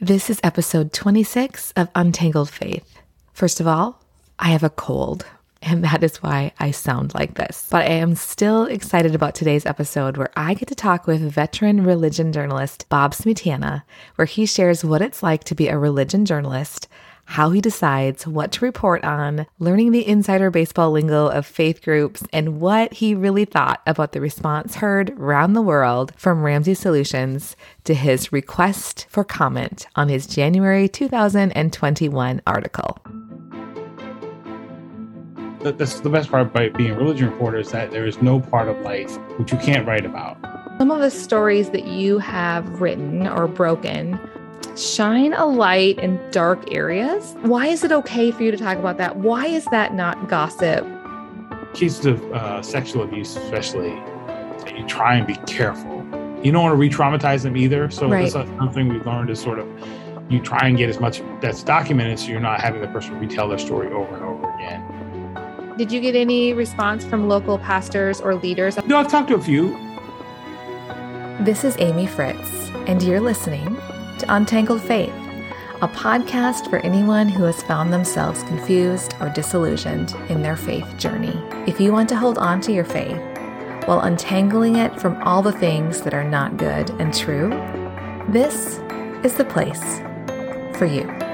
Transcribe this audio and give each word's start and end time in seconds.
This 0.00 0.30
is 0.30 0.38
episode 0.44 0.92
26 0.92 1.72
of 1.72 1.88
Untangled 1.96 2.48
Faith. 2.48 3.00
First 3.32 3.58
of 3.58 3.66
all, 3.66 4.00
I 4.38 4.50
have 4.50 4.62
a 4.62 4.70
cold, 4.70 5.26
and 5.60 5.82
that 5.82 6.04
is 6.04 6.18
why 6.18 6.52
I 6.60 6.70
sound 6.70 7.14
like 7.14 7.34
this. 7.34 7.66
But 7.68 7.82
I 7.82 7.94
am 7.94 8.14
still 8.14 8.66
excited 8.66 9.16
about 9.16 9.34
today's 9.34 9.66
episode 9.66 10.16
where 10.16 10.30
I 10.36 10.54
get 10.54 10.68
to 10.68 10.76
talk 10.76 11.08
with 11.08 11.20
veteran 11.22 11.82
religion 11.82 12.32
journalist 12.32 12.86
Bob 12.88 13.12
Smietana, 13.12 13.82
where 14.14 14.26
he 14.26 14.46
shares 14.46 14.84
what 14.84 15.02
it's 15.02 15.20
like 15.20 15.42
to 15.42 15.56
be 15.56 15.66
a 15.66 15.76
religion 15.76 16.24
journalist 16.24 16.86
how 17.28 17.50
he 17.50 17.60
decides 17.60 18.26
what 18.26 18.50
to 18.50 18.64
report 18.64 19.04
on, 19.04 19.46
learning 19.58 19.92
the 19.92 20.08
insider 20.08 20.50
baseball 20.50 20.90
lingo 20.90 21.26
of 21.26 21.44
faith 21.44 21.82
groups, 21.82 22.24
and 22.32 22.58
what 22.58 22.90
he 22.94 23.14
really 23.14 23.44
thought 23.44 23.82
about 23.86 24.12
the 24.12 24.20
response 24.20 24.76
heard 24.76 25.10
around 25.10 25.52
the 25.52 25.60
world 25.60 26.10
from 26.16 26.42
Ramsey 26.42 26.72
Solutions 26.72 27.54
to 27.84 27.92
his 27.92 28.32
request 28.32 29.06
for 29.10 29.24
comment 29.24 29.86
on 29.94 30.08
his 30.08 30.26
January 30.26 30.88
2021 30.88 32.40
article. 32.46 32.98
That's 35.60 36.00
the 36.00 36.08
best 36.08 36.30
part 36.30 36.46
about 36.46 36.78
being 36.78 36.92
a 36.92 36.96
religion 36.96 37.30
reporter 37.30 37.58
is 37.58 37.70
that 37.72 37.90
there 37.90 38.06
is 38.06 38.22
no 38.22 38.40
part 38.40 38.68
of 38.68 38.80
life 38.80 39.14
which 39.38 39.52
you 39.52 39.58
can't 39.58 39.86
write 39.86 40.06
about. 40.06 40.38
Some 40.78 40.90
of 40.90 41.00
the 41.00 41.10
stories 41.10 41.70
that 41.70 41.84
you 41.84 42.20
have 42.20 42.80
written 42.80 43.26
or 43.28 43.48
broken 43.48 44.18
shine 44.76 45.32
a 45.32 45.44
light 45.46 45.98
in 45.98 46.20
dark 46.30 46.72
areas. 46.72 47.34
Why 47.42 47.66
is 47.66 47.84
it 47.84 47.92
okay 47.92 48.30
for 48.30 48.42
you 48.42 48.50
to 48.50 48.56
talk 48.56 48.78
about 48.78 48.98
that? 48.98 49.16
Why 49.16 49.46
is 49.46 49.64
that 49.66 49.94
not 49.94 50.28
gossip? 50.28 50.86
Cases 51.74 52.06
of 52.06 52.32
uh, 52.32 52.62
sexual 52.62 53.02
abuse, 53.02 53.36
especially, 53.36 53.90
you 54.76 54.86
try 54.86 55.16
and 55.16 55.26
be 55.26 55.34
careful. 55.46 56.04
You 56.42 56.52
don't 56.52 56.62
want 56.62 56.72
to 56.72 56.76
re 56.76 56.88
traumatize 56.88 57.42
them 57.42 57.56
either. 57.56 57.90
So, 57.90 58.08
right. 58.08 58.32
that's 58.32 58.48
something 58.50 58.88
we've 58.88 59.04
learned 59.04 59.30
is 59.30 59.40
sort 59.40 59.58
of 59.58 59.68
you 60.30 60.40
try 60.40 60.68
and 60.68 60.76
get 60.76 60.88
as 60.88 61.00
much 61.00 61.22
that's 61.40 61.62
documented 61.62 62.18
so 62.18 62.28
you're 62.28 62.40
not 62.40 62.60
having 62.60 62.80
the 62.80 62.88
person 62.88 63.18
retell 63.18 63.48
their 63.48 63.58
story 63.58 63.90
over 63.92 64.14
and 64.14 64.24
over 64.24 64.54
again. 64.54 65.74
Did 65.76 65.90
you 65.90 66.00
get 66.00 66.14
any 66.14 66.52
response 66.52 67.04
from 67.04 67.28
local 67.28 67.58
pastors 67.58 68.20
or 68.20 68.34
leaders? 68.34 68.76
No, 68.86 68.98
I've 68.98 69.08
talked 69.08 69.28
to 69.28 69.36
a 69.36 69.40
few. 69.40 69.70
This 71.40 71.64
is 71.64 71.76
Amy 71.78 72.06
Fritz, 72.06 72.70
and 72.86 73.02
you're 73.02 73.20
listening 73.20 73.76
to 74.18 74.34
Untangled 74.34 74.82
Faith, 74.82 75.14
a 75.80 75.88
podcast 75.88 76.68
for 76.68 76.78
anyone 76.78 77.28
who 77.28 77.44
has 77.44 77.62
found 77.62 77.92
themselves 77.92 78.42
confused 78.44 79.14
or 79.20 79.28
disillusioned 79.28 80.14
in 80.28 80.42
their 80.42 80.56
faith 80.56 80.96
journey. 80.96 81.40
If 81.66 81.80
you 81.80 81.92
want 81.92 82.08
to 82.10 82.16
hold 82.16 82.38
on 82.38 82.60
to 82.62 82.72
your 82.72 82.84
faith 82.84 83.20
while 83.86 84.00
untangling 84.00 84.76
it 84.76 85.00
from 85.00 85.22
all 85.22 85.42
the 85.42 85.52
things 85.52 86.02
that 86.02 86.14
are 86.14 86.28
not 86.28 86.56
good 86.56 86.90
and 87.00 87.14
true, 87.14 87.50
this 88.28 88.78
is 89.24 89.34
the 89.34 89.44
place 89.44 90.00
for 90.76 90.86
you. 90.86 91.27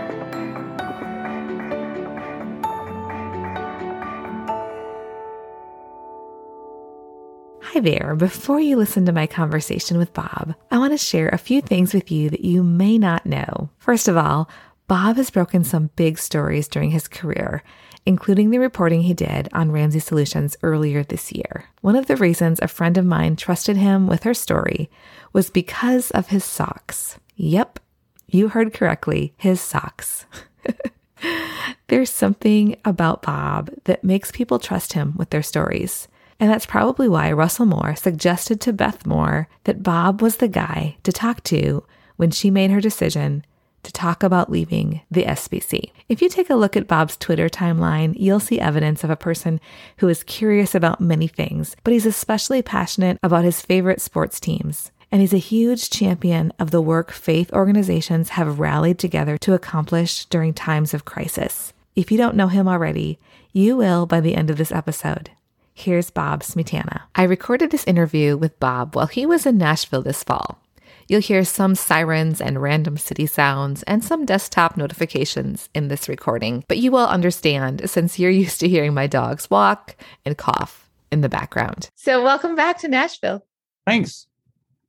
Hi 7.75 7.81
there. 7.81 8.15
Before 8.15 8.61
you 8.61 8.77
listen 8.77 9.05
to 9.07 9.13
my 9.13 9.27
conversation 9.27 9.99
with 9.99 10.15
Bob, 10.15 10.55
I 10.71 10.79
want 10.79 10.93
to 10.93 10.97
share 10.97 11.29
a 11.31 11.39
few 11.39 11.61
things 11.61 11.93
with 11.93 12.09
you 12.09 12.31
that 12.31 12.45
you 12.45 12.63
may 12.63 12.99
not 12.99 13.27
know. 13.27 13.69
First 13.79 14.07
of 14.07 14.17
all, 14.17 14.49
Bob 14.87 15.17
has 15.17 15.29
broken 15.29 15.65
some 15.65 15.91
big 15.97 16.21
stories 16.21 16.69
during 16.69 16.93
his 16.93 17.09
career, 17.09 17.65
including 18.07 18.51
the 18.51 18.61
reporting 18.61 19.03
he 19.03 19.13
did 19.13 19.49
on 19.53 19.73
Ramsey 19.73 19.99
Solutions 19.99 20.57
earlier 20.63 21.03
this 21.03 21.33
year. 21.33 21.65
One 21.81 21.97
of 21.97 22.07
the 22.07 22.15
reasons 22.15 22.61
a 22.63 22.69
friend 22.69 22.97
of 22.97 23.05
mine 23.05 23.35
trusted 23.35 23.77
him 23.77 24.07
with 24.07 24.23
her 24.23 24.35
story 24.35 24.89
was 25.33 25.51
because 25.51 26.13
of 26.13 26.29
his 26.29 26.45
socks. 26.45 27.19
Yep, 27.35 27.81
you 28.29 28.51
heard 28.51 28.73
correctly, 28.73 29.35
his 29.37 29.61
socks. 29.61 30.27
There's 31.89 32.11
something 32.11 32.77
about 32.85 33.23
Bob 33.23 33.71
that 33.83 34.05
makes 34.05 34.31
people 34.31 34.61
trust 34.61 34.93
him 34.93 35.15
with 35.17 35.31
their 35.31 35.43
stories. 35.43 36.07
And 36.41 36.51
that's 36.51 36.67
probably 36.67 37.09
why 37.09 37.33
Russell 37.33 37.67
Moore 37.67 37.95
suggested 37.97 38.61
to 38.63 38.73
Beth 38.73 39.07
Moore 39.07 39.49
that 39.65 39.83
Bob 39.83 40.21
was 40.21 40.37
the 40.37 40.49
guy 40.49 40.97
to 41.03 41.13
talk 41.13 41.43
to 41.45 41.85
when 42.17 42.31
she 42.31 42.51
made 42.51 42.71
her 42.71 42.81
decision 42.81 43.45
to 43.85 43.93
talk 43.93 44.23
about 44.23 44.51
leaving 44.51 45.03
the 45.11 45.25
SBC. 45.25 45.91
If 46.09 46.21
you 46.21 46.29
take 46.29 46.51
a 46.51 46.55
look 46.55 46.77
at 46.77 46.89
Bob's 46.89 47.17
Twitter 47.17 47.49
timeline, 47.49 48.15
you'll 48.17 48.41
see 48.41 48.59
evidence 48.59 49.05
of 49.05 49.11
a 49.11 49.17
person 49.17 49.61
who 49.99 50.09
is 50.09 50.25
curious 50.25 50.75
about 50.75 51.01
many 51.01 51.29
things, 51.29 51.77
but 51.85 51.93
he's 51.93 52.07
especially 52.07 52.63
passionate 52.63 53.19
about 53.23 53.45
his 53.45 53.61
favorite 53.61 54.01
sports 54.01 54.41
teams. 54.41 54.91
And 55.13 55.21
he's 55.21 55.35
a 55.35 55.39
huge 55.39 55.91
champion 55.91 56.53
of 56.59 56.73
the 56.73 56.81
work 56.81 57.13
faith 57.13 57.53
organizations 57.53 58.31
have 58.31 58.59
rallied 58.59 58.99
together 58.99 59.39
to 59.39 59.55
accomplish 59.55 60.25
during 60.27 60.55
times 60.55 60.93
of 60.93 61.05
crisis. 61.05 61.73
If 61.95 62.11
you 62.11 62.19
don't 62.19 62.37
know 62.37 62.49
him 62.49 62.67
already, 62.67 63.21
you 63.53 63.77
will 63.77 64.07
by 64.07 64.21
the 64.21 64.35
end 64.35 64.51
of 64.51 64.57
this 64.57 64.73
episode. 64.73 65.31
Here's 65.77 66.09
Bob 66.09 66.45
Smietana. 66.45 67.03
I 67.17 67.25
recorded 67.25 67.73
this 67.73 67.85
interview 67.85 68.37
with 68.37 68.61
Bob 68.61 68.95
while 68.95 69.09
he 69.09 69.27
was 69.27 69.45
in 69.45 69.59
Nashville 69.59 70.03
this 70.03 70.23
fall. 70.23 70.63
You'll 71.09 71.21
hear 71.21 71.45
some 71.45 71.75
sirens 71.75 72.41
and 72.41 72.63
random 72.63 72.97
city 72.97 73.27
sounds 73.27 73.83
and 73.83 74.03
some 74.03 74.25
desktop 74.25 74.77
notifications 74.77 75.69
in 75.75 75.89
this 75.89 76.09
recording, 76.09 76.63
but 76.69 76.79
you 76.79 76.93
will 76.93 77.05
understand 77.05 77.91
since 77.91 78.21
you're 78.21 78.31
used 78.45 78.61
to 78.61 78.69
hearing 78.69 78.95
my 78.95 79.09
dogs 79.09 79.51
walk 79.51 79.97
and 80.25 80.39
cough 80.39 80.89
in 81.11 81.23
the 81.23 81.29
background. 81.29 81.91
So, 81.97 82.23
welcome 82.23 82.55
back 82.55 82.79
to 82.79 82.89
Nashville. 82.89 83.45
Thanks. 83.85 84.29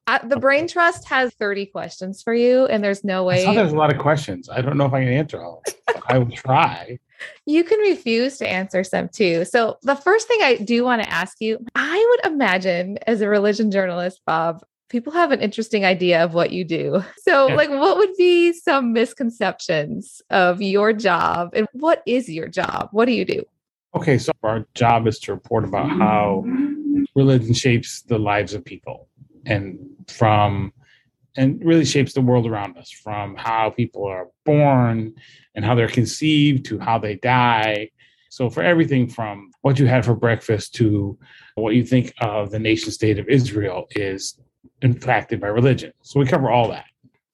Uh, 0.06 0.20
the 0.20 0.38
Brain 0.38 0.68
Trust 0.68 1.08
has 1.10 1.34
30 1.34 1.66
questions 1.66 2.22
for 2.22 2.34
you, 2.34 2.68
and 2.68 2.84
there's 2.84 3.04
no 3.04 3.24
way. 3.24 3.44
I 3.44 3.56
there's 3.56 3.74
a 3.74 3.76
lot 3.76 3.92
of 3.92 4.00
questions. 4.00 4.50
I 4.50 4.62
don't 4.62 4.78
know 4.78 4.86
if 4.86 4.94
I 4.94 5.04
can 5.04 5.12
answer 5.12 5.42
all. 5.42 5.64
I 6.08 6.20
will 6.20 6.30
try. 6.30 7.00
You 7.46 7.64
can 7.64 7.80
refuse 7.80 8.38
to 8.38 8.50
answer 8.50 8.84
some 8.84 9.10
too. 9.10 9.46
So, 9.46 9.78
the 9.84 9.96
first 9.96 10.28
thing 10.28 10.40
I 10.42 10.56
do 10.56 10.84
want 10.84 11.04
to 11.04 11.10
ask 11.10 11.38
you 11.40 11.60
I 11.76 12.06
would 12.10 12.32
imagine 12.32 12.98
as 13.08 13.22
a 13.22 13.30
religion 13.30 13.72
journalist, 13.72 14.22
Bob, 14.26 14.64
people 14.90 15.14
have 15.14 15.32
an 15.32 15.42
interesting 15.42 15.86
idea 15.86 16.24
of 16.24 16.34
what 16.34 16.52
you 16.52 16.64
do. 16.64 17.04
So, 17.24 17.48
yeah. 17.48 17.56
like, 17.56 17.70
what 17.70 17.98
would 17.98 18.16
be 18.18 18.54
some 18.54 18.94
misconceptions 18.94 20.22
of 20.30 20.62
your 20.62 20.94
job 20.94 21.52
and 21.54 21.68
what 21.74 22.04
is 22.06 22.30
your 22.30 22.48
job? 22.48 22.90
What 22.92 23.06
do 23.06 23.12
you 23.12 23.26
do? 23.26 23.44
Okay, 23.96 24.18
so 24.18 24.32
our 24.44 24.66
job 24.76 25.08
is 25.08 25.20
to 25.20 25.34
report 25.34 25.64
about 25.64 25.90
how 25.90 26.44
religion 27.16 27.54
shapes 27.54 28.02
the 28.02 28.20
lives 28.20 28.54
of 28.54 28.64
people 28.64 29.08
and 29.46 29.80
from 30.08 30.74
and 31.38 31.64
really 31.64 31.86
shapes 31.86 32.14
the 32.14 32.22
world 32.22 32.48
around 32.48 32.78
us 32.78 32.92
from 32.92 33.36
how 33.36 33.70
people 33.70 34.06
are 34.06 34.28
born 34.46 35.14
and 35.56 35.66
how 35.66 35.76
they're 35.76 35.88
conceived 35.88 36.66
to 36.66 36.80
how 36.80 36.98
they 36.98 37.16
die. 37.16 37.90
So, 38.30 38.50
for 38.50 38.64
everything 38.64 39.08
from 39.08 39.52
what 39.62 39.80
you 39.80 39.88
had 39.88 40.06
for 40.06 40.14
breakfast 40.14 40.76
to 40.76 41.18
what 41.56 41.76
you 41.76 41.86
think 41.86 42.14
of 42.20 42.52
the 42.52 42.60
nation 42.60 42.92
state 42.92 43.18
of 43.18 43.28
Israel 43.30 43.86
is 43.92 44.40
impacted 44.82 45.40
by 45.40 45.48
religion. 45.48 45.94
So, 46.02 46.20
we 46.20 46.26
cover 46.26 46.52
all 46.52 46.70
that. 46.70 46.86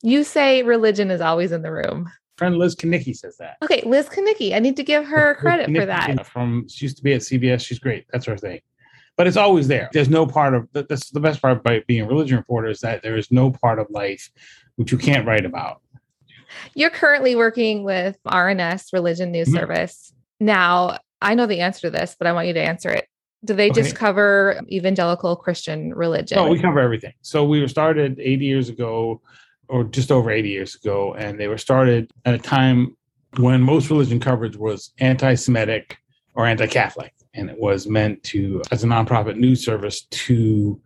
You 0.03 0.23
say 0.23 0.63
religion 0.63 1.09
is 1.09 1.21
always 1.21 1.51
in 1.51 1.61
the 1.61 1.71
room. 1.71 2.11
Friend 2.37 2.57
Liz 2.57 2.75
Kineke 2.75 3.15
says 3.15 3.37
that. 3.37 3.57
Okay, 3.63 3.81
Liz 3.85 4.09
Kineke. 4.09 4.53
I 4.53 4.59
need 4.59 4.75
to 4.77 4.83
give 4.83 5.05
her 5.05 5.35
credit 5.35 5.75
for 5.75 5.85
that. 5.85 6.25
From 6.25 6.67
she 6.67 6.85
used 6.85 6.97
to 6.97 7.03
be 7.03 7.13
at 7.13 7.21
CBS. 7.21 7.65
She's 7.65 7.79
great. 7.79 8.05
That's 8.11 8.25
her 8.25 8.37
thing 8.37 8.61
but 9.21 9.27
it's 9.27 9.37
always 9.37 9.67
there. 9.67 9.87
There's 9.93 10.09
no 10.09 10.25
part 10.25 10.55
of 10.55 10.67
that's 10.73 11.11
the 11.11 11.19
best 11.19 11.43
part 11.43 11.55
about 11.55 11.85
being 11.85 12.01
a 12.01 12.07
religion 12.07 12.37
reporter 12.37 12.69
is 12.69 12.79
that 12.79 13.03
there 13.03 13.15
is 13.15 13.31
no 13.31 13.51
part 13.51 13.77
of 13.77 13.85
life 13.91 14.31
which 14.77 14.91
you 14.91 14.97
can't 14.97 15.27
write 15.27 15.45
about. 15.45 15.79
You're 16.73 16.89
currently 16.89 17.35
working 17.35 17.83
with 17.83 18.17
RNS 18.25 18.91
Religion 18.93 19.31
News 19.31 19.49
mm-hmm. 19.49 19.59
Service. 19.59 20.11
Now, 20.39 20.97
I 21.21 21.35
know 21.35 21.45
the 21.45 21.59
answer 21.59 21.81
to 21.81 21.91
this, 21.91 22.15
but 22.17 22.25
I 22.25 22.33
want 22.33 22.47
you 22.47 22.55
to 22.55 22.63
answer 22.63 22.89
it. 22.89 23.05
Do 23.45 23.53
they 23.53 23.69
okay. 23.69 23.83
just 23.83 23.95
cover 23.95 24.59
evangelical 24.71 25.35
Christian 25.35 25.93
religion? 25.93 26.37
No, 26.37 26.47
we 26.47 26.57
cover 26.57 26.79
everything. 26.79 27.13
So 27.21 27.45
we 27.45 27.61
were 27.61 27.67
started 27.67 28.19
80 28.19 28.43
years 28.43 28.69
ago, 28.69 29.21
or 29.67 29.83
just 29.83 30.11
over 30.11 30.31
80 30.31 30.49
years 30.49 30.73
ago, 30.73 31.13
and 31.13 31.39
they 31.39 31.47
were 31.47 31.59
started 31.59 32.09
at 32.25 32.33
a 32.33 32.39
time 32.39 32.97
when 33.37 33.61
most 33.61 33.91
religion 33.91 34.19
coverage 34.19 34.57
was 34.57 34.93
anti 34.97 35.35
Semitic 35.35 35.99
or 36.33 36.47
anti 36.47 36.65
Catholic 36.65 37.13
and 37.33 37.49
it 37.49 37.57
was 37.57 37.87
meant 37.87 38.21
to, 38.23 38.61
as 38.71 38.83
a 38.83 38.87
nonprofit 38.87 39.37
news 39.37 39.63
service, 39.63 40.01
to 40.11 40.79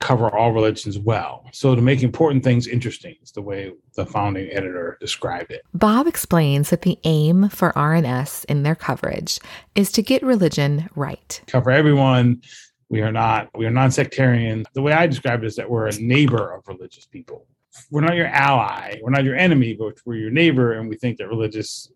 cover 0.00 0.28
all 0.36 0.52
religions 0.52 0.98
well. 0.98 1.46
So 1.52 1.74
to 1.74 1.80
make 1.80 2.02
important 2.02 2.44
things 2.44 2.66
interesting 2.66 3.14
is 3.22 3.32
the 3.32 3.40
way 3.40 3.72
the 3.94 4.04
founding 4.04 4.50
editor 4.50 4.98
described 5.00 5.50
it. 5.50 5.62
Bob 5.72 6.06
explains 6.06 6.70
that 6.70 6.82
the 6.82 6.98
aim 7.04 7.48
for 7.48 7.72
RNS 7.72 8.44
in 8.46 8.64
their 8.64 8.74
coverage 8.74 9.38
is 9.74 9.90
to 9.92 10.02
get 10.02 10.22
religion 10.22 10.90
right. 10.94 11.40
Cover 11.46 11.70
everyone. 11.70 12.42
We 12.90 13.00
are 13.00 13.12
not 13.12 13.48
we 13.54 13.66
are 13.66 13.70
non-sectarian. 13.70 14.66
The 14.74 14.82
way 14.82 14.92
I 14.92 15.06
describe 15.06 15.42
it 15.42 15.46
is 15.46 15.56
that 15.56 15.70
we're 15.70 15.86
a 15.86 15.98
neighbor 15.98 16.52
of 16.52 16.68
religious 16.68 17.06
people. 17.06 17.46
We're 17.90 18.02
not 18.02 18.14
your 18.14 18.26
ally, 18.26 18.96
we're 19.02 19.10
not 19.10 19.24
your 19.24 19.36
enemy, 19.36 19.74
but 19.74 19.94
we're 20.04 20.16
your 20.16 20.30
neighbor 20.30 20.74
and 20.74 20.88
we 20.88 20.96
think 20.96 21.18
that 21.18 21.28
religious 21.28 21.90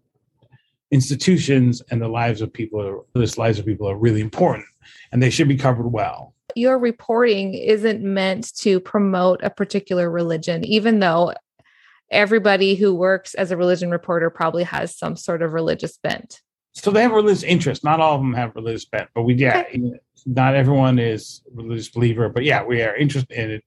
institutions 0.90 1.82
and 1.90 2.00
the 2.00 2.08
lives 2.08 2.40
of 2.40 2.52
people, 2.52 2.81
are, 2.81 3.00
the 3.14 3.35
lives 3.37 3.58
of 3.58 3.67
people 3.67 3.88
are 3.88 3.96
really 3.96 4.20
important 4.20 4.67
and 5.12 5.23
they 5.23 5.31
should 5.31 5.49
be 5.49 5.56
covered 5.56 5.88
well. 5.88 6.35
Your 6.55 6.79
reporting 6.79 7.55
isn't 7.55 8.02
meant 8.02 8.56
to 8.58 8.81
promote 8.81 9.43
a 9.43 9.50
particular 9.50 10.11
religion, 10.11 10.64
even 10.64 10.99
though 10.99 11.35
everybody 12.11 12.75
who 12.75 12.94
works 12.94 13.35
as 13.35 13.50
a 13.50 13.56
religion 13.56 13.90
reporter 13.90 14.31
probably 14.31 14.64
has 14.64 14.96
some 14.96 15.14
sort 15.14 15.43
of 15.43 15.52
religious 15.52 15.99
bent. 15.99 16.40
So 16.73 16.90
they 16.90 17.02
have 17.02 17.12
religious 17.12 17.43
interest. 17.43 17.85
Not 17.85 18.00
all 18.00 18.14
of 18.14 18.20
them 18.20 18.32
have 18.35 18.55
religious 18.55 18.85
bent, 18.85 19.08
but 19.14 19.23
we 19.23 19.35
yeah, 19.35 19.64
okay. 19.67 20.00
not 20.26 20.55
everyone 20.55 20.99
is 20.99 21.43
religious 21.52 21.88
believer. 21.88 22.29
But 22.29 22.44
yeah, 22.44 22.62
we 22.62 22.82
are 22.82 22.94
interested 22.96 23.37
in 23.37 23.50
it. 23.50 23.64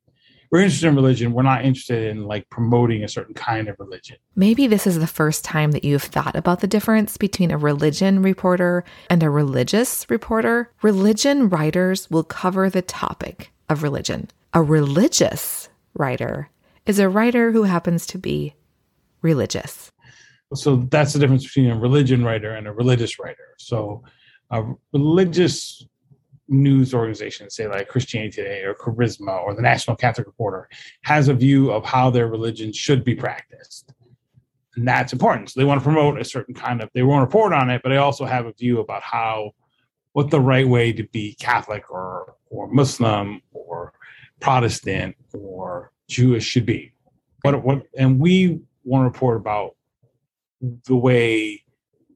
We're 0.51 0.59
interested 0.59 0.88
in 0.88 0.95
religion. 0.95 1.31
We're 1.31 1.44
not 1.44 1.63
interested 1.63 2.09
in 2.09 2.25
like 2.25 2.50
promoting 2.50 3.06
a 3.06 3.07
certain 3.07 3.33
kind 3.33 3.69
of 3.69 3.80
religion. 3.80 4.18
Maybe 4.36 4.68
this 4.68 4.86
is 4.86 5.00
the 5.00 5.07
first 5.07 5.45
time 5.45 5.71
that 5.71 5.86
you've 5.86 6.03
thought 6.03 6.36
about 6.36 6.59
the 6.59 6.68
difference 6.68 7.15
between 7.15 7.51
a 7.51 7.57
religion 7.57 8.21
reporter 8.21 8.83
and 9.09 9.24
a 9.24 9.30
religious 9.30 10.06
reporter. 10.09 10.69
Religion 10.81 11.48
writers 11.48 12.12
will 12.12 12.25
cover 12.25 12.69
the 12.69 12.81
topic 12.81 13.51
of 13.69 13.81
religion. 13.81 14.30
A 14.53 14.62
religious 14.62 15.69
writer 15.94 16.50
is 16.86 17.00
a 17.00 17.07
writer 17.07 17.53
who 17.53 17.63
happens 17.63 18.06
to 18.07 18.18
be 18.18 18.53
religious. 19.21 19.89
So 20.53 20.88
that's 20.89 21.13
the 21.13 21.19
difference 21.19 21.45
between 21.45 21.71
a 21.71 21.80
religion 21.80 22.25
writer 22.25 22.53
and 22.53 22.68
a 22.68 22.74
religious 22.74 23.19
writer. 23.19 23.56
So 23.57 24.03
a 24.50 24.65
religious 24.92 25.86
news 26.51 26.94
organizations, 26.94 27.56
say 27.56 27.68
like 27.68 27.88
Christianity 27.88 28.31
Today 28.31 28.63
or 28.63 28.75
Charisma 28.75 29.42
or 29.42 29.56
the 29.56 29.62
National 29.62 29.95
Catholic 29.95 30.27
Reporter, 30.27 30.69
has 31.03 31.30
a 31.30 31.33
view 31.33 31.71
of 31.71 31.86
how 31.86 32.09
their 32.09 32.27
religion 32.27 32.74
should 32.74 33.03
be 33.03 33.15
practiced. 33.15 33.94
And 34.75 34.88
that's 34.88 35.13
important. 35.13 35.50
So 35.50 35.59
they 35.59 35.65
want 35.65 35.80
to 35.80 35.83
promote 35.83 36.19
a 36.19 36.25
certain 36.25 36.53
kind 36.53 36.81
of, 36.81 36.89
they 36.94 37.03
want 37.03 37.21
to 37.21 37.25
report 37.25 37.53
on 37.53 37.69
it, 37.69 37.81
but 37.83 37.89
they 37.89 37.98
also 37.98 38.25
have 38.25 38.45
a 38.45 38.53
view 38.53 38.80
about 38.80 39.01
how, 39.01 39.51
what 40.13 40.30
the 40.30 40.39
right 40.39 40.68
way 40.68 40.92
to 40.94 41.03
be 41.07 41.36
Catholic 41.36 41.89
or, 41.89 42.36
or 42.50 42.71
Muslim 42.71 43.42
or 43.53 43.94
Protestant 44.39 45.15
or 45.33 45.92
Jewish 46.09 46.45
should 46.45 46.65
be. 46.65 46.94
What, 47.44 47.63
what, 47.63 47.83
and 47.98 48.19
we 48.19 48.59
want 48.83 49.03
to 49.03 49.06
report 49.06 49.38
about 49.38 49.75
the 50.62 50.95
way 50.95 51.63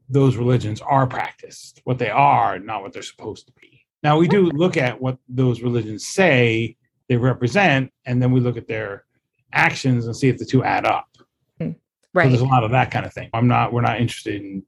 those 0.08 0.36
religions 0.36 0.82
are 0.82 1.08
practiced, 1.08 1.82
what 1.84 1.98
they 1.98 2.10
are, 2.10 2.60
not 2.60 2.82
what 2.82 2.94
they're 2.94 3.02
supposed 3.02 3.48
to 3.48 3.54
be. 3.60 3.75
Now 4.06 4.20
we 4.20 4.28
do 4.28 4.52
look 4.52 4.78
at 4.78 5.02
what 5.02 5.18
those 5.28 5.64
religions 5.64 6.06
say 6.06 6.78
they 7.10 7.18
represent, 7.18 7.92
and 8.06 8.22
then 8.22 8.32
we 8.32 8.40
look 8.40 8.56
at 8.56 8.68
their 8.68 9.04
actions 9.52 10.06
and 10.06 10.16
see 10.16 10.30
if 10.30 10.38
the 10.38 10.46
two 10.46 10.64
add 10.64 10.86
up. 10.86 11.08
Hmm. 11.60 11.72
Right. 12.14 12.26
So 12.26 12.30
there's 12.30 12.42
a 12.42 12.46
lot 12.46 12.64
of 12.64 12.70
that 12.70 12.92
kind 12.92 13.08
of 13.08 13.14
thing. 13.16 13.32
I'm 13.34 13.48
not. 13.48 13.74
We're 13.74 13.82
not 13.82 14.00
interested 14.00 14.36
in 14.36 14.62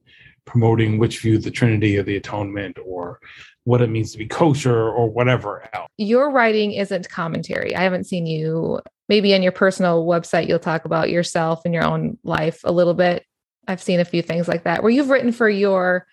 promoting 0.46 0.98
which 0.98 1.20
view 1.20 1.38
the 1.38 1.52
Trinity 1.52 2.00
or 2.00 2.02
the 2.04 2.18
Atonement 2.18 2.80
or 2.84 3.20
what 3.66 3.84
it 3.84 3.92
means 3.92 4.12
to 4.14 4.18
be 4.18 4.26
kosher 4.26 4.90
or 4.90 5.08
whatever 5.08 5.70
else. 5.72 5.92
Your 5.98 6.32
writing 6.32 6.72
isn't 6.72 7.08
commentary. 7.08 7.76
I 7.76 7.84
haven't 7.84 8.06
seen 8.06 8.26
you. 8.26 8.80
Maybe 9.08 9.36
on 9.36 9.44
your 9.44 9.52
personal 9.52 10.04
website, 10.08 10.48
you'll 10.48 10.58
talk 10.58 10.86
about 10.86 11.12
yourself 11.12 11.62
and 11.64 11.76
your 11.76 11.86
own 11.86 12.18
life 12.24 12.62
a 12.64 12.72
little 12.72 12.96
bit. 12.96 13.24
I've 13.68 13.84
seen 13.84 14.00
a 14.00 14.06
few 14.06 14.24
things 14.24 14.48
like 14.48 14.64
that 14.64 14.82
where 14.82 14.92
you've 14.92 15.12
written 15.12 15.32
for 15.32 15.48
your 15.48 16.08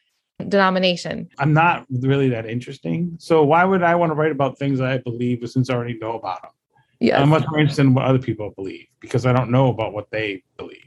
denomination. 0.49 1.29
I'm 1.39 1.53
not 1.53 1.87
really 1.91 2.29
that 2.31 2.47
interesting. 2.47 3.17
So 3.19 3.43
why 3.45 3.65
would 3.65 3.83
I 3.83 3.95
want 3.95 4.11
to 4.11 4.15
write 4.15 4.33
about 4.33 4.59
things 4.59 4.81
I 4.81 4.99
believe 4.99 5.49
since 5.49 5.71
I 5.71 5.75
already 5.75 5.99
know 5.99 6.19
about 6.19 6.43
them? 6.43 6.51
Yes. 7.01 7.21
I'm 7.21 7.29
much 7.29 7.45
more 7.51 7.61
interested 7.61 7.83
in 7.83 7.95
what 7.95 8.05
other 8.05 8.19
people 8.19 8.51
believe 8.51 8.87
because 9.01 9.27
I 9.27 9.33
don't 9.33 9.51
know 9.51 9.69
about 9.69 9.93
what 9.93 10.11
they 10.11 10.43
believe. 10.57 10.81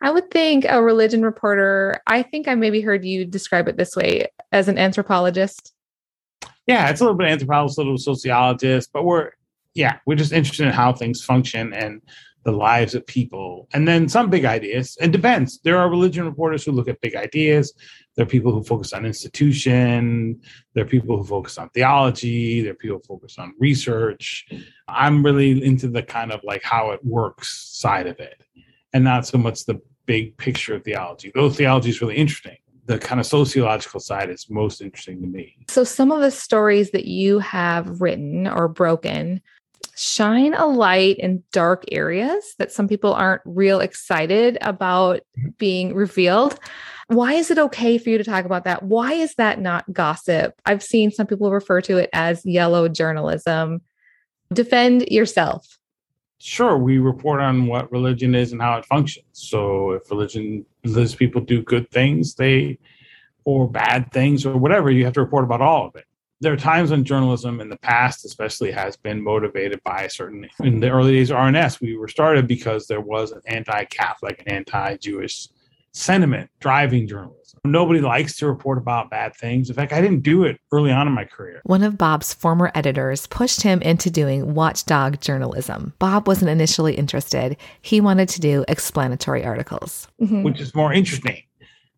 I 0.00 0.10
would 0.10 0.30
think 0.30 0.64
a 0.68 0.82
religion 0.82 1.22
reporter, 1.22 2.02
I 2.06 2.22
think 2.22 2.48
I 2.48 2.56
maybe 2.56 2.80
heard 2.80 3.04
you 3.04 3.24
describe 3.24 3.68
it 3.68 3.76
this 3.76 3.94
way 3.94 4.26
as 4.50 4.66
an 4.68 4.78
anthropologist. 4.78 5.72
Yeah, 6.66 6.90
it's 6.90 7.00
a 7.00 7.04
little 7.04 7.16
bit 7.16 7.28
anthropologist, 7.28 7.78
a 7.78 7.82
little 7.82 7.98
sociologist, 7.98 8.90
but 8.92 9.04
we're 9.04 9.30
yeah, 9.74 9.98
we're 10.06 10.16
just 10.16 10.32
interested 10.32 10.66
in 10.66 10.72
how 10.72 10.92
things 10.92 11.24
function 11.24 11.72
and 11.72 12.02
the 12.44 12.52
lives 12.52 12.94
of 12.94 13.06
people. 13.06 13.68
And 13.72 13.86
then 13.86 14.08
some 14.08 14.28
big 14.28 14.44
ideas. 14.44 14.98
It 15.00 15.12
depends. 15.12 15.60
There 15.60 15.78
are 15.78 15.88
religion 15.88 16.26
reporters 16.26 16.64
who 16.64 16.72
look 16.72 16.88
at 16.88 17.00
big 17.00 17.14
ideas. 17.14 17.72
There 18.16 18.24
are 18.24 18.28
people 18.28 18.52
who 18.52 18.62
focus 18.62 18.92
on 18.92 19.06
institution. 19.06 20.40
There 20.74 20.84
are 20.84 20.88
people 20.88 21.16
who 21.16 21.24
focus 21.24 21.56
on 21.56 21.70
theology. 21.70 22.60
There 22.62 22.72
are 22.72 22.76
people 22.76 22.98
who 22.98 23.02
focus 23.04 23.38
on 23.38 23.54
research. 23.58 24.46
I'm 24.88 25.24
really 25.24 25.64
into 25.64 25.88
the 25.88 26.02
kind 26.02 26.30
of 26.30 26.40
like 26.44 26.62
how 26.62 26.90
it 26.90 27.04
works 27.04 27.70
side 27.72 28.06
of 28.06 28.18
it 28.20 28.42
and 28.92 29.04
not 29.04 29.26
so 29.26 29.38
much 29.38 29.64
the 29.64 29.80
big 30.06 30.36
picture 30.36 30.74
of 30.74 30.84
theology. 30.84 31.32
Though 31.34 31.48
theology 31.48 31.90
is 31.90 32.00
really 32.02 32.16
interesting. 32.16 32.56
The 32.86 32.98
kind 32.98 33.20
of 33.20 33.26
sociological 33.26 34.00
side 34.00 34.28
is 34.28 34.50
most 34.50 34.80
interesting 34.80 35.22
to 35.22 35.28
me. 35.28 35.56
So, 35.68 35.84
some 35.84 36.10
of 36.10 36.20
the 36.20 36.32
stories 36.32 36.90
that 36.90 37.04
you 37.04 37.38
have 37.38 38.00
written 38.00 38.48
or 38.48 38.66
broken 38.66 39.40
shine 39.94 40.54
a 40.54 40.66
light 40.66 41.18
in 41.18 41.42
dark 41.52 41.84
areas 41.92 42.54
that 42.58 42.72
some 42.72 42.88
people 42.88 43.12
aren't 43.12 43.42
real 43.44 43.80
excited 43.80 44.58
about 44.60 45.20
mm-hmm. 45.38 45.50
being 45.58 45.94
revealed. 45.94 46.58
Why 47.08 47.34
is 47.34 47.50
it 47.50 47.58
okay 47.58 47.98
for 47.98 48.10
you 48.10 48.18
to 48.18 48.24
talk 48.24 48.44
about 48.44 48.64
that? 48.64 48.82
Why 48.82 49.12
is 49.12 49.34
that 49.34 49.60
not 49.60 49.92
gossip? 49.92 50.54
I've 50.64 50.82
seen 50.82 51.10
some 51.10 51.26
people 51.26 51.50
refer 51.50 51.80
to 51.82 51.98
it 51.98 52.10
as 52.12 52.44
yellow 52.44 52.88
journalism. 52.88 53.82
Defend 54.52 55.02
yourself. 55.08 55.78
Sure, 56.38 56.76
we 56.76 56.98
report 56.98 57.40
on 57.40 57.66
what 57.66 57.90
religion 57.92 58.34
is 58.34 58.52
and 58.52 58.60
how 58.60 58.76
it 58.76 58.84
functions. 58.86 59.26
So 59.32 59.92
if 59.92 60.10
religion 60.10 60.64
religious 60.84 61.14
people 61.14 61.40
do 61.40 61.62
good 61.62 61.90
things, 61.90 62.34
they 62.34 62.78
or 63.44 63.68
bad 63.68 64.10
things 64.12 64.44
or 64.46 64.56
whatever, 64.56 64.90
you 64.90 65.04
have 65.04 65.14
to 65.14 65.20
report 65.20 65.44
about 65.44 65.60
all 65.60 65.86
of 65.86 65.96
it 65.96 66.06
there 66.42 66.52
are 66.52 66.56
times 66.56 66.90
when 66.90 67.04
journalism 67.04 67.60
in 67.60 67.68
the 67.68 67.78
past, 67.78 68.24
especially, 68.24 68.72
has 68.72 68.96
been 68.96 69.22
motivated 69.22 69.80
by 69.84 70.02
a 70.02 70.10
certain. 70.10 70.48
In 70.60 70.80
the 70.80 70.90
early 70.90 71.12
days 71.12 71.30
of 71.30 71.36
RNS, 71.36 71.80
we 71.80 71.96
were 71.96 72.08
started 72.08 72.48
because 72.48 72.88
there 72.88 73.00
was 73.00 73.30
an 73.30 73.40
anti-Catholic 73.46 74.40
and 74.40 74.48
anti-Jewish 74.52 75.48
sentiment 75.92 76.50
driving 76.58 77.06
journalism. 77.06 77.60
Nobody 77.64 78.00
likes 78.00 78.36
to 78.38 78.48
report 78.48 78.78
about 78.78 79.08
bad 79.08 79.36
things. 79.36 79.70
In 79.70 79.76
fact, 79.76 79.92
I 79.92 80.00
didn't 80.00 80.22
do 80.22 80.42
it 80.42 80.58
early 80.72 80.90
on 80.90 81.06
in 81.06 81.12
my 81.12 81.24
career. 81.24 81.60
One 81.64 81.84
of 81.84 81.96
Bob's 81.96 82.34
former 82.34 82.72
editors 82.74 83.28
pushed 83.28 83.62
him 83.62 83.80
into 83.82 84.10
doing 84.10 84.54
watchdog 84.54 85.20
journalism. 85.20 85.92
Bob 86.00 86.26
wasn't 86.26 86.50
initially 86.50 86.94
interested. 86.94 87.56
He 87.82 88.00
wanted 88.00 88.28
to 88.30 88.40
do 88.40 88.64
explanatory 88.66 89.44
articles, 89.44 90.08
mm-hmm. 90.20 90.42
which 90.42 90.60
is 90.60 90.74
more 90.74 90.92
interesting. 90.92 91.40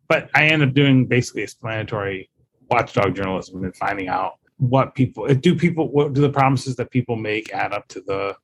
But 0.06 0.28
I 0.34 0.48
ended 0.48 0.68
up 0.68 0.74
doing 0.74 1.06
basically 1.06 1.44
explanatory 1.44 2.28
watchdog 2.74 3.14
journalism 3.14 3.62
and 3.64 3.76
finding 3.76 4.08
out 4.08 4.34
what 4.58 4.94
people 4.94 5.26
do 5.34 5.54
people 5.54 5.90
what 5.90 6.12
do 6.12 6.20
the 6.20 6.28
promises 6.28 6.76
that 6.76 6.90
people 6.90 7.16
make 7.16 7.52
add 7.52 7.72
up 7.72 7.86
to 7.88 8.00
the 8.02 8.34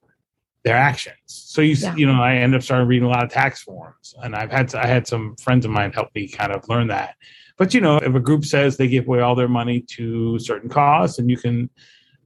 their 0.63 0.75
actions 0.75 1.17
so 1.25 1.61
you 1.61 1.75
yeah. 1.75 1.95
you 1.95 2.05
know 2.05 2.21
i 2.21 2.35
end 2.35 2.53
up 2.53 2.61
starting 2.61 2.87
reading 2.87 3.07
a 3.07 3.11
lot 3.11 3.23
of 3.23 3.29
tax 3.29 3.63
forms 3.63 4.13
and 4.23 4.35
i've 4.35 4.51
had 4.51 4.73
i 4.75 4.85
had 4.85 5.07
some 5.07 5.35
friends 5.37 5.65
of 5.65 5.71
mine 5.71 5.91
help 5.91 6.09
me 6.13 6.27
kind 6.27 6.51
of 6.51 6.67
learn 6.69 6.87
that 6.87 7.15
but 7.57 7.73
you 7.73 7.81
know 7.81 7.97
if 7.97 8.13
a 8.13 8.19
group 8.19 8.45
says 8.45 8.77
they 8.77 8.87
give 8.87 9.07
away 9.07 9.19
all 9.21 9.35
their 9.35 9.47
money 9.47 9.81
to 9.81 10.37
certain 10.39 10.69
cause 10.69 11.17
and 11.19 11.29
you 11.29 11.37
can 11.37 11.69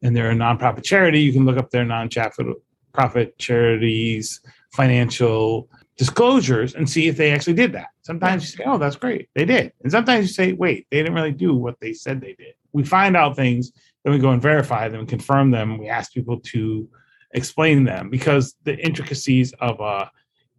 and 0.02 0.16
they're 0.16 0.32
a 0.32 0.36
nonprofit 0.36 0.84
charity 0.84 1.22
you 1.22 1.34
can 1.34 1.46
look 1.46 1.58
up 1.58 1.70
their 1.70 1.86
non-profit 1.86 3.38
charities 3.38 4.42
financial 4.72 5.70
disclosures 5.98 6.76
and 6.76 6.90
see 6.90 7.08
if 7.08 7.18
they 7.18 7.32
actually 7.32 7.54
did 7.54 7.72
that. 7.74 7.88
Sometimes 8.02 8.44
you 8.44 8.58
say, 8.58 8.64
oh, 8.66 8.78
that's 8.78 8.98
great. 8.98 9.30
They 9.34 9.46
did. 9.46 9.72
And 9.84 9.92
sometimes 9.92 10.28
you 10.28 10.34
say, 10.34 10.54
wait, 10.54 10.88
they 10.92 10.98
didn't 10.98 11.14
really 11.14 11.32
do 11.32 11.56
what 11.56 11.80
they 11.80 11.94
said 11.94 12.20
they 12.20 12.34
did. 12.34 12.54
We 12.74 12.84
find 12.84 13.16
out 13.16 13.36
things, 13.36 13.72
then 14.04 14.14
we 14.14 14.20
go 14.20 14.32
and 14.32 14.42
verify 14.42 14.90
them 14.90 15.06
confirm 15.08 15.52
them. 15.52 15.78
We 15.78 15.88
ask 15.88 16.14
people 16.14 16.40
to 16.42 16.90
explain 17.32 17.86
them 17.86 18.10
because 18.10 18.56
the 18.64 18.78
intricacies 18.78 19.54
of 19.54 19.80
uh, 19.80 20.08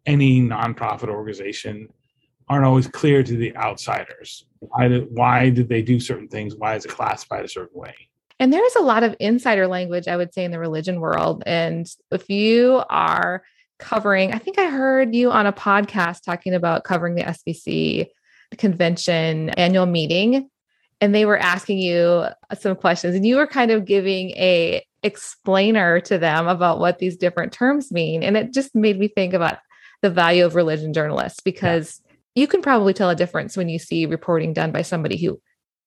any 0.06 0.40
nonprofit 0.40 1.08
organization 1.08 1.88
aren't 2.48 2.64
always 2.64 2.86
clear 2.86 3.22
to 3.22 3.36
the 3.36 3.54
outsiders. 3.56 4.46
Why 4.60 4.88
did, 4.88 5.08
why 5.10 5.50
did 5.50 5.68
they 5.68 5.82
do 5.82 6.00
certain 6.00 6.28
things? 6.28 6.54
Why 6.54 6.76
is 6.76 6.84
it 6.84 6.92
classified 6.92 7.44
a 7.44 7.48
certain 7.48 7.78
way? 7.78 7.94
And 8.38 8.52
there 8.52 8.64
is 8.64 8.76
a 8.76 8.82
lot 8.82 9.02
of 9.02 9.16
insider 9.18 9.66
language, 9.66 10.08
I 10.08 10.16
would 10.16 10.32
say, 10.32 10.44
in 10.44 10.50
the 10.50 10.58
religion 10.58 11.00
world. 11.00 11.42
And 11.46 11.86
if 12.10 12.28
you 12.28 12.82
are 12.88 13.42
covering, 13.78 14.32
I 14.32 14.38
think 14.38 14.58
I 14.58 14.66
heard 14.66 15.14
you 15.14 15.30
on 15.30 15.46
a 15.46 15.52
podcast 15.52 16.22
talking 16.22 16.54
about 16.54 16.84
covering 16.84 17.14
the 17.14 17.22
SBC 17.22 18.06
convention 18.58 19.50
annual 19.50 19.86
meeting 19.86 20.48
and 21.00 21.14
they 21.14 21.24
were 21.24 21.38
asking 21.38 21.78
you 21.78 22.24
some 22.58 22.76
questions 22.76 23.14
and 23.14 23.26
you 23.26 23.36
were 23.36 23.46
kind 23.46 23.70
of 23.70 23.84
giving 23.84 24.30
a 24.30 24.84
explainer 25.02 26.00
to 26.00 26.18
them 26.18 26.48
about 26.48 26.78
what 26.78 26.98
these 26.98 27.16
different 27.16 27.52
terms 27.52 27.92
mean 27.92 28.22
and 28.22 28.36
it 28.36 28.52
just 28.52 28.74
made 28.74 28.98
me 28.98 29.08
think 29.08 29.34
about 29.34 29.58
the 30.02 30.10
value 30.10 30.44
of 30.44 30.54
religion 30.54 30.92
journalists 30.92 31.40
because 31.40 32.00
yeah. 32.04 32.42
you 32.42 32.46
can 32.46 32.62
probably 32.62 32.92
tell 32.92 33.10
a 33.10 33.16
difference 33.16 33.56
when 33.56 33.68
you 33.68 33.78
see 33.78 34.06
reporting 34.06 34.52
done 34.52 34.72
by 34.72 34.82
somebody 34.82 35.16
who 35.16 35.40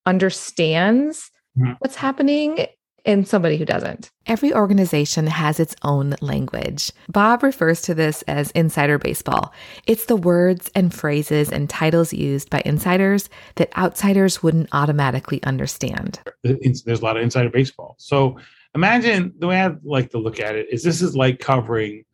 understands 0.06 1.32
mm-hmm. 1.58 1.74
what's 1.80 1.96
happening 1.96 2.66
and 3.10 3.28
somebody 3.28 3.58
who 3.58 3.66
doesn't. 3.66 4.12
Every 4.28 4.54
organization 4.54 5.26
has 5.26 5.60
its 5.60 5.76
own 5.82 6.16
language. 6.22 6.92
Bob 7.10 7.42
refers 7.42 7.82
to 7.82 7.96
this 7.96 8.22
as 8.24 8.52
insider 8.52 9.00
baseball. 9.00 9.52
It's 9.88 10.06
the 10.06 10.16
words 10.16 10.70
and 10.76 10.94
phrases 10.94 11.52
and 11.52 11.68
titles 11.68 12.14
used 12.14 12.52
by 12.52 12.62
insiders 12.66 13.28
that 13.56 13.76
outsiders 13.76 14.44
wouldn't 14.44 14.70
automatically 14.74 15.42
understand. 15.44 16.20
There's 16.44 16.86
a 16.86 17.04
lot 17.04 17.18
of 17.18 17.24
insider 17.24 17.50
baseball. 17.50 17.96
So 17.98 18.38
imagine 18.76 19.34
the 19.40 19.48
way 19.48 19.60
I 19.60 19.72
like 19.84 20.12
to 20.12 20.20
look 20.20 20.40
at 20.40 20.56
it 20.56 20.68
is 20.72 20.84
this 20.84 21.02
is 21.02 21.16
like 21.16 21.40
covering 21.40 22.06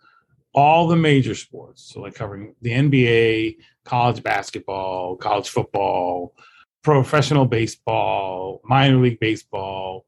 all 0.54 0.88
the 0.88 0.96
major 0.96 1.36
sports. 1.36 1.92
So, 1.94 2.00
like 2.00 2.16
covering 2.16 2.56
the 2.62 2.72
NBA, 2.72 3.58
college 3.84 4.24
basketball, 4.24 5.18
college 5.18 5.50
football, 5.50 6.34
professional 6.82 7.46
baseball, 7.46 8.62
minor 8.64 9.02
league 9.02 9.20
baseball, 9.20 10.06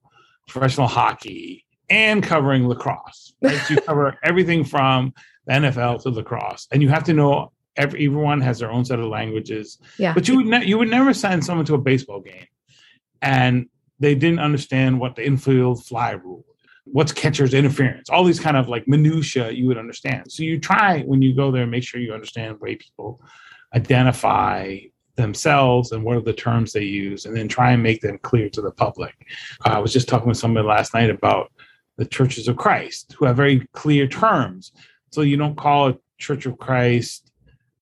professional 0.47 0.87
hockey, 0.87 1.65
and 1.89 2.23
covering 2.23 2.67
lacrosse. 2.67 3.33
Right? 3.41 3.57
so 3.57 3.75
you 3.75 3.81
cover 3.81 4.17
everything 4.23 4.63
from 4.63 5.13
the 5.45 5.53
NFL 5.53 6.03
to 6.03 6.09
lacrosse, 6.09 6.67
and 6.71 6.81
you 6.81 6.89
have 6.89 7.03
to 7.05 7.13
know 7.13 7.51
every, 7.75 8.05
everyone 8.05 8.41
has 8.41 8.59
their 8.59 8.71
own 8.71 8.85
set 8.85 8.99
of 8.99 9.05
languages. 9.05 9.77
Yeah. 9.97 10.13
But 10.13 10.27
you 10.27 10.37
would 10.37 10.47
ne- 10.47 10.65
you 10.65 10.77
would 10.77 10.89
never 10.89 11.13
send 11.13 11.45
someone 11.45 11.65
to 11.67 11.75
a 11.75 11.79
baseball 11.79 12.21
game, 12.21 12.47
and 13.21 13.67
they 13.99 14.15
didn't 14.15 14.39
understand 14.39 14.99
what 14.99 15.15
the 15.15 15.25
infield 15.25 15.85
fly 15.85 16.11
rule, 16.11 16.45
what's 16.85 17.11
catcher's 17.11 17.53
interference, 17.53 18.09
all 18.09 18.23
these 18.23 18.39
kind 18.39 18.57
of 18.57 18.67
like 18.67 18.87
minutia 18.87 19.51
you 19.51 19.67
would 19.67 19.77
understand. 19.77 20.31
So 20.31 20.43
you 20.43 20.59
try 20.59 21.01
when 21.01 21.21
you 21.21 21.33
go 21.33 21.51
there, 21.51 21.65
make 21.65 21.83
sure 21.83 21.99
you 21.99 22.13
understand 22.13 22.55
the 22.55 22.59
way 22.59 22.75
people 22.75 23.21
identify 23.73 24.77
themselves 25.17 25.91
and 25.91 26.03
what 26.03 26.15
are 26.15 26.21
the 26.21 26.33
terms 26.33 26.71
they 26.71 26.83
use, 26.83 27.25
and 27.25 27.35
then 27.35 27.47
try 27.47 27.71
and 27.71 27.83
make 27.83 28.01
them 28.01 28.17
clear 28.19 28.49
to 28.49 28.61
the 28.61 28.71
public. 28.71 29.13
Uh, 29.65 29.71
I 29.71 29.79
was 29.79 29.91
just 29.91 30.07
talking 30.07 30.27
with 30.29 30.37
somebody 30.37 30.65
last 30.65 30.93
night 30.93 31.09
about 31.09 31.51
the 31.97 32.05
churches 32.05 32.47
of 32.47 32.55
Christ, 32.55 33.13
who 33.17 33.25
have 33.25 33.35
very 33.35 33.67
clear 33.73 34.07
terms. 34.07 34.71
So 35.11 35.21
you 35.21 35.35
don't 35.35 35.57
call 35.57 35.89
a 35.89 35.97
Church 36.17 36.45
of 36.45 36.57
Christ 36.57 37.31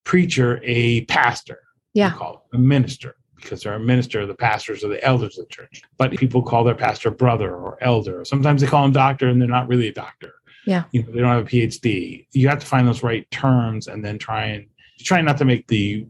preacher 0.03 0.59
a 0.63 1.05
pastor. 1.05 1.59
Yeah. 1.93 2.11
You 2.11 2.17
call 2.17 2.45
it 2.51 2.57
a 2.57 2.59
minister 2.59 3.15
because 3.35 3.61
they're 3.61 3.73
a 3.73 3.79
minister, 3.79 4.25
the 4.25 4.33
pastors 4.33 4.83
are 4.83 4.87
the 4.87 5.03
elders 5.03 5.37
of 5.37 5.47
the 5.47 5.53
church. 5.53 5.81
But 5.97 6.11
people 6.11 6.41
call 6.41 6.63
their 6.63 6.75
pastor 6.75 7.11
brother 7.11 7.55
or 7.55 7.77
elder. 7.81 8.25
Sometimes 8.25 8.61
they 8.61 8.67
call 8.67 8.85
him 8.85 8.91
doctor 8.91 9.27
and 9.27 9.39
they're 9.39 9.47
not 9.47 9.67
really 9.67 9.87
a 9.87 9.93
doctor. 9.93 10.33
Yeah. 10.65 10.85
You 10.91 11.03
know, 11.03 11.11
they 11.11 11.19
don't 11.19 11.29
have 11.29 11.45
a 11.45 11.49
PhD. 11.49 12.25
You 12.31 12.47
have 12.49 12.59
to 12.59 12.65
find 12.65 12.87
those 12.87 13.03
right 13.03 13.29
terms 13.29 13.87
and 13.87 14.03
then 14.03 14.17
try 14.17 14.45
and 14.45 14.67
try 14.99 15.21
not 15.21 15.37
to 15.37 15.45
make 15.45 15.67
the 15.67 16.07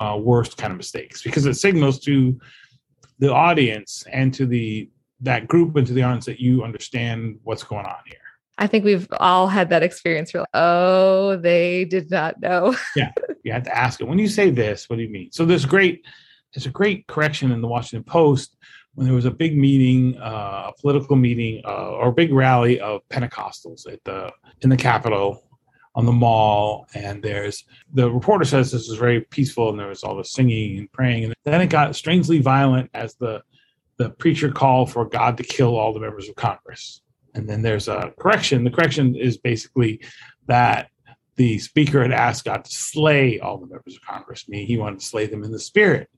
uh, 0.00 0.18
worst 0.20 0.56
kind 0.56 0.72
of 0.72 0.76
mistakes 0.76 1.22
because 1.22 1.46
it 1.46 1.54
signals 1.54 2.00
to 2.00 2.38
the 3.18 3.32
audience 3.32 4.04
and 4.12 4.32
to 4.34 4.46
the 4.46 4.88
that 5.20 5.46
group 5.46 5.76
and 5.76 5.86
to 5.86 5.92
the 5.92 6.02
audience 6.02 6.26
that 6.26 6.40
you 6.40 6.64
understand 6.64 7.38
what's 7.44 7.62
going 7.62 7.86
on 7.86 7.98
here. 8.06 8.18
I 8.58 8.66
think 8.66 8.84
we've 8.84 9.08
all 9.18 9.46
had 9.46 9.70
that 9.70 9.82
experience. 9.82 10.34
We're 10.34 10.40
like, 10.40 10.48
oh, 10.54 11.36
they 11.36 11.84
did 11.84 12.10
not 12.10 12.40
know. 12.40 12.76
yeah, 12.96 13.12
you 13.44 13.52
have 13.52 13.62
to 13.64 13.76
ask 13.76 14.00
it. 14.00 14.08
When 14.08 14.18
you 14.18 14.28
say 14.28 14.50
this, 14.50 14.90
what 14.90 14.96
do 14.96 15.02
you 15.02 15.08
mean? 15.08 15.30
So 15.32 15.44
there's 15.44 15.64
great, 15.64 16.04
there's 16.52 16.66
a 16.66 16.70
great 16.70 17.06
correction 17.06 17.50
in 17.52 17.60
the 17.60 17.68
Washington 17.68 18.04
Post 18.04 18.56
when 18.94 19.06
there 19.06 19.14
was 19.14 19.24
a 19.24 19.30
big 19.30 19.56
meeting, 19.56 20.18
uh, 20.18 20.70
a 20.70 20.72
political 20.80 21.16
meeting, 21.16 21.62
uh, 21.64 21.92
or 21.92 22.08
a 22.08 22.12
big 22.12 22.32
rally 22.32 22.78
of 22.80 23.00
Pentecostals 23.08 23.90
at 23.90 24.02
the 24.04 24.30
in 24.60 24.68
the 24.68 24.76
Capitol 24.76 25.42
on 25.94 26.06
the 26.06 26.12
mall, 26.12 26.86
and 26.94 27.22
there's 27.22 27.64
the 27.92 28.10
reporter 28.10 28.44
says 28.44 28.70
this 28.70 28.88
is 28.88 28.96
very 28.96 29.20
peaceful, 29.20 29.70
and 29.70 29.78
there 29.78 29.88
was 29.88 30.02
all 30.02 30.16
the 30.16 30.24
singing 30.24 30.78
and 30.78 30.92
praying, 30.92 31.24
and 31.24 31.34
then 31.44 31.60
it 31.60 31.68
got 31.68 31.94
strangely 31.96 32.40
violent 32.40 32.90
as 32.94 33.14
the 33.16 33.42
the 33.98 34.10
preacher 34.10 34.50
called 34.50 34.90
for 34.90 35.04
God 35.04 35.36
to 35.36 35.42
kill 35.42 35.76
all 35.76 35.92
the 35.92 36.00
members 36.00 36.28
of 36.28 36.34
Congress. 36.34 37.02
And 37.34 37.48
then 37.48 37.62
there's 37.62 37.88
a 37.88 38.12
correction. 38.18 38.64
The 38.64 38.70
correction 38.70 39.14
is 39.14 39.36
basically 39.38 40.00
that 40.46 40.88
the 41.36 41.58
speaker 41.58 42.02
had 42.02 42.12
asked 42.12 42.44
God 42.44 42.64
to 42.64 42.70
slay 42.70 43.38
all 43.38 43.58
the 43.58 43.66
members 43.66 43.96
of 43.96 44.02
Congress, 44.02 44.48
meaning 44.48 44.66
he 44.66 44.76
wanted 44.76 45.00
to 45.00 45.06
slay 45.06 45.26
them 45.26 45.44
in 45.44 45.52
the 45.52 45.58
spirit 45.58 46.08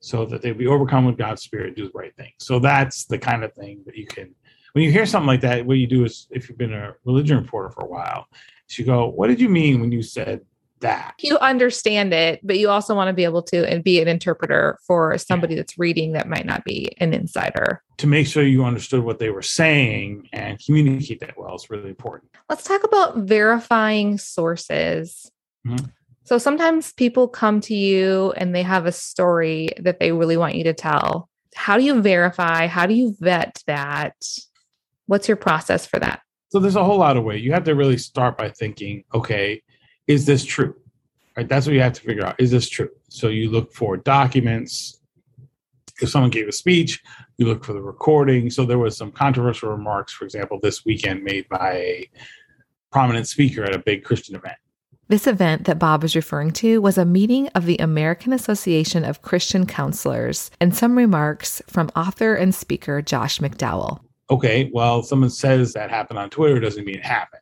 so 0.00 0.26
that 0.26 0.42
they'd 0.42 0.58
be 0.58 0.66
overcome 0.66 1.04
with 1.04 1.16
God's 1.16 1.42
spirit, 1.42 1.76
do 1.76 1.86
the 1.86 1.98
right 1.98 2.14
thing. 2.16 2.32
So 2.38 2.58
that's 2.58 3.06
the 3.06 3.18
kind 3.18 3.44
of 3.44 3.54
thing 3.54 3.82
that 3.86 3.96
you 3.96 4.06
can, 4.06 4.34
when 4.74 4.84
you 4.84 4.92
hear 4.92 5.06
something 5.06 5.26
like 5.26 5.40
that, 5.40 5.64
what 5.64 5.78
you 5.78 5.86
do 5.86 6.04
is, 6.04 6.26
if 6.30 6.48
you've 6.48 6.58
been 6.58 6.74
a 6.74 6.94
religion 7.04 7.38
reporter 7.38 7.70
for 7.70 7.84
a 7.84 7.88
while, 7.88 8.26
you 8.70 8.84
go, 8.84 9.06
What 9.06 9.28
did 9.28 9.40
you 9.40 9.48
mean 9.48 9.80
when 9.80 9.92
you 9.92 10.02
said 10.02 10.40
that. 10.84 11.14
You 11.18 11.38
understand 11.38 12.14
it, 12.14 12.40
but 12.42 12.58
you 12.58 12.68
also 12.70 12.94
want 12.94 13.08
to 13.08 13.12
be 13.12 13.24
able 13.24 13.42
to 13.44 13.68
and 13.68 13.82
be 13.82 14.00
an 14.00 14.08
interpreter 14.08 14.78
for 14.86 15.16
somebody 15.18 15.54
that's 15.54 15.78
reading 15.78 16.12
that 16.12 16.28
might 16.28 16.46
not 16.46 16.64
be 16.64 16.92
an 16.98 17.12
insider. 17.12 17.82
To 17.98 18.06
make 18.06 18.26
sure 18.26 18.44
you 18.44 18.64
understood 18.64 19.02
what 19.02 19.18
they 19.18 19.30
were 19.30 19.42
saying 19.42 20.28
and 20.32 20.62
communicate 20.64 21.20
that 21.20 21.38
well 21.38 21.56
is 21.56 21.70
really 21.70 21.88
important. 21.88 22.30
Let's 22.48 22.64
talk 22.64 22.84
about 22.84 23.18
verifying 23.18 24.18
sources. 24.18 25.30
Mm-hmm. 25.66 25.86
So 26.24 26.38
sometimes 26.38 26.92
people 26.92 27.28
come 27.28 27.60
to 27.62 27.74
you 27.74 28.32
and 28.36 28.54
they 28.54 28.62
have 28.62 28.86
a 28.86 28.92
story 28.92 29.70
that 29.80 30.00
they 30.00 30.12
really 30.12 30.36
want 30.36 30.54
you 30.54 30.64
to 30.64 30.74
tell. 30.74 31.28
How 31.54 31.78
do 31.78 31.84
you 31.84 32.00
verify? 32.00 32.66
How 32.66 32.86
do 32.86 32.94
you 32.94 33.16
vet 33.20 33.62
that? 33.66 34.16
What's 35.06 35.28
your 35.28 35.36
process 35.36 35.86
for 35.86 35.98
that? 36.00 36.22
So 36.48 36.60
there's 36.60 36.76
a 36.76 36.84
whole 36.84 36.98
lot 36.98 37.16
of 37.16 37.24
way. 37.24 37.36
You 37.36 37.52
have 37.52 37.64
to 37.64 37.74
really 37.74 37.98
start 37.98 38.38
by 38.38 38.48
thinking, 38.48 39.04
okay, 39.12 39.62
is 40.06 40.24
this 40.24 40.44
true? 40.44 40.74
Right? 41.36 41.48
That's 41.48 41.66
what 41.66 41.74
you 41.74 41.80
have 41.80 41.94
to 41.94 42.00
figure 42.00 42.24
out. 42.24 42.36
Is 42.38 42.50
this 42.50 42.68
true? 42.68 42.90
So 43.08 43.28
you 43.28 43.50
look 43.50 43.72
for 43.72 43.96
documents. 43.96 45.00
If 46.00 46.08
someone 46.08 46.30
gave 46.30 46.48
a 46.48 46.52
speech, 46.52 47.02
you 47.38 47.46
look 47.46 47.64
for 47.64 47.72
the 47.72 47.82
recording. 47.82 48.50
So 48.50 48.64
there 48.64 48.78
was 48.78 48.96
some 48.96 49.12
controversial 49.12 49.70
remarks, 49.70 50.12
for 50.12 50.24
example, 50.24 50.58
this 50.62 50.84
weekend 50.84 51.22
made 51.22 51.48
by 51.48 51.72
a 51.72 52.10
prominent 52.92 53.28
speaker 53.28 53.64
at 53.64 53.74
a 53.74 53.78
big 53.78 54.04
Christian 54.04 54.36
event. 54.36 54.56
This 55.08 55.26
event 55.26 55.64
that 55.64 55.78
Bob 55.78 56.02
is 56.02 56.16
referring 56.16 56.52
to 56.52 56.80
was 56.80 56.96
a 56.96 57.04
meeting 57.04 57.48
of 57.48 57.66
the 57.66 57.76
American 57.76 58.32
Association 58.32 59.04
of 59.04 59.22
Christian 59.22 59.66
Counselors 59.66 60.50
and 60.60 60.74
some 60.74 60.96
remarks 60.96 61.60
from 61.66 61.90
author 61.94 62.34
and 62.34 62.54
speaker 62.54 63.02
Josh 63.02 63.38
McDowell. 63.38 64.00
Okay, 64.34 64.70
well, 64.72 65.02
someone 65.02 65.30
says 65.30 65.72
that 65.72 65.90
happened 65.90 66.18
on 66.18 66.30
Twitter 66.30 66.60
doesn't 66.60 66.84
mean 66.84 66.96
it 66.96 67.04
happened 67.04 67.40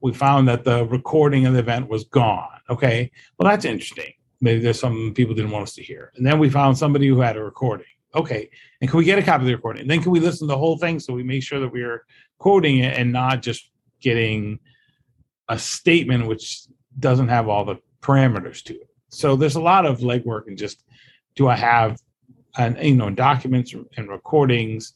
we 0.00 0.12
found 0.12 0.46
that 0.48 0.64
the 0.64 0.86
recording 0.86 1.46
of 1.46 1.54
the 1.54 1.58
event 1.58 1.88
was 1.88 2.04
gone. 2.04 2.60
Okay, 2.70 3.10
well, 3.38 3.50
that's 3.50 3.64
interesting. 3.64 4.12
Maybe 4.40 4.60
there's 4.60 4.78
some 4.78 5.12
people 5.14 5.34
didn't 5.34 5.50
want 5.50 5.64
us 5.64 5.74
to 5.74 5.82
hear. 5.82 6.12
And 6.16 6.26
then 6.26 6.38
we 6.38 6.50
found 6.50 6.76
somebody 6.76 7.08
who 7.08 7.20
had 7.20 7.36
a 7.36 7.42
recording. 7.42 7.86
Okay, 8.14 8.48
and 8.80 8.88
can 8.88 8.98
we 8.98 9.04
get 9.04 9.18
a 9.18 9.22
copy 9.22 9.42
of 9.42 9.46
the 9.46 9.54
recording? 9.54 9.82
And 9.82 9.90
then 9.90 10.02
can 10.02 10.12
we 10.12 10.20
listen 10.20 10.46
to 10.46 10.52
the 10.52 10.58
whole 10.58 10.78
thing 10.78 11.00
so 11.00 11.12
we 11.12 11.22
make 11.22 11.42
sure 11.42 11.60
that 11.60 11.72
we're 11.72 12.04
quoting 12.38 12.78
it 12.78 12.98
and 12.98 13.12
not 13.12 13.42
just 13.42 13.70
getting 14.00 14.58
a 15.48 15.58
statement 15.58 16.26
which 16.26 16.66
doesn't 16.98 17.28
have 17.28 17.48
all 17.48 17.64
the 17.64 17.76
parameters 18.00 18.62
to 18.64 18.74
it. 18.74 18.88
So 19.08 19.36
there's 19.36 19.56
a 19.56 19.60
lot 19.60 19.86
of 19.86 20.00
legwork 20.00 20.46
and 20.46 20.56
just 20.56 20.84
do 21.34 21.48
I 21.48 21.56
have 21.56 21.98
and 22.58 22.78
you 22.80 22.94
know 22.94 23.10
documents 23.10 23.74
and 23.96 24.08
recordings 24.08 24.94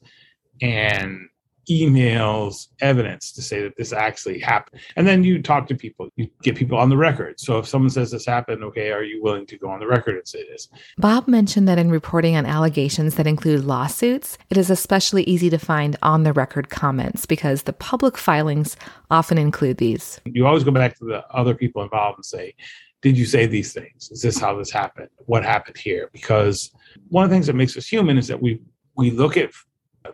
and 0.60 1.28
emails, 1.70 2.68
evidence 2.80 3.32
to 3.32 3.42
say 3.42 3.62
that 3.62 3.76
this 3.76 3.92
actually 3.92 4.40
happened. 4.40 4.80
And 4.96 5.06
then 5.06 5.22
you 5.22 5.40
talk 5.40 5.68
to 5.68 5.74
people, 5.74 6.08
you 6.16 6.28
get 6.42 6.56
people 6.56 6.76
on 6.76 6.88
the 6.88 6.96
record. 6.96 7.38
So 7.38 7.58
if 7.58 7.68
someone 7.68 7.90
says 7.90 8.10
this 8.10 8.26
happened, 8.26 8.64
okay, 8.64 8.90
are 8.90 9.04
you 9.04 9.22
willing 9.22 9.46
to 9.46 9.58
go 9.58 9.68
on 9.68 9.78
the 9.78 9.86
record 9.86 10.16
and 10.16 10.26
say 10.26 10.42
this? 10.48 10.68
Bob 10.98 11.28
mentioned 11.28 11.68
that 11.68 11.78
in 11.78 11.90
reporting 11.90 12.34
on 12.34 12.44
allegations 12.44 13.14
that 13.14 13.26
include 13.26 13.64
lawsuits, 13.64 14.36
it 14.48 14.56
is 14.56 14.68
especially 14.68 15.22
easy 15.24 15.48
to 15.50 15.58
find 15.58 15.96
on 16.02 16.24
the 16.24 16.32
record 16.32 16.70
comments 16.70 17.24
because 17.24 17.62
the 17.62 17.72
public 17.72 18.16
filings 18.16 18.76
often 19.10 19.38
include 19.38 19.76
these. 19.76 20.20
You 20.24 20.46
always 20.46 20.64
go 20.64 20.72
back 20.72 20.98
to 20.98 21.04
the 21.04 21.24
other 21.28 21.54
people 21.54 21.82
involved 21.82 22.18
and 22.18 22.24
say, 22.24 22.54
did 23.02 23.16
you 23.16 23.24
say 23.24 23.46
these 23.46 23.72
things? 23.72 24.10
Is 24.10 24.22
this 24.22 24.38
how 24.38 24.56
this 24.56 24.70
happened? 24.70 25.08
What 25.26 25.44
happened 25.44 25.76
here? 25.76 26.10
Because 26.12 26.70
one 27.08 27.24
of 27.24 27.30
the 27.30 27.36
things 27.36 27.46
that 27.46 27.54
makes 27.54 27.76
us 27.76 27.86
human 27.86 28.18
is 28.18 28.26
that 28.28 28.42
we 28.42 28.60
we 28.96 29.10
look 29.10 29.38
at 29.38 29.50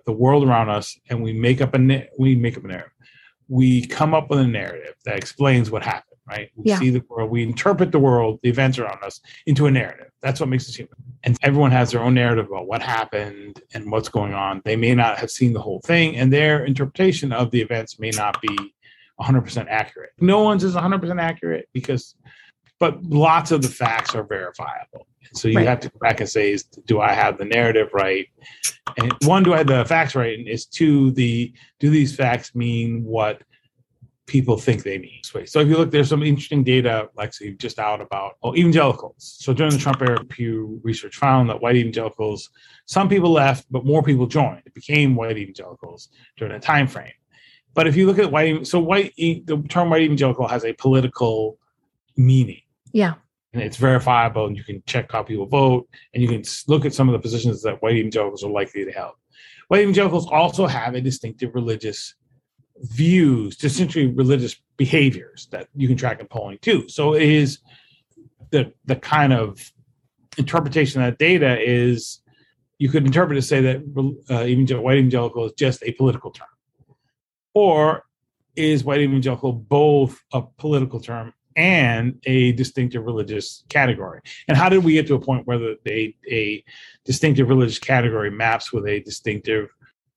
the 0.05 0.12
world 0.12 0.47
around 0.47 0.69
us 0.69 0.99
and 1.09 1.23
we 1.23 1.33
make 1.33 1.61
up 1.61 1.75
a 1.75 2.09
we 2.19 2.37
make 2.37 2.57
up 2.57 2.64
a 2.64 2.69
narrative. 2.69 2.93
We 3.49 3.87
come 3.87 4.14
up 4.14 4.31
with 4.31 4.40
a 4.40 4.47
narrative 4.47 4.95
that 5.05 5.16
explains 5.16 5.71
what 5.71 5.83
happened, 5.83 6.19
right? 6.28 6.50
We 6.57 6.71
yeah. 6.71 6.78
see 6.78 6.90
the 6.90 7.02
world, 7.09 7.31
we 7.31 7.43
interpret 7.43 7.93
the 7.93 7.99
world, 7.99 8.40
the 8.43 8.49
events 8.49 8.78
around 8.78 9.02
us 9.05 9.21
into 9.47 9.66
a 9.66 9.71
narrative. 9.71 10.11
That's 10.21 10.40
what 10.40 10.49
makes 10.49 10.69
us 10.69 10.75
human. 10.75 10.97
And 11.23 11.37
everyone 11.43 11.71
has 11.71 11.93
their 11.93 12.02
own 12.02 12.14
narrative 12.14 12.47
about 12.47 12.66
what 12.66 12.83
happened 12.83 13.62
and 13.75 13.90
what's 13.90 14.09
going 14.09 14.35
on. 14.35 14.62
They 14.64 14.76
may 14.76 14.95
not 14.95 15.19
have 15.19 15.31
seen 15.31 15.52
the 15.52 15.61
whole 15.61 15.81
thing, 15.81 16.16
and 16.16 16.33
their 16.33 16.64
interpretation 16.64 17.33
of 17.33 17.50
the 17.50 17.61
events 17.61 17.99
may 17.99 18.11
not 18.11 18.40
be 18.40 18.75
100% 19.21 19.66
accurate. 19.69 20.11
No 20.21 20.43
one's 20.43 20.64
is 20.64 20.75
100% 20.75 21.21
accurate 21.21 21.69
because, 21.73 22.14
but 22.78 23.02
lots 23.04 23.50
of 23.50 23.62
the 23.62 23.68
facts 23.68 24.14
are 24.14 24.25
verifiable. 24.25 25.06
So 25.33 25.49
you 25.49 25.56
right. 25.56 25.66
have 25.66 25.80
to 25.80 25.88
go 25.88 25.99
back 26.00 26.21
and 26.21 26.28
say, 26.28 26.52
is, 26.52 26.62
do 26.62 27.00
I 27.00 27.12
have 27.12 27.38
the 27.38 27.45
narrative 27.45 27.90
right? 27.92 28.26
And 28.97 29.12
one, 29.25 29.42
do 29.42 29.54
I 29.54 29.59
have 29.59 29.66
the 29.66 29.85
facts 29.85 30.14
right? 30.14 30.38
And 30.38 30.49
is 30.49 30.66
two, 30.66 31.11
the 31.12 31.52
do 31.80 31.90
these 31.90 32.14
facts 32.14 32.54
mean 32.54 33.04
what 33.04 33.42
people 34.26 34.56
think 34.56 34.83
they 34.83 34.99
mean? 34.99 35.21
So 35.23 35.61
if 35.61 35.68
you 35.68 35.76
look, 35.76 35.90
there's 35.90 36.09
some 36.09 36.23
interesting 36.23 36.64
data, 36.64 37.09
Lexi, 37.18 37.59
just 37.59 37.78
out 37.78 38.00
about 38.00 38.37
oh, 38.42 38.54
evangelicals. 38.54 39.37
So 39.40 39.52
during 39.52 39.73
the 39.73 39.78
Trump 39.78 40.00
era, 40.02 40.25
Pew 40.25 40.80
Research 40.83 41.16
found 41.16 41.49
that 41.50 41.61
white 41.61 41.76
evangelicals, 41.76 42.50
some 42.87 43.09
people 43.09 43.30
left, 43.30 43.66
but 43.71 43.85
more 43.85 44.02
people 44.02 44.26
joined. 44.26 44.62
It 44.64 44.75
became 44.75 45.14
white 45.14 45.37
evangelicals 45.37 46.09
during 46.37 46.54
a 46.54 46.61
time 46.61 46.87
frame. 46.87 47.12
But 47.75 47.87
if 47.87 47.95
you 47.95 48.06
look 48.06 48.18
at 48.18 48.33
white, 48.33 48.66
so 48.66 48.80
white, 48.80 49.12
the 49.16 49.62
term 49.68 49.90
white 49.90 50.02
evangelical 50.02 50.49
has 50.49 50.64
a 50.64 50.73
political 50.73 51.59
meaning. 52.16 52.62
Yeah 53.03 53.15
and 53.57 53.65
it's 53.65 53.79
verifiable 53.79 54.47
and 54.47 54.57
you 54.57 54.62
can 54.62 54.83
check 54.87 55.11
how 55.11 55.23
people 55.23 55.47
vote 55.47 55.88
and 56.12 56.23
you 56.23 56.29
can 56.29 56.43
look 56.69 56.85
at 56.85 56.93
some 56.93 57.09
of 57.09 57.15
the 57.15 57.19
positions 57.19 57.62
that 57.62 57.81
white 57.83 57.97
evangelicals 57.97 58.45
are 58.45 58.50
likely 58.50 58.85
to 58.85 58.93
have. 58.93 59.12
White 59.69 59.81
evangelicals 59.81 60.26
also 60.26 60.67
have 60.67 60.95
a 60.95 61.00
distinctive 61.00 61.55
religious 61.55 62.15
views, 62.83 63.62
essentially 63.65 64.09
religious 64.09 64.61
behaviors 64.76 65.49
that 65.53 65.69
you 65.75 65.88
can 65.88 65.97
track 65.97 66.21
in 66.21 66.26
polling 66.26 66.59
too. 66.61 66.87
So 66.88 67.15
it 67.15 67.23
is 67.23 67.61
the 68.50 68.73
the 68.85 68.97
kind 68.97 69.33
of 69.33 69.59
interpretation 70.37 71.00
of 71.00 71.12
that 71.12 71.19
data 71.19 71.59
is 71.59 72.21
you 72.79 72.91
could 72.91 73.07
interpret 73.07 73.37
to 73.37 73.43
say 73.43 73.62
that 73.62 73.76
uh, 74.29 74.45
even 74.45 74.67
white 74.83 74.99
evangelical 74.99 75.47
is 75.47 75.53
just 75.55 75.83
a 75.83 75.93
political 75.93 76.31
term, 76.31 76.47
or 77.55 78.05
is 78.55 78.85
white 78.85 79.00
evangelical 79.00 79.53
both 79.53 80.21
a 80.35 80.43
political 80.43 81.00
term 81.00 81.33
and 81.56 82.20
a 82.26 82.52
distinctive 82.52 83.04
religious 83.04 83.64
category? 83.68 84.20
And 84.48 84.56
how 84.56 84.68
did 84.68 84.84
we 84.84 84.92
get 84.92 85.06
to 85.08 85.14
a 85.14 85.20
point 85.20 85.46
where 85.46 85.58
the, 85.58 85.78
a, 85.86 86.14
a 86.30 86.64
distinctive 87.04 87.48
religious 87.48 87.78
category 87.78 88.30
maps 88.30 88.72
with 88.72 88.86
a 88.86 89.00
distinctive 89.00 89.70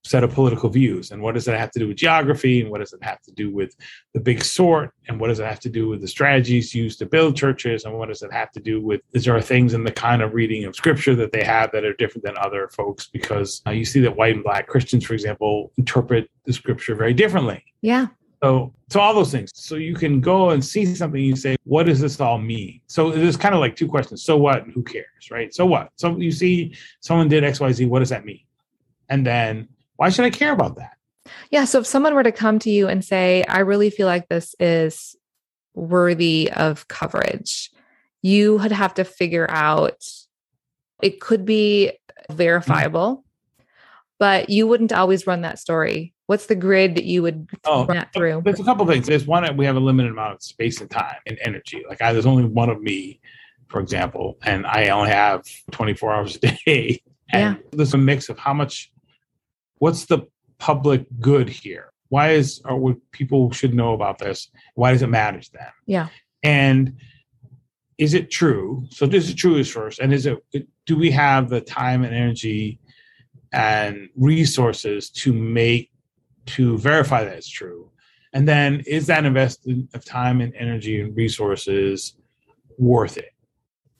set 0.03 0.23
of 0.23 0.33
political 0.33 0.69
views? 0.69 1.11
And 1.11 1.21
what 1.21 1.35
does 1.35 1.45
that 1.45 1.57
have 1.57 1.71
to 1.71 1.79
do 1.79 1.87
with 1.87 1.97
geography? 1.97 2.61
And 2.61 2.69
what 2.69 2.79
does 2.79 2.93
it 2.93 3.03
have 3.03 3.21
to 3.23 3.31
do 3.31 3.53
with 3.53 3.75
the 4.13 4.19
big 4.19 4.43
sort? 4.43 4.91
And 5.07 5.19
what 5.19 5.27
does 5.27 5.39
it 5.39 5.45
have 5.45 5.59
to 5.61 5.69
do 5.69 5.87
with 5.87 6.01
the 6.01 6.07
strategies 6.07 6.73
used 6.73 6.99
to 6.99 7.05
build 7.05 7.35
churches? 7.35 7.85
And 7.85 7.97
what 7.97 8.09
does 8.09 8.21
it 8.21 8.31
have 8.31 8.51
to 8.51 8.59
do 8.59 8.81
with 8.81 9.01
is 9.13 9.25
there 9.25 9.39
things 9.41 9.73
in 9.73 9.83
the 9.83 9.91
kind 9.91 10.21
of 10.21 10.33
reading 10.33 10.65
of 10.65 10.75
scripture 10.75 11.15
that 11.15 11.31
they 11.31 11.43
have 11.43 11.71
that 11.71 11.85
are 11.85 11.93
different 11.93 12.25
than 12.25 12.37
other 12.37 12.69
folks? 12.69 13.07
Because 13.07 13.61
uh, 13.67 13.71
you 13.71 13.85
see 13.85 13.99
that 14.01 14.15
white 14.15 14.35
and 14.35 14.43
black 14.43 14.67
christians 14.67 15.05
for 15.05 15.13
example 15.13 15.71
interpret 15.77 16.29
the 16.45 16.53
scripture 16.53 16.95
very 16.95 17.13
differently. 17.13 17.63
Yeah 17.81 18.07
so, 18.41 18.73
so 18.89 18.99
all 18.99 19.13
those 19.13 19.31
things. 19.31 19.51
So 19.53 19.75
you 19.75 19.95
can 19.95 20.21
go 20.21 20.51
and 20.51 20.63
see 20.63 20.85
something. 20.95 21.21
You 21.21 21.35
say, 21.35 21.57
"What 21.63 21.85
does 21.85 21.99
this 21.99 22.19
all 22.19 22.37
mean?" 22.37 22.81
So 22.87 23.11
there's 23.11 23.37
kind 23.37 23.53
of 23.53 23.61
like 23.61 23.75
two 23.75 23.87
questions: 23.87 24.23
so 24.23 24.37
what, 24.37 24.63
and 24.63 24.73
who 24.73 24.83
cares, 24.83 25.29
right? 25.31 25.53
So 25.53 25.65
what? 25.65 25.89
So 25.95 26.17
you 26.17 26.31
see 26.31 26.75
someone 27.01 27.27
did 27.27 27.43
X, 27.43 27.59
Y, 27.59 27.71
Z. 27.71 27.85
What 27.85 27.99
does 27.99 28.09
that 28.09 28.25
mean? 28.25 28.41
And 29.09 29.25
then 29.25 29.67
why 29.97 30.09
should 30.09 30.25
I 30.25 30.29
care 30.29 30.53
about 30.53 30.77
that? 30.77 30.97
Yeah. 31.51 31.65
So 31.65 31.79
if 31.79 31.87
someone 31.87 32.15
were 32.15 32.23
to 32.23 32.31
come 32.31 32.59
to 32.59 32.69
you 32.69 32.87
and 32.87 33.03
say, 33.03 33.43
I 33.43 33.59
really 33.59 33.89
feel 33.89 34.07
like 34.07 34.29
this 34.29 34.55
is 34.59 35.15
worthy 35.73 36.49
of 36.55 36.87
coverage, 36.87 37.71
you 38.21 38.57
would 38.57 38.71
have 38.71 38.93
to 38.95 39.03
figure 39.03 39.49
out 39.49 40.03
it 41.01 41.19
could 41.19 41.45
be 41.45 41.91
mm-hmm. 41.91 42.35
verifiable, 42.35 43.23
but 44.19 44.49
you 44.49 44.67
wouldn't 44.67 44.93
always 44.93 45.27
run 45.27 45.41
that 45.41 45.59
story. 45.59 46.13
What's 46.29 46.45
the 46.45 46.53
grid 46.53 46.93
that 46.93 47.05
you 47.05 47.23
would 47.23 47.49
oh, 47.65 47.87
run 47.87 47.97
that 47.97 48.13
through? 48.13 48.43
There's 48.45 48.59
a 48.59 48.63
couple 48.63 48.85
things. 48.85 49.07
There's 49.07 49.25
one, 49.25 49.57
we 49.57 49.65
have 49.65 49.75
a 49.75 49.79
limited 49.79 50.11
amount 50.11 50.35
of 50.35 50.43
space 50.43 50.79
and 50.79 50.87
time 50.87 51.15
and 51.25 51.39
energy. 51.41 51.83
Like 51.89 52.03
I, 52.03 52.13
there's 52.13 52.27
only 52.27 52.45
one 52.45 52.69
of 52.69 52.79
me, 52.79 53.19
for 53.67 53.79
example, 53.81 54.37
and 54.43 54.67
I 54.67 54.89
only 54.89 55.09
have 55.09 55.41
24 55.71 56.13
hours 56.13 56.35
a 56.35 56.39
day. 56.39 57.01
And 57.31 57.57
yeah. 57.57 57.63
there's 57.73 57.93
a 57.93 57.97
mix 57.97 58.29
of 58.29 58.39
how 58.39 58.55
much 58.55 58.91
what's 59.77 60.05
the 60.05 60.27
public 60.57 61.05
good 61.19 61.47
here? 61.47 61.91
Why 62.07 62.31
is 62.31 62.59
or 62.65 62.75
what 62.75 62.97
people 63.11 63.51
should 63.51 63.75
know 63.75 63.93
about 63.93 64.17
this? 64.17 64.49
Why 64.73 64.91
does 64.91 65.03
it 65.03 65.09
matter 65.09 65.39
to 65.39 65.53
them? 65.53 65.71
Yeah. 65.85 66.07
And 66.41 66.97
is 67.99 68.15
it 68.15 68.31
true? 68.31 68.87
So 68.89 69.05
this 69.05 69.27
is 69.29 69.35
true 69.35 69.57
is 69.57 69.69
first, 69.69 69.99
and 69.99 70.11
is 70.11 70.25
it 70.25 70.39
do 70.87 70.97
we 70.97 71.11
have 71.11 71.49
the 71.49 71.61
time 71.61 72.03
and 72.03 72.15
energy 72.15 72.79
and 73.51 74.09
resources 74.15 75.09
to 75.09 75.33
make 75.33 75.88
to 76.55 76.77
verify 76.77 77.23
that 77.23 77.35
it's 77.35 77.49
true? 77.49 77.89
And 78.33 78.47
then 78.47 78.83
is 78.85 79.07
that 79.07 79.25
investment 79.25 79.89
of 79.93 80.05
time 80.05 80.41
and 80.41 80.53
energy 80.55 81.01
and 81.01 81.15
resources 81.15 82.15
worth 82.77 83.17
it? 83.17 83.33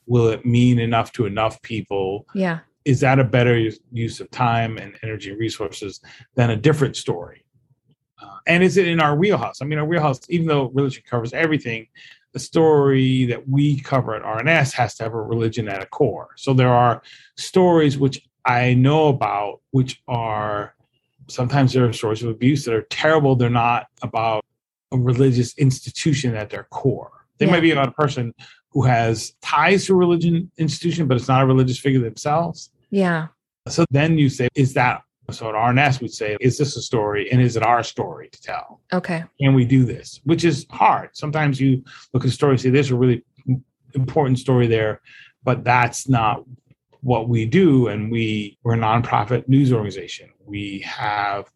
Will 0.06 0.30
it 0.30 0.46
mean 0.46 0.80
enough 0.80 1.12
to 1.14 1.26
enough 1.26 1.62
people? 1.62 2.28
Yeah 2.34 2.60
is 2.86 3.02
that 3.02 3.20
a 3.20 3.24
better 3.24 3.70
use 3.92 4.20
of 4.20 4.32
time 4.32 4.78
and 4.78 4.98
energy 5.04 5.30
and 5.30 5.40
resources 5.40 6.02
than 6.34 6.50
a 6.50 6.56
different 6.56 6.96
story? 6.96 7.46
Uh, 8.22 8.38
and 8.48 8.64
is 8.64 8.78
it 8.78 8.88
in 8.88 9.00
our 9.00 9.16
wheelhouse? 9.16 9.62
I 9.62 9.66
mean, 9.66 9.80
our 9.80 9.86
wheelhouse, 9.86 10.22
even 10.30 10.48
though 10.48 10.70
religion 10.70 11.04
covers 11.08 11.32
everything, 11.32 11.88
the 12.34 12.40
story 12.40 13.26
that 13.26 13.48
we 13.48 13.80
cover 13.80 14.16
at 14.16 14.24
RNS 14.24 14.74
has 14.74 14.96
to 14.96 15.04
have 15.04 15.14
a 15.14 15.22
religion 15.22 15.68
at 15.68 15.84
a 15.84 15.86
core. 15.86 16.30
So 16.36 16.54
there 16.54 16.74
are 16.74 17.02
stories 17.38 17.98
which 17.98 18.28
I 18.46 18.74
know 18.74 19.08
about, 19.10 19.62
which 19.70 20.02
are 20.08 20.76
sometimes 21.30 21.74
there 21.74 21.86
are 21.86 21.94
stories 21.94 22.24
of 22.24 22.30
abuse 22.30 22.66
that 22.66 22.74
are 22.74 22.84
terrible. 22.90 23.36
They're 23.36 23.50
not 23.50 23.88
about 24.02 24.44
a 24.92 24.98
religious 24.98 25.58
institution 25.58 26.36
at 26.36 26.50
their 26.50 26.64
core. 26.66 27.12
They 27.38 27.46
yeah. 27.46 27.52
might 27.54 27.62
be 27.62 27.72
about 27.72 27.90
a 27.90 27.92
person 27.92 28.34
who 28.72 28.84
has 28.84 29.34
ties 29.42 29.86
to 29.86 29.94
a 29.94 29.96
religion 29.96 30.52
institution, 30.58 31.08
but 31.08 31.18
it's 31.18 31.28
not 31.28 31.44
a 31.44 31.46
religious 31.46 31.80
figure 31.80 32.02
themselves. 32.02 32.72
Yeah. 32.92 33.28
So 33.68 33.86
then 33.92 34.18
you 34.18 34.30
say, 34.30 34.48
is 34.56 34.74
that 34.74 35.04
so 35.32 35.50
at 35.50 35.56
RNS 35.56 36.02
we'd 36.02 36.14
say, 36.14 36.38
is 36.40 36.58
this 36.58 36.76
a 36.76 36.82
story 36.82 37.32
and 37.32 37.42
is 37.42 37.56
it 37.56 37.64
our 37.64 37.84
story 37.84 38.30
to 38.30 38.42
tell? 38.42 38.82
Okay. 38.92 39.24
Can 39.40 39.54
we 39.54 39.66
do 39.66 39.86
this? 39.86 40.22
Which 40.24 40.44
is 40.44 40.66
hard. 40.72 41.10
Sometimes 41.14 41.60
you 41.60 41.84
look 42.14 42.24
at 42.24 42.30
a 42.30 42.34
story 42.34 42.54
and 42.54 42.62
say, 42.62 42.70
there's 42.70 42.92
a 42.92 42.96
really 42.96 43.24
important 43.94 44.40
story 44.40 44.68
there, 44.68 45.02
but 45.44 45.64
that's 45.64 46.10
not 46.10 46.44
what 47.02 47.30
we 47.30 47.46
do. 47.46 47.88
And 47.88 48.12
we, 48.12 48.58
we're 48.64 48.74
a 48.74 48.78
nonprofit 48.78 49.48
news 49.48 49.72
organization. 49.72 50.30
We 50.50 50.80
have 50.80 51.52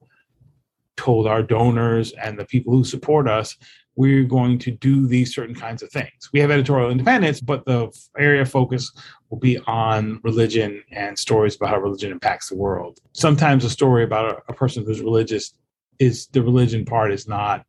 told 0.96 1.28
our 1.28 1.42
donors 1.42 2.12
and 2.14 2.38
the 2.38 2.46
people 2.46 2.74
who 2.74 2.84
support 2.84 3.28
us 3.28 3.58
we're 3.96 4.24
going 4.24 4.58
to 4.60 4.72
do 4.72 5.08
these 5.08 5.34
certain 5.34 5.56
kinds 5.56 5.84
of 5.84 5.92
things. 5.92 6.30
We 6.34 6.40
have 6.40 6.52
editorial 6.52 6.90
independence, 6.90 7.40
but 7.40 7.66
the 7.66 7.92
area 8.18 8.42
of 8.42 8.50
focus 8.50 8.92
will 9.30 9.38
be 9.38 9.60
on 9.68 10.20
religion 10.24 10.84
and 10.92 11.18
stories 11.18 11.56
about 11.56 11.70
how 11.70 11.80
religion 11.80 12.12
impacts 12.12 12.50
the 12.50 12.56
world. 12.56 13.00
Sometimes 13.14 13.64
a 13.64 13.70
story 13.70 14.04
about 14.04 14.44
a, 14.48 14.54
person 14.54 14.86
who's 14.86 15.02
religious 15.02 15.54
is 16.00 16.28
the 16.28 16.42
religion 16.42 16.86
part 16.86 17.12
is 17.12 17.28
not 17.28 17.66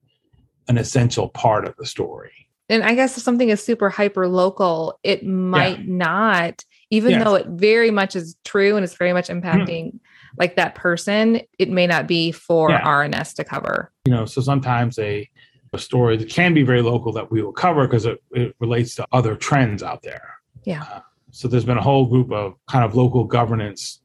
an 0.68 0.78
essential 0.78 1.28
part 1.28 1.66
of 1.66 1.74
the 1.76 1.86
story. 1.86 2.32
And 2.70 2.82
I 2.82 2.94
guess 2.94 3.18
if 3.18 3.22
something 3.22 3.50
is 3.50 3.62
super 3.62 3.90
hyper 3.90 4.26
local, 4.26 4.98
it 5.02 5.26
might 5.26 5.80
yeah. 5.80 5.84
not, 5.86 6.64
even 6.88 7.12
yes. 7.12 7.24
though 7.24 7.34
it 7.34 7.46
very 7.48 7.90
much 7.90 8.16
is 8.16 8.36
true 8.44 8.76
and 8.76 8.84
it's 8.84 8.96
very 8.96 9.12
much 9.12 9.28
impacting 9.28 9.92
mm. 9.92 10.00
Like 10.38 10.56
that 10.56 10.74
person, 10.74 11.40
it 11.58 11.70
may 11.70 11.86
not 11.86 12.06
be 12.06 12.32
for 12.32 12.70
yeah. 12.70 12.82
RNS 12.82 13.34
to 13.36 13.44
cover. 13.44 13.92
You 14.06 14.12
know, 14.12 14.24
so 14.26 14.40
sometimes 14.40 14.98
a 14.98 15.28
a 15.74 15.78
story 15.78 16.16
that 16.16 16.28
can 16.28 16.54
be 16.54 16.62
very 16.62 16.82
local 16.82 17.12
that 17.12 17.30
we 17.30 17.42
will 17.42 17.52
cover 17.52 17.86
because 17.86 18.06
it, 18.06 18.22
it 18.30 18.54
relates 18.60 18.94
to 18.94 19.06
other 19.12 19.34
trends 19.34 19.82
out 19.82 20.02
there. 20.02 20.34
Yeah. 20.64 20.84
Uh, 20.84 21.00
so 21.32 21.48
there's 21.48 21.64
been 21.64 21.78
a 21.78 21.82
whole 21.82 22.06
group 22.06 22.30
of 22.30 22.54
kind 22.68 22.84
of 22.84 22.94
local 22.94 23.24
governance 23.24 24.00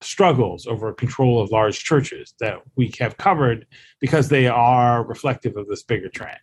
struggles 0.00 0.66
over 0.66 0.92
control 0.92 1.40
of 1.42 1.50
large 1.50 1.84
churches 1.84 2.34
that 2.40 2.58
we 2.76 2.92
have 2.98 3.16
covered 3.18 3.66
because 4.00 4.28
they 4.28 4.46
are 4.46 5.04
reflective 5.04 5.56
of 5.56 5.66
this 5.68 5.82
bigger 5.82 6.08
trend. 6.08 6.38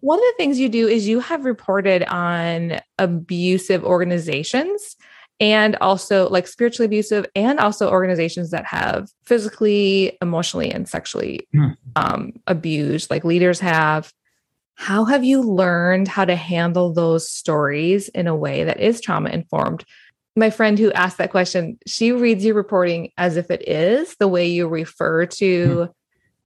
One 0.00 0.18
of 0.18 0.22
the 0.22 0.34
things 0.38 0.58
you 0.58 0.70
do 0.70 0.88
is 0.88 1.06
you 1.06 1.20
have 1.20 1.44
reported 1.44 2.04
on 2.04 2.80
abusive 2.98 3.84
organizations 3.84 4.96
and 5.40 5.74
also 5.76 6.28
like 6.28 6.46
spiritually 6.46 6.86
abusive 6.86 7.26
and 7.34 7.58
also 7.58 7.90
organizations 7.90 8.50
that 8.50 8.66
have 8.66 9.08
physically 9.24 10.16
emotionally 10.20 10.70
and 10.70 10.88
sexually 10.88 11.48
mm. 11.54 11.74
um, 11.96 12.32
abused 12.46 13.10
like 13.10 13.24
leaders 13.24 13.58
have. 13.58 14.12
How 14.74 15.04
have 15.04 15.24
you 15.24 15.42
learned 15.42 16.08
how 16.08 16.24
to 16.24 16.36
handle 16.36 16.92
those 16.92 17.28
stories 17.28 18.08
in 18.10 18.26
a 18.26 18.36
way 18.36 18.64
that 18.64 18.80
is 18.80 19.00
trauma 19.00 19.30
informed 19.30 19.84
my 20.36 20.50
friend 20.50 20.78
who 20.78 20.92
asked 20.92 21.18
that 21.18 21.30
question 21.30 21.78
she 21.86 22.12
reads 22.12 22.44
your 22.44 22.54
reporting 22.54 23.10
as 23.16 23.36
if 23.36 23.50
it 23.50 23.66
is. 23.68 24.16
The 24.16 24.28
way 24.28 24.46
you 24.48 24.68
refer 24.68 25.26
to 25.26 25.66
mm. 25.66 25.94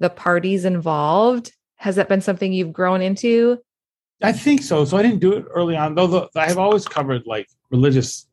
the 0.00 0.11
parties 0.11 0.64
involved 0.64 1.52
has 1.76 1.96
that 1.96 2.09
been 2.09 2.20
something 2.20 2.52
you've 2.52 2.72
grown 2.72 3.02
into? 3.02 3.59
I 4.22 4.33
think 4.33 4.62
so. 4.62 4.85
So 4.85 4.96
i 4.96 5.02
didn't 5.02 5.20
do 5.20 5.33
it 5.35 5.44
early 5.50 5.76
on 5.76 5.94
though 5.94 6.07
the, 6.07 6.28
i've 6.37 6.59
always 6.59 6.87
covered 6.87 7.22
like 7.26 7.48
religious 7.70 8.26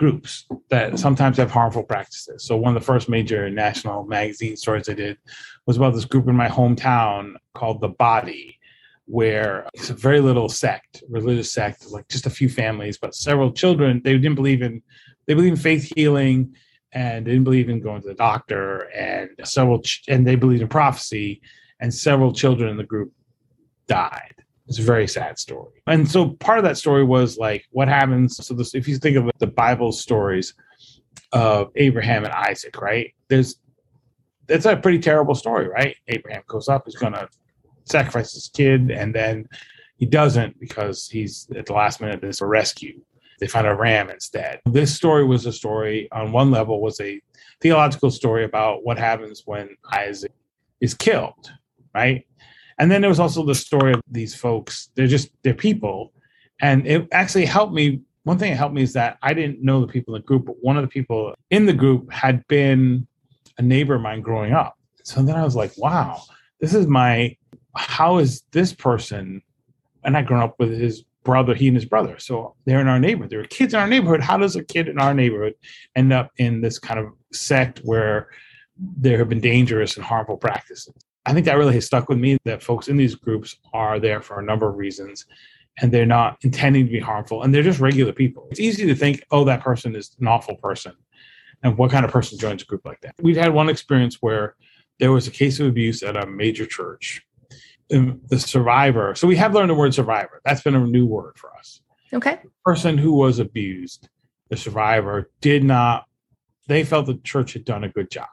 groups 0.00 0.46
that 0.70 0.98
sometimes 0.98 1.36
have 1.36 1.50
harmful 1.50 1.82
practices. 1.82 2.42
So 2.42 2.56
one 2.56 2.74
of 2.74 2.80
the 2.80 2.86
first 2.86 3.06
major 3.06 3.50
national 3.50 4.06
magazine 4.06 4.56
stories 4.56 4.88
I 4.88 4.94
did 4.94 5.18
was 5.66 5.76
about 5.76 5.92
this 5.92 6.06
group 6.06 6.26
in 6.26 6.34
my 6.34 6.48
hometown 6.48 7.34
called 7.54 7.82
the 7.82 7.90
Body, 7.90 8.58
where 9.04 9.68
it's 9.74 9.90
a 9.90 9.94
very 9.94 10.20
little 10.20 10.48
sect, 10.48 11.04
religious 11.10 11.52
sect, 11.52 11.86
like 11.90 12.08
just 12.08 12.24
a 12.24 12.30
few 12.30 12.48
families, 12.48 12.96
but 12.96 13.14
several 13.14 13.52
children. 13.52 14.00
They 14.02 14.14
didn't 14.14 14.36
believe 14.36 14.62
in 14.62 14.82
they 15.26 15.34
believe 15.34 15.52
in 15.52 15.58
faith 15.58 15.92
healing, 15.94 16.54
and 16.92 17.26
they 17.26 17.32
didn't 17.32 17.44
believe 17.44 17.68
in 17.68 17.80
going 17.80 18.00
to 18.00 18.08
the 18.08 18.14
doctor, 18.14 18.88
and 18.96 19.28
several 19.44 19.82
ch- 19.82 20.04
and 20.08 20.26
they 20.26 20.34
believed 20.34 20.62
in 20.62 20.68
prophecy, 20.68 21.42
and 21.78 21.92
several 21.92 22.32
children 22.32 22.70
in 22.70 22.78
the 22.78 22.84
group 22.84 23.12
died. 23.86 24.39
It's 24.70 24.78
a 24.78 24.82
very 24.82 25.08
sad 25.08 25.36
story. 25.36 25.82
And 25.88 26.08
so 26.08 26.30
part 26.30 26.58
of 26.58 26.64
that 26.64 26.78
story 26.78 27.02
was 27.02 27.36
like 27.36 27.66
what 27.70 27.88
happens. 27.88 28.36
So 28.46 28.54
this, 28.54 28.72
if 28.72 28.86
you 28.86 28.98
think 28.98 29.16
of 29.16 29.28
the 29.40 29.48
Bible 29.48 29.90
stories 29.90 30.54
of 31.32 31.72
Abraham 31.74 32.24
and 32.24 32.32
Isaac, 32.32 32.80
right? 32.80 33.12
There's 33.28 33.56
that's 34.46 34.66
a 34.66 34.76
pretty 34.76 35.00
terrible 35.00 35.34
story, 35.34 35.68
right? 35.68 35.96
Abraham 36.06 36.42
goes 36.46 36.68
up, 36.68 36.84
he's 36.84 36.94
gonna 36.94 37.28
sacrifice 37.84 38.32
his 38.32 38.48
kid, 38.48 38.92
and 38.92 39.12
then 39.12 39.48
he 39.96 40.06
doesn't 40.06 40.58
because 40.60 41.08
he's 41.08 41.48
at 41.56 41.66
the 41.66 41.72
last 41.72 42.00
minute 42.00 42.20
there's 42.20 42.40
a 42.40 42.46
rescue. 42.46 43.00
They 43.40 43.48
find 43.48 43.66
a 43.66 43.74
ram 43.74 44.08
instead. 44.08 44.60
This 44.66 44.94
story 44.94 45.24
was 45.24 45.46
a 45.46 45.52
story 45.52 46.08
on 46.12 46.30
one 46.30 46.52
level 46.52 46.80
was 46.80 47.00
a 47.00 47.20
theological 47.60 48.12
story 48.12 48.44
about 48.44 48.84
what 48.84 48.98
happens 48.98 49.42
when 49.46 49.70
Isaac 49.92 50.32
is 50.80 50.94
killed 50.94 51.50
right? 51.94 52.26
And 52.80 52.90
then 52.90 53.02
there 53.02 53.10
was 53.10 53.20
also 53.20 53.44
the 53.44 53.54
story 53.54 53.92
of 53.92 54.00
these 54.10 54.34
folks. 54.34 54.88
They're 54.94 55.06
just 55.06 55.28
they're 55.42 55.52
people, 55.52 56.14
and 56.62 56.86
it 56.86 57.06
actually 57.12 57.44
helped 57.44 57.74
me. 57.74 58.00
One 58.24 58.38
thing 58.38 58.50
that 58.50 58.56
helped 58.56 58.74
me 58.74 58.82
is 58.82 58.94
that 58.94 59.18
I 59.22 59.34
didn't 59.34 59.62
know 59.62 59.82
the 59.82 59.92
people 59.92 60.14
in 60.14 60.22
the 60.22 60.26
group, 60.26 60.46
but 60.46 60.56
one 60.62 60.78
of 60.78 60.82
the 60.82 60.88
people 60.88 61.34
in 61.50 61.66
the 61.66 61.74
group 61.74 62.10
had 62.10 62.46
been 62.48 63.06
a 63.58 63.62
neighbor 63.62 63.96
of 63.96 64.00
mine 64.00 64.22
growing 64.22 64.54
up. 64.54 64.78
So 65.04 65.22
then 65.22 65.36
I 65.36 65.44
was 65.44 65.54
like, 65.54 65.76
wow, 65.76 66.22
this 66.60 66.74
is 66.74 66.86
my. 66.86 67.36
How 67.76 68.16
is 68.16 68.42
this 68.50 68.72
person? 68.72 69.42
And 70.02 70.16
I 70.16 70.22
grown 70.22 70.42
up 70.42 70.56
with 70.58 70.70
his 70.70 71.04
brother, 71.22 71.54
he 71.54 71.68
and 71.68 71.76
his 71.76 71.84
brother. 71.84 72.18
So 72.18 72.56
they're 72.64 72.80
in 72.80 72.88
our 72.88 72.98
neighborhood. 72.98 73.30
There 73.30 73.40
are 73.40 73.44
kids 73.44 73.74
in 73.74 73.80
our 73.80 73.86
neighborhood. 73.86 74.22
How 74.22 74.38
does 74.38 74.56
a 74.56 74.64
kid 74.64 74.88
in 74.88 74.98
our 74.98 75.12
neighborhood 75.12 75.54
end 75.94 76.14
up 76.14 76.30
in 76.38 76.62
this 76.62 76.78
kind 76.78 76.98
of 76.98 77.08
sect 77.30 77.80
where 77.84 78.30
there 78.78 79.18
have 79.18 79.28
been 79.28 79.42
dangerous 79.42 79.96
and 79.96 80.04
harmful 80.04 80.38
practices? 80.38 80.94
I 81.26 81.32
think 81.32 81.46
that 81.46 81.58
really 81.58 81.74
has 81.74 81.86
stuck 81.86 82.08
with 82.08 82.18
me 82.18 82.38
that 82.44 82.62
folks 82.62 82.88
in 82.88 82.96
these 82.96 83.14
groups 83.14 83.56
are 83.72 83.98
there 83.98 84.20
for 84.22 84.40
a 84.40 84.42
number 84.42 84.68
of 84.68 84.76
reasons 84.76 85.26
and 85.80 85.92
they're 85.92 86.06
not 86.06 86.38
intending 86.42 86.86
to 86.86 86.92
be 86.92 87.00
harmful 87.00 87.42
and 87.42 87.54
they're 87.54 87.62
just 87.62 87.80
regular 87.80 88.12
people. 88.12 88.48
It's 88.50 88.60
easy 88.60 88.86
to 88.86 88.94
think, 88.94 89.22
oh, 89.30 89.44
that 89.44 89.62
person 89.62 89.94
is 89.94 90.16
an 90.20 90.26
awful 90.26 90.56
person. 90.56 90.92
And 91.62 91.76
what 91.76 91.90
kind 91.90 92.04
of 92.04 92.10
person 92.10 92.38
joins 92.38 92.62
a 92.62 92.66
group 92.66 92.86
like 92.86 93.00
that? 93.02 93.14
We've 93.20 93.36
had 93.36 93.52
one 93.52 93.68
experience 93.68 94.16
where 94.20 94.56
there 94.98 95.12
was 95.12 95.26
a 95.26 95.30
case 95.30 95.60
of 95.60 95.66
abuse 95.66 96.02
at 96.02 96.16
a 96.16 96.26
major 96.26 96.66
church 96.66 97.22
the 97.90 98.38
survivor. 98.38 99.14
So 99.14 99.26
we 99.26 99.36
have 99.36 99.52
learned 99.52 99.70
the 99.70 99.74
word 99.74 99.94
survivor. 99.94 100.40
That's 100.44 100.62
been 100.62 100.74
a 100.74 100.86
new 100.86 101.06
word 101.06 101.36
for 101.36 101.54
us. 101.56 101.80
Okay. 102.12 102.38
The 102.42 102.50
person 102.64 102.96
who 102.96 103.12
was 103.12 103.38
abused, 103.38 104.08
the 104.48 104.56
survivor, 104.56 105.30
did 105.40 105.64
not. 105.64 106.06
They 106.68 106.84
felt 106.84 107.06
the 107.06 107.18
church 107.24 107.52
had 107.52 107.64
done 107.64 107.84
a 107.84 107.88
good 107.88 108.10
job. 108.10 108.28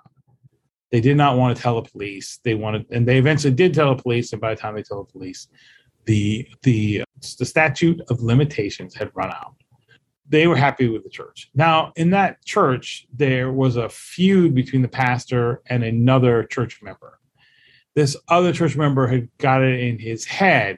They 0.92 1.02
did 1.02 1.18
not 1.18 1.38
want 1.38 1.56
to 1.56 1.62
tell 1.62 1.82
the 1.82 1.90
police. 1.90 2.40
They 2.44 2.56
wanted, 2.56 2.86
and 2.92 3.08
they 3.08 3.18
eventually 3.18 3.54
did 3.54 3.74
tell 3.74 3.96
the 3.96 4.02
police. 4.02 4.32
And 4.32 4.42
by 4.42 4.54
the 4.54 4.60
time 4.60 4.76
they 4.76 4.84
told 4.84 5.08
the 5.08 5.12
police, 5.12 5.48
the 6.06 6.48
the 6.64 7.04
the 7.38 7.46
statute 7.46 8.02
of 8.10 8.22
limitations 8.22 8.96
had 8.96 9.12
run 9.14 9.30
out. 9.30 9.56
They 10.30 10.48
were 10.48 10.58
happy 10.58 10.90
with 10.90 11.04
the 11.04 11.10
church. 11.10 11.50
Now, 11.56 11.94
in 11.96 12.10
that 12.12 12.44
church, 12.44 13.08
there 13.14 13.52
was 13.52 13.78
a 13.78 13.90
feud 13.90 14.54
between 14.54 14.82
the 14.82 14.88
pastor 14.88 15.62
and 15.68 15.84
another 15.84 16.44
church 16.44 16.82
member 16.82 17.18
this 17.98 18.16
other 18.28 18.54
church 18.54 18.78
member 18.78 19.08
had 19.08 19.28
got 19.40 19.64
it 19.64 19.80
in 19.80 19.98
his 19.98 20.24
head 20.24 20.78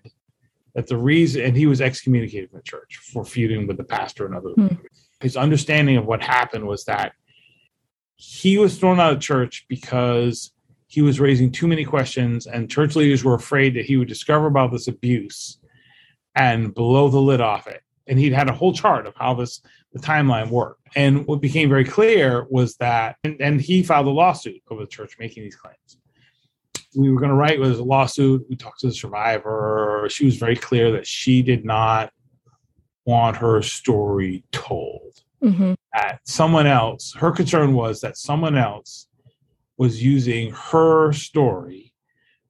that 0.74 0.88
the 0.88 0.96
reason, 0.96 1.42
and 1.42 1.58
he 1.58 1.66
was 1.66 1.82
excommunicated 1.82 2.50
from 2.50 2.60
the 2.60 2.64
church 2.64 2.96
for 3.12 3.26
feuding 3.26 3.68
with 3.68 3.76
the 3.76 3.84
pastor 3.84 4.26
and 4.26 4.34
other. 4.34 4.52
Hmm. 4.52 4.76
His 5.20 5.36
understanding 5.36 5.98
of 5.98 6.06
what 6.06 6.24
happened 6.24 6.66
was 6.66 6.86
that 6.86 7.12
he 8.22 8.58
was 8.58 8.78
thrown 8.78 9.00
out 9.00 9.14
of 9.14 9.20
church 9.20 9.66
because 9.68 10.52
he 10.88 11.02
was 11.02 11.20
raising 11.20 11.52
too 11.52 11.68
many 11.68 11.86
questions, 11.86 12.48
and 12.48 12.70
church 12.70 12.96
leaders 12.96 13.24
were 13.24 13.36
afraid 13.36 13.76
that 13.76 13.86
he 13.86 13.98
would 13.98 14.08
discover 14.08 14.48
about 14.48 14.72
this 14.72 14.88
abuse 14.88 15.58
and 16.36 16.74
blow 16.74 17.10
the 17.10 17.20
lid 17.20 17.42
off 17.42 17.68
it. 17.68 17.82
And 18.08 18.20
he'd 18.20 18.34
had 18.34 18.50
a 18.50 18.54
whole 18.54 18.74
chart 18.74 19.06
of 19.06 19.14
how 19.16 19.36
this 19.36 19.62
the 19.94 20.00
timeline 20.00 20.50
worked. 20.50 20.88
And 20.96 21.26
what 21.26 21.42
became 21.42 21.70
very 21.70 21.86
clear 21.86 22.46
was 22.50 22.76
that, 22.78 23.16
and, 23.24 23.42
and 23.42 23.60
he 23.60 23.82
filed 23.82 24.06
a 24.06 24.12
lawsuit 24.12 24.62
over 24.70 24.82
the 24.82 24.88
church 24.88 25.16
making 25.20 25.44
these 25.44 25.56
claims 25.56 25.98
we 26.96 27.12
were 27.12 27.20
going 27.20 27.30
to 27.30 27.36
write 27.36 27.60
was 27.60 27.80
a 27.80 27.84
lawsuit. 27.84 28.46
We 28.50 28.56
talked 28.56 28.80
to 28.82 28.88
the 28.88 28.94
survivor. 28.94 30.08
She 30.10 30.26
was 30.26 30.38
very 30.38 30.56
clear 30.56 30.92
that 30.94 31.06
she 31.06 31.42
did 31.42 31.66
not 31.66 32.12
want 33.06 33.38
her 33.38 33.62
story 33.62 34.44
told. 34.52 35.22
Mm-hmm. 35.44 35.74
That 35.94 36.20
someone 36.26 36.68
else, 36.68 37.14
her 37.14 37.32
concern 37.32 37.74
was 37.74 38.02
that 38.02 38.18
someone 38.18 38.58
else 38.58 39.08
was 39.78 40.04
using 40.04 40.52
her 40.52 41.14
story 41.14 41.94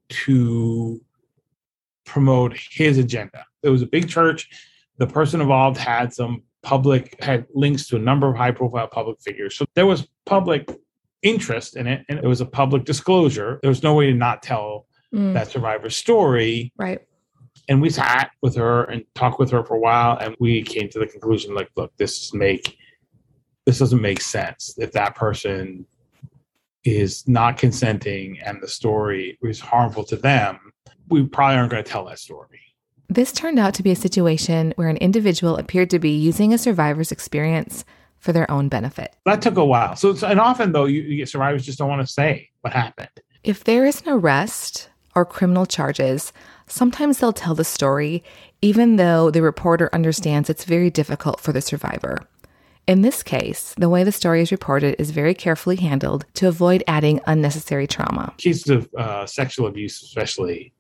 to 0.10 1.00
promote 2.06 2.58
his 2.72 2.98
agenda. 2.98 3.46
It 3.62 3.70
was 3.70 3.84
a 3.84 3.88
big 3.88 4.10
church. 4.10 4.50
The 4.98 5.08
person 5.08 5.40
involved 5.40 5.78
had 5.78 6.12
some 6.14 6.44
public, 6.64 7.24
had 7.24 7.46
links 7.54 7.88
to 7.88 7.96
a 7.96 8.00
number 8.00 8.28
of 8.28 8.36
high 8.36 8.52
profile 8.52 8.88
public 8.88 9.22
figures. 9.22 9.56
So 9.56 9.66
there 9.76 9.86
was 9.86 10.08
public 10.26 10.70
interest 11.22 11.76
in 11.78 11.86
it 11.88 12.06
and 12.10 12.18
it 12.20 12.26
was 12.26 12.42
a 12.42 12.46
public 12.46 12.86
disclosure. 12.86 13.60
There 13.62 13.70
was 13.70 13.84
no 13.84 13.94
way 13.94 14.08
to 14.08 14.14
not 14.14 14.42
tell 14.42 14.88
mm. 15.14 15.34
that 15.34 15.50
survivor's 15.50 15.96
story. 15.96 16.74
Right. 16.78 17.00
And 17.68 17.82
we 17.82 17.90
sat 17.90 18.32
with 18.42 18.56
her 18.56 18.86
and 18.86 19.04
talked 19.16 19.40
with 19.40 19.52
her 19.52 19.64
for 19.64 19.76
a 19.76 19.80
while 19.80 20.18
and 20.18 20.36
we 20.40 20.64
came 20.64 20.90
to 20.90 21.00
the 21.00 21.08
conclusion 21.08 21.54
like, 21.54 21.70
look, 21.76 21.96
this 21.98 22.34
make 22.34 22.78
this 23.66 23.80
doesn't 23.80 24.02
make 24.02 24.22
sense. 24.22 24.74
If 24.78 24.94
that 24.94 25.16
person 25.16 25.86
is 26.84 27.28
not 27.28 27.58
consenting 27.58 28.40
and 28.40 28.62
the 28.62 28.68
story 28.68 29.38
is 29.44 29.60
harmful 29.60 30.04
to 30.06 30.16
them, 30.16 30.72
we 31.10 31.24
probably 31.24 31.58
aren't 31.58 31.72
going 31.72 31.84
to 31.84 31.90
tell 31.90 32.06
that 32.06 32.20
story. 32.20 32.62
This 33.10 33.32
turned 33.32 33.60
out 33.60 33.74
to 33.76 33.84
be 33.84 33.92
a 33.92 33.96
situation 33.96 34.74
where 34.76 34.88
an 34.88 34.98
individual 34.98 35.58
appeared 35.58 35.90
to 35.92 36.00
be 36.00 36.12
using 36.12 36.54
a 36.54 36.58
survivor's 36.58 37.12
experience 37.12 37.86
for 38.20 38.34
their 38.34 38.50
own 38.50 38.70
benefit. 38.70 39.16
That 39.26 39.42
took 39.42 39.58
a 39.58 39.66
while. 39.66 39.96
So, 39.96 40.16
and 40.26 40.40
often 40.40 40.72
though, 40.72 40.86
you, 40.86 41.26
survivors 41.26 41.66
just 41.66 41.80
don't 41.80 41.90
want 41.90 42.06
to 42.06 42.12
say 42.12 42.50
what 42.62 42.74
happened. 42.74 43.10
If 43.44 43.64
there 43.64 43.86
is 43.86 44.02
an 44.02 44.10
arrest 44.10 44.90
or 45.20 45.26
criminal 45.26 45.66
charges, 45.66 46.32
sometimes 46.66 47.20
they'll 47.20 47.34
tell 47.34 47.56
the 47.56 47.66
story, 47.66 48.24
even 48.62 48.96
though 48.96 49.30
the 49.30 49.42
reporter 49.42 49.90
understands 49.92 50.50
it's 50.50 50.64
very 50.64 50.90
difficult 50.90 51.42
for 51.42 51.52
the 51.52 51.62
survivor. 51.62 52.26
In 52.88 53.02
this 53.02 53.22
case, 53.22 53.76
the 53.78 53.90
way 53.90 54.06
the 54.06 54.14
story 54.14 54.42
is 54.42 54.52
reported 54.52 54.96
is 54.98 55.12
very 55.12 55.34
carefully 55.34 55.76
handled 55.76 56.26
to 56.36 56.48
avoid 56.48 56.86
adding 56.88 57.20
unnecessary 57.28 57.86
trauma. 57.86 58.34
Cases 58.38 58.70
of 58.70 58.90
uh, 58.98 59.26
sexual 59.26 59.68
abuse, 59.68 60.02
especially, 60.02 60.74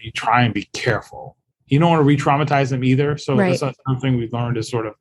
you 0.00 0.12
try 0.12 0.42
and 0.42 0.54
be 0.54 0.68
careful. 0.72 1.36
You 1.66 1.80
don't 1.80 1.90
want 1.90 2.00
to 2.00 2.04
re-traumatize 2.04 2.70
them 2.70 2.84
either. 2.84 3.18
So 3.18 3.34
right. 3.34 3.58
that's 3.58 3.76
something 3.88 4.16
we've 4.16 4.32
learned 4.32 4.58
is 4.58 4.70
sort 4.70 4.86
of 4.86 4.94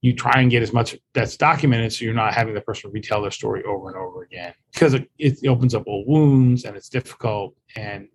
you 0.00 0.14
try 0.14 0.40
and 0.40 0.50
get 0.50 0.62
as 0.62 0.72
much 0.72 0.96
that's 1.12 1.36
documented 1.36 1.92
so 1.92 2.04
you're 2.04 2.14
not 2.14 2.34
having 2.34 2.54
the 2.54 2.60
person 2.60 2.90
retell 2.92 3.22
their 3.22 3.30
story 3.30 3.64
over 3.64 3.88
and 3.88 3.96
over 3.96 4.22
again 4.22 4.54
because 4.72 4.94
it, 4.94 5.10
it 5.18 5.46
opens 5.48 5.74
up 5.74 5.82
old 5.86 6.06
wounds 6.06 6.64
and 6.64 6.76
it's 6.76 6.88
difficult 6.88 7.54
and 7.74 8.08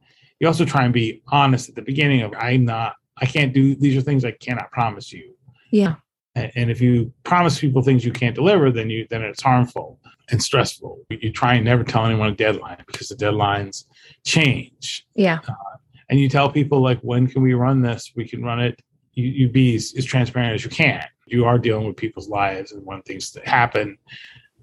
you 0.44 0.48
also 0.50 0.66
try 0.66 0.84
and 0.84 0.94
be 0.94 1.22
honest 1.30 1.70
at 1.70 1.76
the 1.76 1.82
beginning 1.82 2.22
of 2.22 2.34
i'm 2.38 2.66
not 2.66 2.96
i 3.18 3.26
can't 3.26 3.54
do 3.54 3.76
these 3.76 3.96
are 3.96 4.02
things 4.02 4.26
i 4.26 4.32
cannot 4.32 4.70
promise 4.72 5.14
you. 5.14 5.34
Yeah. 5.72 5.96
And, 6.36 6.52
and 6.56 6.70
if 6.70 6.82
you 6.82 7.14
promise 7.24 7.58
people 7.60 7.82
things 7.82 8.04
you 8.04 8.12
can't 8.12 8.36
deliver 8.36 8.70
then 8.70 8.90
you 8.90 9.08
then 9.10 9.22
it's 9.22 9.42
harmful 9.42 10.00
and 10.30 10.44
stressful. 10.44 11.00
You 11.10 11.32
try 11.32 11.54
and 11.56 11.64
never 11.64 11.84
tell 11.86 12.06
anyone 12.06 12.30
a 12.30 12.36
deadline 12.36 12.84
because 12.88 13.08
the 13.08 13.16
deadlines 13.16 13.86
change. 14.26 15.06
Yeah. 15.16 15.40
Uh, 15.48 15.54
and 16.10 16.20
you 16.20 16.28
tell 16.28 16.50
people 16.50 16.82
like 16.82 17.00
when 17.00 17.28
can 17.28 17.42
we 17.42 17.54
run 17.54 17.82
this? 17.82 18.12
We 18.14 18.28
can 18.28 18.44
run 18.44 18.60
it. 18.60 18.82
You, 19.14 19.30
you 19.30 19.50
be 19.50 19.76
as, 19.76 19.94
as 19.98 20.04
transparent 20.04 20.56
as 20.56 20.66
you 20.66 20.70
can. 20.70 21.06
You 21.28 21.46
are 21.46 21.58
dealing 21.58 21.88
with 21.88 21.96
people's 21.96 22.28
lives 22.28 22.74
and 22.74 22.86
when 22.86 23.02
things 23.04 23.38
happen 23.46 23.98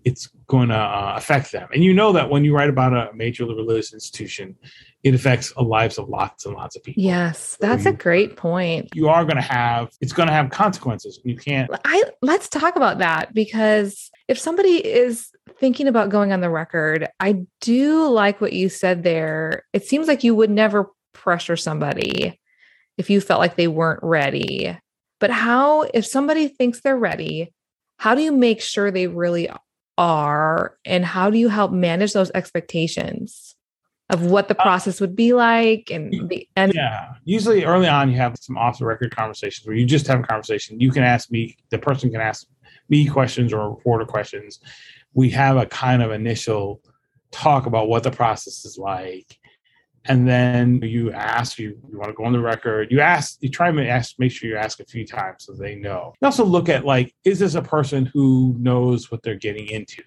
it's 0.05 0.29
going 0.47 0.69
to 0.69 0.77
uh, 0.77 1.15
affect 1.17 1.53
them. 1.53 1.69
And 1.75 1.85
you 1.85 1.93
know 1.93 2.13
that 2.13 2.31
when 2.31 2.45
you 2.45 2.55
write 2.55 2.71
about 2.71 2.95
a 2.95 3.15
major 3.15 3.45
religious 3.45 3.93
institution 3.93 4.57
it 5.03 5.15
affects 5.15 5.53
the 5.55 5.63
lives 5.63 5.99
of 5.99 6.09
lots 6.09 6.45
and 6.45 6.55
lots 6.55 6.77
of 6.77 6.83
people. 6.83 7.03
Yes 7.03 7.57
that's 7.61 7.85
so 7.85 7.91
you, 7.91 7.95
a 7.95 7.99
great 7.99 8.37
point. 8.37 8.89
you 8.95 9.09
are 9.09 9.25
going 9.25 9.37
to 9.37 9.43
have 9.43 9.91
it's 10.01 10.13
going 10.13 10.29
to 10.29 10.35
have 10.35 10.51
consequences. 10.51 11.21
You 11.25 11.37
can't 11.37 11.71
i 11.85 12.05
let's 12.23 12.49
talk 12.49 12.77
about 12.77 12.99
that 12.99 13.35
because 13.35 14.11
if 14.29 14.39
somebody 14.39 14.85
is 14.87 15.31
thinking 15.59 15.89
about 15.89 16.09
going 16.09 16.33
on 16.33 16.41
the 16.41 16.51
record 16.51 17.09
i 17.19 17.45
do 17.61 18.09
like 18.09 18.41
what 18.41 18.53
you 18.53 18.69
said 18.69 19.03
there. 19.03 19.65
It 19.73 19.85
seems 19.85 20.09
like 20.09 20.25
you 20.25 20.35
would 20.35 20.51
never 20.51 20.91
pressure 21.13 21.57
somebody 21.57 22.39
if 22.99 23.11
you 23.11 23.21
felt 23.21 23.41
like 23.41 23.57
they 23.57 23.69
weren't 23.69 24.03
ready. 24.03 24.77
But 25.21 25.31
how, 25.31 25.83
if 25.95 26.07
somebody 26.07 26.49
thinks 26.49 26.81
they're 26.81 26.97
ready, 26.97 27.53
how 27.99 28.15
do 28.15 28.23
you 28.23 28.33
make 28.33 28.61
sure 28.61 28.91
they 28.91 29.07
really 29.07 29.49
are? 29.99 30.77
And 30.85 31.05
how 31.05 31.31
do 31.31 31.39
you 31.39 31.49
help 31.49 31.73
manage 31.73 32.13
those 32.13 32.31
expectations 32.35 33.55
of 34.11 34.27
what 34.27 34.49
the 34.49 34.59
uh, 34.59 34.63
process 34.63 35.01
would 35.01 35.17
be 35.17 35.33
like? 35.33 35.91
And 35.91 36.29
the 36.29 36.49
and 36.57 36.73
yeah, 36.75 37.15
usually 37.25 37.65
early 37.65 37.89
on, 37.89 38.11
you 38.11 38.17
have 38.17 38.37
some 38.41 38.59
off 38.59 38.79
the 38.79 38.87
record 38.87 39.15
conversations 39.15 39.67
where 39.67 39.77
you 39.77 39.87
just 39.87 40.07
have 40.07 40.21
a 40.21 40.23
conversation. 40.25 40.81
You 40.81 40.91
can 40.91 41.03
ask 41.03 41.31
me, 41.31 41.57
the 41.71 41.79
person 41.79 42.11
can 42.11 42.21
ask 42.21 42.47
me 42.89 43.07
questions 43.07 43.53
or 43.53 43.71
reporter 43.71 44.05
questions. 44.05 44.61
We 45.15 45.31
have 45.31 45.57
a 45.57 45.67
kind 45.67 46.03
of 46.03 46.11
initial 46.11 46.83
talk 47.31 47.67
about 47.67 47.89
what 47.89 48.03
the 48.03 48.11
process 48.11 48.65
is 48.65 48.77
like 48.79 49.39
and 50.07 50.27
then 50.27 50.81
you 50.83 51.13
ask 51.13 51.59
you, 51.59 51.79
you 51.91 51.99
want 51.99 52.09
to 52.09 52.15
go 52.15 52.25
on 52.25 52.33
the 52.33 52.41
record 52.41 52.91
you 52.91 53.01
ask 53.01 53.37
you 53.41 53.49
try 53.49 53.71
to 53.71 53.89
ask 53.89 54.15
make 54.19 54.33
sure 54.33 54.49
you 54.49 54.57
ask 54.57 54.81
a 54.81 54.85
few 54.85 55.07
times 55.07 55.45
so 55.45 55.53
they 55.53 55.75
know 55.75 56.13
you 56.21 56.27
also 56.27 56.45
look 56.45 56.69
at 56.69 56.85
like 56.85 57.15
is 57.25 57.39
this 57.39 57.55
a 57.55 57.63
person 57.63 58.07
who 58.07 58.55
knows 58.59 59.11
what 59.11 59.23
they're 59.23 59.35
getting 59.35 59.69
into 59.69 60.03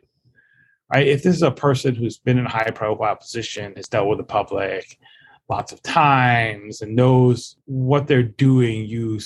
right? 0.91 1.07
If 1.07 1.23
this 1.23 1.35
is 1.35 1.43
a 1.43 1.51
person 1.51 1.95
who's 1.95 2.17
been 2.17 2.37
in 2.37 2.45
a 2.45 2.49
high 2.49 2.71
profile 2.71 3.15
position 3.15 3.73
has 3.75 3.87
dealt 3.87 4.07
with 4.07 4.17
the 4.17 4.23
public 4.23 4.97
lots 5.49 5.71
of 5.71 5.81
times 5.83 6.81
and 6.81 6.95
knows 6.95 7.57
what 7.65 8.07
they're 8.07 8.23
doing 8.23 8.85
you 8.85 9.19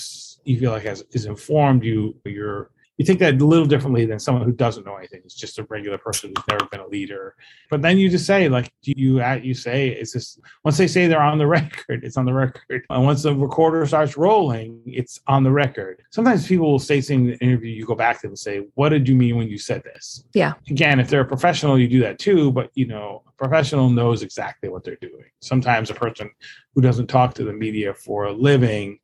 you 0.44 0.58
feel 0.58 0.72
like 0.72 0.82
has 0.82 1.02
is 1.12 1.26
informed 1.26 1.84
you 1.84 2.14
you're 2.24 2.70
you 2.98 3.04
take 3.04 3.20
that 3.20 3.40
a 3.40 3.44
little 3.44 3.64
differently 3.64 4.04
than 4.04 4.18
someone 4.18 4.44
who 4.44 4.52
doesn't 4.52 4.84
know 4.84 4.96
anything. 4.96 5.22
It's 5.24 5.34
just 5.34 5.60
a 5.60 5.62
regular 5.64 5.98
person 5.98 6.32
who's 6.34 6.44
never 6.48 6.66
been 6.66 6.80
a 6.80 6.86
leader. 6.88 7.36
But 7.70 7.80
then 7.80 7.96
you 7.96 8.10
just 8.10 8.26
say, 8.26 8.48
like, 8.48 8.72
do 8.82 8.92
you 8.96 9.22
uh, 9.22 9.38
you 9.40 9.54
say, 9.54 9.88
it's 9.88 10.12
just 10.12 10.40
once 10.64 10.76
they 10.76 10.88
say 10.88 11.06
they're 11.06 11.22
on 11.22 11.38
the 11.38 11.46
record, 11.58 12.02
it's 12.04 12.16
on 12.16 12.24
the 12.24 12.32
record. 12.32 12.84
And 12.90 13.04
once 13.04 13.22
the 13.22 13.34
recorder 13.34 13.86
starts 13.86 14.16
rolling, 14.16 14.82
it's 14.84 15.20
on 15.28 15.44
the 15.44 15.52
record. 15.52 16.02
Sometimes 16.10 16.46
people 16.48 16.72
will 16.72 16.80
say 16.80 17.00
things 17.00 17.08
in 17.08 17.26
the 17.28 17.38
interview, 17.38 17.70
you 17.70 17.86
go 17.86 17.94
back 17.94 18.16
to 18.16 18.22
them 18.22 18.32
and 18.32 18.38
say, 18.38 18.66
What 18.74 18.88
did 18.88 19.08
you 19.08 19.14
mean 19.14 19.36
when 19.36 19.48
you 19.48 19.58
said 19.58 19.84
this? 19.84 20.24
Yeah. 20.34 20.54
Again, 20.68 20.98
if 20.98 21.08
they're 21.08 21.20
a 21.20 21.24
professional, 21.24 21.78
you 21.78 21.86
do 21.86 22.00
that 22.00 22.18
too. 22.18 22.50
But 22.50 22.72
you 22.74 22.88
know, 22.88 23.22
a 23.28 23.32
professional 23.32 23.90
knows 23.90 24.22
exactly 24.22 24.68
what 24.68 24.82
they're 24.82 24.96
doing. 24.96 25.30
Sometimes 25.40 25.90
a 25.90 25.94
person 25.94 26.30
who 26.74 26.80
doesn't 26.80 27.06
talk 27.06 27.34
to 27.34 27.44
the 27.44 27.52
media 27.52 27.94
for 27.94 28.24
a 28.24 28.32
living 28.32 28.98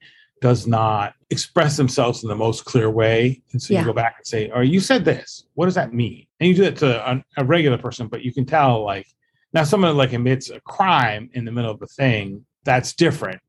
does 0.45 0.67
not 0.67 1.15
express 1.31 1.75
themselves 1.79 2.23
in 2.23 2.29
the 2.29 2.37
most 2.37 2.67
clear 2.67 2.91
way. 2.91 3.41
And 3.53 3.63
so 3.63 3.73
Yeah. 3.73 3.81
you 3.81 3.87
go 3.87 3.95
back 3.95 4.17
and 4.19 4.27
say, 4.27 4.51
Oh, 4.55 4.61
you 4.61 4.79
said 4.79 5.03
this. 5.03 5.47
What 5.55 5.65
does 5.65 5.75
that 5.75 5.95
mean? 5.95 6.27
And 6.39 6.47
you 6.51 6.55
do 6.55 6.65
that 6.65 6.77
to 6.81 7.11
a, 7.13 7.25
a 7.39 7.45
regular 7.47 7.79
person, 7.79 8.09
but 8.09 8.23
you 8.23 8.31
can 8.31 8.45
tell 8.45 8.85
like 8.85 9.07
now 9.55 9.65
someone 9.65 9.97
like 9.97 10.13
admits 10.13 10.51
a 10.51 10.61
crime 10.61 11.31
in 11.33 11.47
the 11.47 11.51
middle 11.51 11.71
of 11.71 11.81
a 11.81 11.87
thing, 11.87 12.45
that's 12.63 12.93
different. 12.93 13.41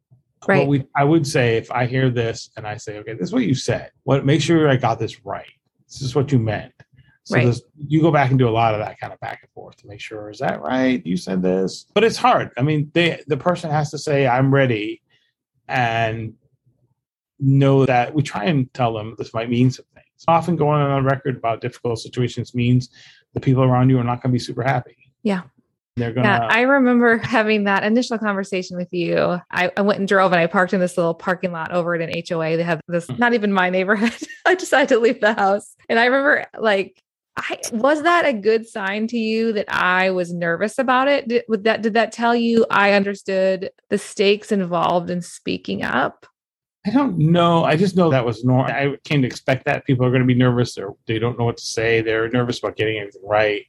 Right. 0.48 0.60
But 0.62 0.68
we 0.68 0.86
I 0.96 1.04
would 1.04 1.28
say 1.28 1.58
if 1.58 1.70
I 1.70 1.86
hear 1.86 2.10
this 2.10 2.50
and 2.56 2.66
I 2.66 2.78
say, 2.78 2.98
okay, 3.00 3.12
this 3.12 3.24
is 3.28 3.34
what 3.34 3.44
you 3.44 3.56
said. 3.56 3.92
What 4.04 4.26
make 4.26 4.42
sure 4.42 4.70
I 4.70 4.78
got 4.78 4.98
this 4.98 5.26
right. 5.26 5.52
This 5.90 6.02
is 6.02 6.16
what 6.16 6.32
you 6.32 6.40
meant. 6.40 6.72
So 7.26 7.36
Right. 7.36 7.58
you 7.88 8.02
go 8.02 8.12
back 8.12 8.30
and 8.30 8.40
do 8.40 8.48
a 8.48 8.56
lot 8.62 8.74
of 8.74 8.80
that 8.80 8.98
kind 9.02 9.12
of 9.12 9.20
back 9.20 9.40
and 9.42 9.52
forth 9.52 9.76
to 9.82 9.88
make 9.88 10.00
sure 10.00 10.30
is 10.30 10.40
that 10.40 10.62
right? 10.62 11.06
You 11.06 11.18
said 11.18 11.42
this, 11.42 11.88
but 11.94 12.06
it's 12.06 12.16
hard. 12.16 12.52
I 12.58 12.62
mean, 12.62 12.90
they 12.94 13.22
the 13.28 13.36
person 13.36 13.70
has 13.70 13.92
to 13.92 13.98
say 13.98 14.26
I'm 14.28 14.54
ready, 14.54 15.02
and 15.68 16.36
know 17.40 17.86
that 17.86 18.14
we 18.14 18.24
try 18.24 18.46
and 18.46 18.72
tell 18.74 18.94
them 18.94 19.16
this 19.18 19.34
might 19.34 19.50
mean 19.50 19.70
some 19.72 19.86
things. 19.94 20.06
Often 20.28 20.56
going 20.56 20.82
on 20.82 21.04
record 21.04 21.36
about 21.38 21.62
difficult 21.62 22.00
situations 22.00 22.56
means 22.56 22.90
the 23.34 23.40
people 23.40 23.64
around 23.64 23.90
you 23.90 24.00
are 24.00 24.04
not 24.04 24.22
going 24.22 24.32
to 24.32 24.34
be 24.34 24.40
super 24.40 24.64
happy. 24.64 24.96
Yeah. 25.24 25.42
they're 25.98 26.14
gonna. 26.14 26.28
Yeah, 26.28 26.48
I 26.50 26.62
remember 26.62 27.18
having 27.24 27.66
that 27.66 27.84
initial 27.84 28.18
conversation 28.18 28.78
with 28.78 28.88
you. 28.92 29.40
I, 29.52 29.72
I 29.76 29.82
went 29.82 30.00
and 30.00 30.08
drove 30.08 30.32
and 30.32 30.40
I 30.40 30.48
parked 30.48 30.74
in 30.74 30.80
this 30.80 30.98
little 30.98 31.14
parking 31.14 31.52
lot 31.52 31.72
over 31.72 31.96
at 31.96 32.02
an 32.02 32.24
HOA. 32.28 32.58
They 32.58 32.64
have 32.64 32.82
this, 32.88 33.08
Mm. 33.08 33.20
not 33.20 33.34
even 33.34 33.52
my 33.54 33.70
neighborhood. 33.70 34.16
I 34.46 34.56
decided 34.56 34.90
to 34.90 35.00
leave 35.00 35.20
the 35.22 35.34
house. 35.34 35.76
And 35.90 36.00
I 36.00 36.06
remember 36.06 36.46
like, 36.58 37.02
I 37.38 37.60
was 37.74 38.04
that 38.04 38.26
a 38.26 38.32
good 38.32 38.66
sign 38.66 39.08
to 39.08 39.18
you 39.18 39.52
that 39.54 39.66
I 39.68 40.12
was 40.12 40.34
nervous 40.34 40.80
about 40.80 41.10
it? 41.10 41.28
Did, 41.28 41.44
would 41.50 41.66
that 41.66 41.82
did 41.82 41.94
that 41.96 42.14
tell 42.14 42.34
you 42.34 42.66
I 42.72 42.94
understood 42.94 43.72
the 43.90 43.98
stakes 43.98 44.54
involved 44.54 45.10
in 45.10 45.22
speaking 45.22 45.84
up? 45.84 46.26
I 46.86 46.92
don't 46.92 47.18
know. 47.18 47.64
I 47.64 47.76
just 47.76 47.96
know 47.96 48.12
that 48.12 48.26
was 48.26 48.44
normal. 48.44 48.66
I 48.72 48.96
came 49.04 49.22
to 49.22 49.28
expect 49.28 49.66
that 49.66 49.86
people 49.86 50.06
are 50.06 50.10
going 50.10 50.22
to 50.22 50.28
be 50.28 50.36
nervous. 50.36 50.76
They're, 50.76 50.92
they 51.08 51.18
don't 51.20 51.38
know 51.40 51.46
what 51.46 51.58
to 51.58 51.66
say. 51.66 52.02
They're 52.02 52.30
nervous 52.30 52.60
about 52.60 52.76
getting 52.76 53.00
anything 53.00 53.22
right. 53.26 53.64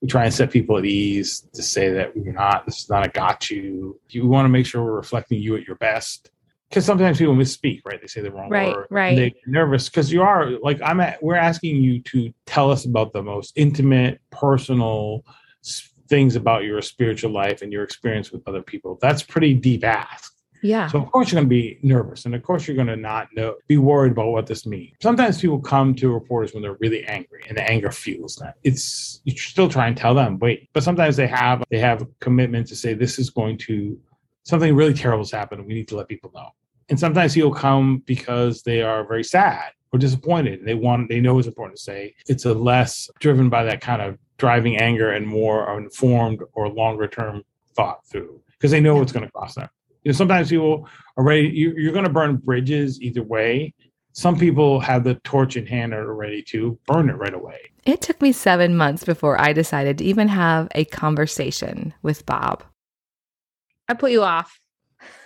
We 0.00 0.08
try 0.08 0.24
and 0.24 0.32
set 0.34 0.50
people 0.50 0.78
at 0.78 0.84
ease 0.84 1.46
to 1.52 1.62
say 1.62 1.90
that 1.92 2.16
we're 2.16 2.32
not. 2.32 2.64
This 2.66 2.78
is 2.78 2.88
not 2.90 3.06
a 3.06 3.10
got 3.10 3.50
you. 3.50 4.00
You 4.08 4.26
want 4.26 4.46
to 4.46 4.48
make 4.48 4.66
sure 4.66 4.82
we're 4.82 4.92
reflecting 4.96 5.40
you 5.40 5.54
at 5.56 5.64
your 5.66 5.76
best. 5.76 6.30
Because 6.70 6.86
sometimes 6.86 7.18
people 7.18 7.34
misspeak, 7.34 7.82
right? 7.84 8.00
They 8.00 8.06
say 8.06 8.22
the 8.22 8.30
wrong 8.32 8.48
Right, 8.48 8.74
word. 8.74 8.86
right. 8.88 9.08
and 9.10 9.18
They're 9.18 9.30
nervous 9.46 9.90
because 9.90 10.10
you 10.10 10.22
are 10.22 10.52
like 10.62 10.80
I'm. 10.82 11.00
At, 11.00 11.22
we're 11.22 11.36
asking 11.36 11.76
you 11.76 12.00
to 12.04 12.32
tell 12.46 12.70
us 12.70 12.86
about 12.86 13.12
the 13.12 13.22
most 13.22 13.52
intimate, 13.56 14.20
personal 14.30 15.24
things 16.08 16.34
about 16.34 16.64
your 16.64 16.80
spiritual 16.82 17.30
life 17.30 17.60
and 17.62 17.70
your 17.72 17.84
experience 17.84 18.32
with 18.32 18.42
other 18.48 18.62
people. 18.62 18.98
That's 19.02 19.22
pretty 19.22 19.52
deep 19.54 19.84
ask. 19.84 20.34
Yeah. 20.62 20.86
So 20.86 21.02
of 21.02 21.10
course 21.10 21.30
you're 21.30 21.40
going 21.40 21.48
to 21.48 21.54
be 21.54 21.78
nervous, 21.82 22.24
and 22.24 22.34
of 22.34 22.42
course 22.42 22.66
you're 22.66 22.76
going 22.76 22.88
to 22.88 22.96
not 22.96 23.28
know, 23.34 23.56
be 23.66 23.78
worried 23.78 24.12
about 24.12 24.28
what 24.28 24.46
this 24.46 24.64
means. 24.64 24.94
Sometimes 25.02 25.40
people 25.40 25.58
come 25.58 25.94
to 25.96 26.12
reporters 26.12 26.54
when 26.54 26.62
they're 26.62 26.76
really 26.80 27.04
angry, 27.04 27.42
and 27.48 27.56
the 27.56 27.68
anger 27.68 27.90
fuels 27.90 28.36
them. 28.36 28.52
It's 28.62 29.20
you 29.24 29.36
still 29.36 29.68
try 29.68 29.88
and 29.88 29.96
tell 29.96 30.14
them, 30.14 30.38
wait, 30.38 30.68
but 30.72 30.82
sometimes 30.82 31.16
they 31.16 31.26
have 31.26 31.62
they 31.70 31.78
have 31.78 32.02
a 32.02 32.06
commitment 32.20 32.68
to 32.68 32.76
say 32.76 32.94
this 32.94 33.18
is 33.18 33.30
going 33.30 33.58
to 33.58 33.98
something 34.44 34.74
really 34.74 34.94
terrible 34.94 35.22
has 35.24 35.30
happened, 35.30 35.64
we 35.66 35.74
need 35.74 35.88
to 35.88 35.96
let 35.96 36.08
people 36.08 36.30
know. 36.34 36.48
And 36.88 36.98
sometimes 36.98 37.34
people 37.34 37.52
come 37.54 37.98
because 38.06 38.62
they 38.62 38.82
are 38.82 39.04
very 39.06 39.22
sad 39.24 39.70
or 39.92 39.98
disappointed. 39.98 40.64
They 40.64 40.74
want 40.74 41.08
they 41.08 41.20
know 41.20 41.38
it's 41.38 41.48
important 41.48 41.76
to 41.78 41.82
say. 41.82 42.14
It's 42.26 42.44
a 42.44 42.54
less 42.54 43.08
driven 43.20 43.48
by 43.48 43.64
that 43.64 43.80
kind 43.80 44.02
of 44.02 44.18
driving 44.38 44.76
anger 44.78 45.12
and 45.12 45.26
more 45.26 45.78
informed 45.78 46.40
or 46.54 46.68
longer 46.68 47.06
term 47.06 47.42
thought 47.76 48.04
through 48.06 48.40
because 48.52 48.70
they 48.72 48.80
know 48.80 48.94
Yeah. 48.94 49.00
what's 49.00 49.12
going 49.12 49.24
to 49.26 49.32
cost 49.32 49.54
them 49.56 49.68
you 50.02 50.12
know, 50.12 50.16
sometimes 50.16 50.50
people 50.50 50.88
are 51.16 51.24
ready. 51.24 51.48
You, 51.48 51.74
you're 51.76 51.92
going 51.92 52.04
to 52.04 52.10
burn 52.10 52.36
bridges 52.36 53.00
either 53.00 53.22
way. 53.22 53.74
Some 54.12 54.38
people 54.38 54.78
have 54.80 55.04
the 55.04 55.14
torch 55.24 55.56
in 55.56 55.66
hand 55.66 55.94
and 55.94 56.02
are 56.02 56.14
ready 56.14 56.42
to 56.42 56.78
burn 56.86 57.08
it 57.08 57.14
right 57.14 57.32
away. 57.32 57.58
It 57.84 58.00
took 58.02 58.20
me 58.20 58.32
seven 58.32 58.76
months 58.76 59.04
before 59.04 59.40
I 59.40 59.52
decided 59.52 59.98
to 59.98 60.04
even 60.04 60.28
have 60.28 60.68
a 60.74 60.84
conversation 60.84 61.94
with 62.02 62.26
Bob. 62.26 62.62
I 63.88 63.94
put 63.94 64.12
you 64.12 64.22
off. 64.22 64.60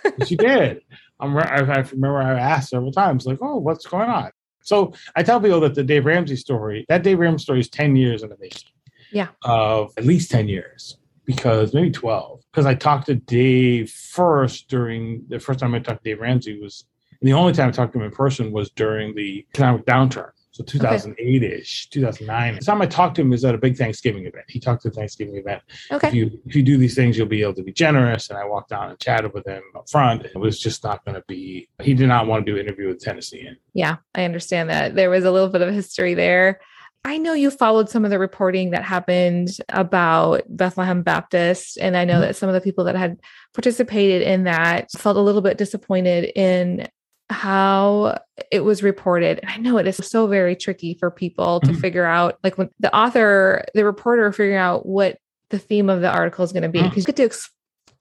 But 0.03 0.31
you 0.31 0.37
did. 0.37 0.81
I'm, 1.19 1.35
re- 1.35 1.43
I, 1.43 1.59
I 1.59 1.79
remember 1.79 2.21
I 2.21 2.39
asked 2.39 2.69
several 2.69 2.91
times, 2.91 3.25
like, 3.25 3.39
"Oh, 3.41 3.57
what's 3.57 3.85
going 3.85 4.09
on?" 4.09 4.31
So 4.61 4.93
I 5.15 5.23
tell 5.23 5.39
people 5.39 5.59
that 5.61 5.75
the 5.75 5.83
Dave 5.83 6.05
Ramsey 6.05 6.35
story, 6.35 6.85
that 6.89 7.03
Dave 7.03 7.19
Ramsey 7.19 7.43
story, 7.43 7.59
is 7.59 7.69
ten 7.69 7.95
years 7.95 8.23
in 8.23 8.29
the 8.29 8.37
making. 8.39 8.71
Yeah. 9.11 9.27
of 9.43 9.93
at 9.97 10.05
least 10.05 10.31
ten 10.31 10.47
years, 10.47 10.97
because 11.25 11.73
maybe 11.73 11.91
twelve. 11.91 12.36
Because 12.57 12.65
I 12.65 12.73
talked 12.73 13.05
to 13.05 13.13
Dave 13.13 13.91
first 13.91 14.67
during 14.67 15.23
the 15.29 15.39
first 15.39 15.59
time 15.59 15.75
I 15.75 15.79
talked 15.79 16.03
to 16.03 16.09
Dave 16.09 16.19
Ramsey 16.19 16.59
was, 16.59 16.85
and 17.21 17.27
the 17.27 17.33
only 17.33 17.53
time 17.53 17.67
I 17.67 17.71
talked 17.71 17.93
to 17.93 17.99
him 17.99 18.05
in 18.05 18.09
person 18.09 18.51
was 18.51 18.71
during 18.71 19.13
the 19.13 19.45
economic 19.53 19.85
downturn. 19.85 20.31
So 20.49 20.63
2008 20.63 21.43
ish, 21.43 21.87
2009. 21.91 22.55
The 22.55 22.61
time 22.61 22.81
I 22.81 22.87
talked 22.87 23.13
to 23.17 23.21
him 23.21 23.29
was 23.29 23.45
at 23.45 23.53
a 23.53 23.59
big 23.59 23.77
Thanksgiving 23.77 24.25
event. 24.25 24.45
He 24.47 24.59
talked 24.59 24.81
to 24.81 24.87
a 24.87 24.91
Thanksgiving 24.91 25.35
event 25.35 25.61
Okay. 25.91 26.07
if 26.07 26.15
you 26.15 26.41
if 26.47 26.55
you 26.55 26.63
do 26.63 26.77
these 26.77 26.95
things, 26.95 27.15
you'll 27.15 27.27
be 27.27 27.43
able 27.43 27.53
to 27.53 27.63
be 27.63 27.71
generous. 27.71 28.31
And 28.31 28.39
I 28.39 28.45
walked 28.45 28.69
down 28.69 28.89
and 28.89 28.99
chatted 28.99 29.35
with 29.35 29.45
him 29.45 29.61
up 29.75 29.87
front. 29.87 30.25
It 30.25 30.35
was 30.35 30.59
just 30.59 30.83
not 30.83 31.05
going 31.05 31.13
to 31.13 31.23
be. 31.27 31.69
He 31.83 31.93
did 31.93 32.07
not 32.07 32.25
want 32.25 32.43
to 32.43 32.51
do 32.51 32.57
an 32.57 32.65
interview 32.65 32.87
with 32.87 32.99
Tennessean. 32.99 33.55
Yeah, 33.75 33.97
I 34.15 34.23
understand 34.23 34.71
that. 34.71 34.95
There 34.95 35.11
was 35.11 35.25
a 35.25 35.31
little 35.31 35.49
bit 35.49 35.61
of 35.61 35.71
history 35.71 36.15
there. 36.15 36.59
I 37.05 37.17
know 37.17 37.33
you 37.33 37.49
followed 37.51 37.89
some 37.89 38.03
of 38.03 38.11
the 38.11 38.19
reporting 38.19 38.71
that 38.71 38.83
happened 38.83 39.49
about 39.69 40.43
Bethlehem 40.49 41.03
Baptist. 41.03 41.77
And 41.79 41.95
I 41.95 42.03
know 42.03 42.15
Mhm. 42.17 42.21
that 42.21 42.35
some 42.35 42.49
of 42.49 42.53
the 42.53 42.61
people 42.61 42.83
that 42.83 42.95
had 42.95 43.17
participated 43.53 44.21
in 44.21 44.43
that 44.43 44.91
felt 44.91 45.15
a 45.17 45.21
little 45.21 45.41
bit 45.41 45.57
disappointed 45.57 46.31
in 46.35 46.87
how 47.29 48.17
it 48.51 48.61
was 48.61 48.83
reported. 48.83 49.39
And 49.41 49.49
I 49.51 49.57
know 49.57 49.77
it 49.77 49.87
is 49.87 49.97
so 49.97 50.27
very 50.27 50.55
tricky 50.55 50.95
for 50.99 51.09
people 51.11 51.59
to 51.61 51.71
Mhm. 51.71 51.79
figure 51.79 52.05
out, 52.05 52.37
like 52.43 52.57
when 52.57 52.69
the 52.79 52.93
author, 52.95 53.63
the 53.73 53.83
reporter 53.85 54.31
figuring 54.31 54.57
out 54.57 54.85
what 54.85 55.17
the 55.49 55.59
theme 55.59 55.89
of 55.89 56.01
the 56.01 56.09
article 56.09 56.43
is 56.43 56.51
going 56.51 56.63
to 56.63 56.69
be, 56.69 56.81
because 56.81 57.03
you 57.03 57.05
get 57.05 57.15
to 57.17 57.23
ex- 57.23 57.49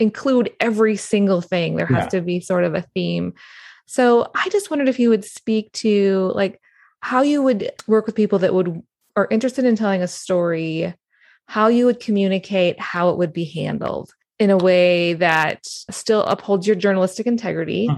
include 0.00 0.50
every 0.60 0.96
single 0.96 1.40
thing. 1.40 1.76
There 1.76 1.86
has 1.86 2.04
Yeah. 2.04 2.18
to 2.18 2.20
be 2.22 2.40
sort 2.40 2.64
of 2.64 2.74
a 2.74 2.82
theme. 2.94 3.34
So 3.86 4.30
I 4.34 4.48
just 4.48 4.68
wondered 4.70 4.88
if 4.88 4.98
you 4.98 5.10
would 5.10 5.24
speak 5.24 5.70
to 5.74 6.32
like 6.34 6.60
how 7.00 7.22
you 7.22 7.42
would 7.42 7.70
work 7.86 8.06
with 8.06 8.14
people 8.14 8.38
that 8.40 8.54
would 8.54 8.82
are 9.16 9.28
interested 9.30 9.64
in 9.64 9.76
telling 9.76 10.02
a 10.02 10.08
story, 10.08 10.94
how 11.46 11.68
you 11.68 11.86
would 11.86 12.00
communicate 12.00 12.78
how 12.78 13.08
it 13.10 13.16
would 13.16 13.32
be 13.32 13.44
handled 13.44 14.12
in 14.38 14.50
a 14.50 14.56
way 14.58 15.14
that 15.14 15.64
still 15.64 16.22
upholds 16.24 16.66
your 16.66 16.76
journalistic 16.76 17.26
integrity 17.26 17.86
Hmm. 17.86 17.94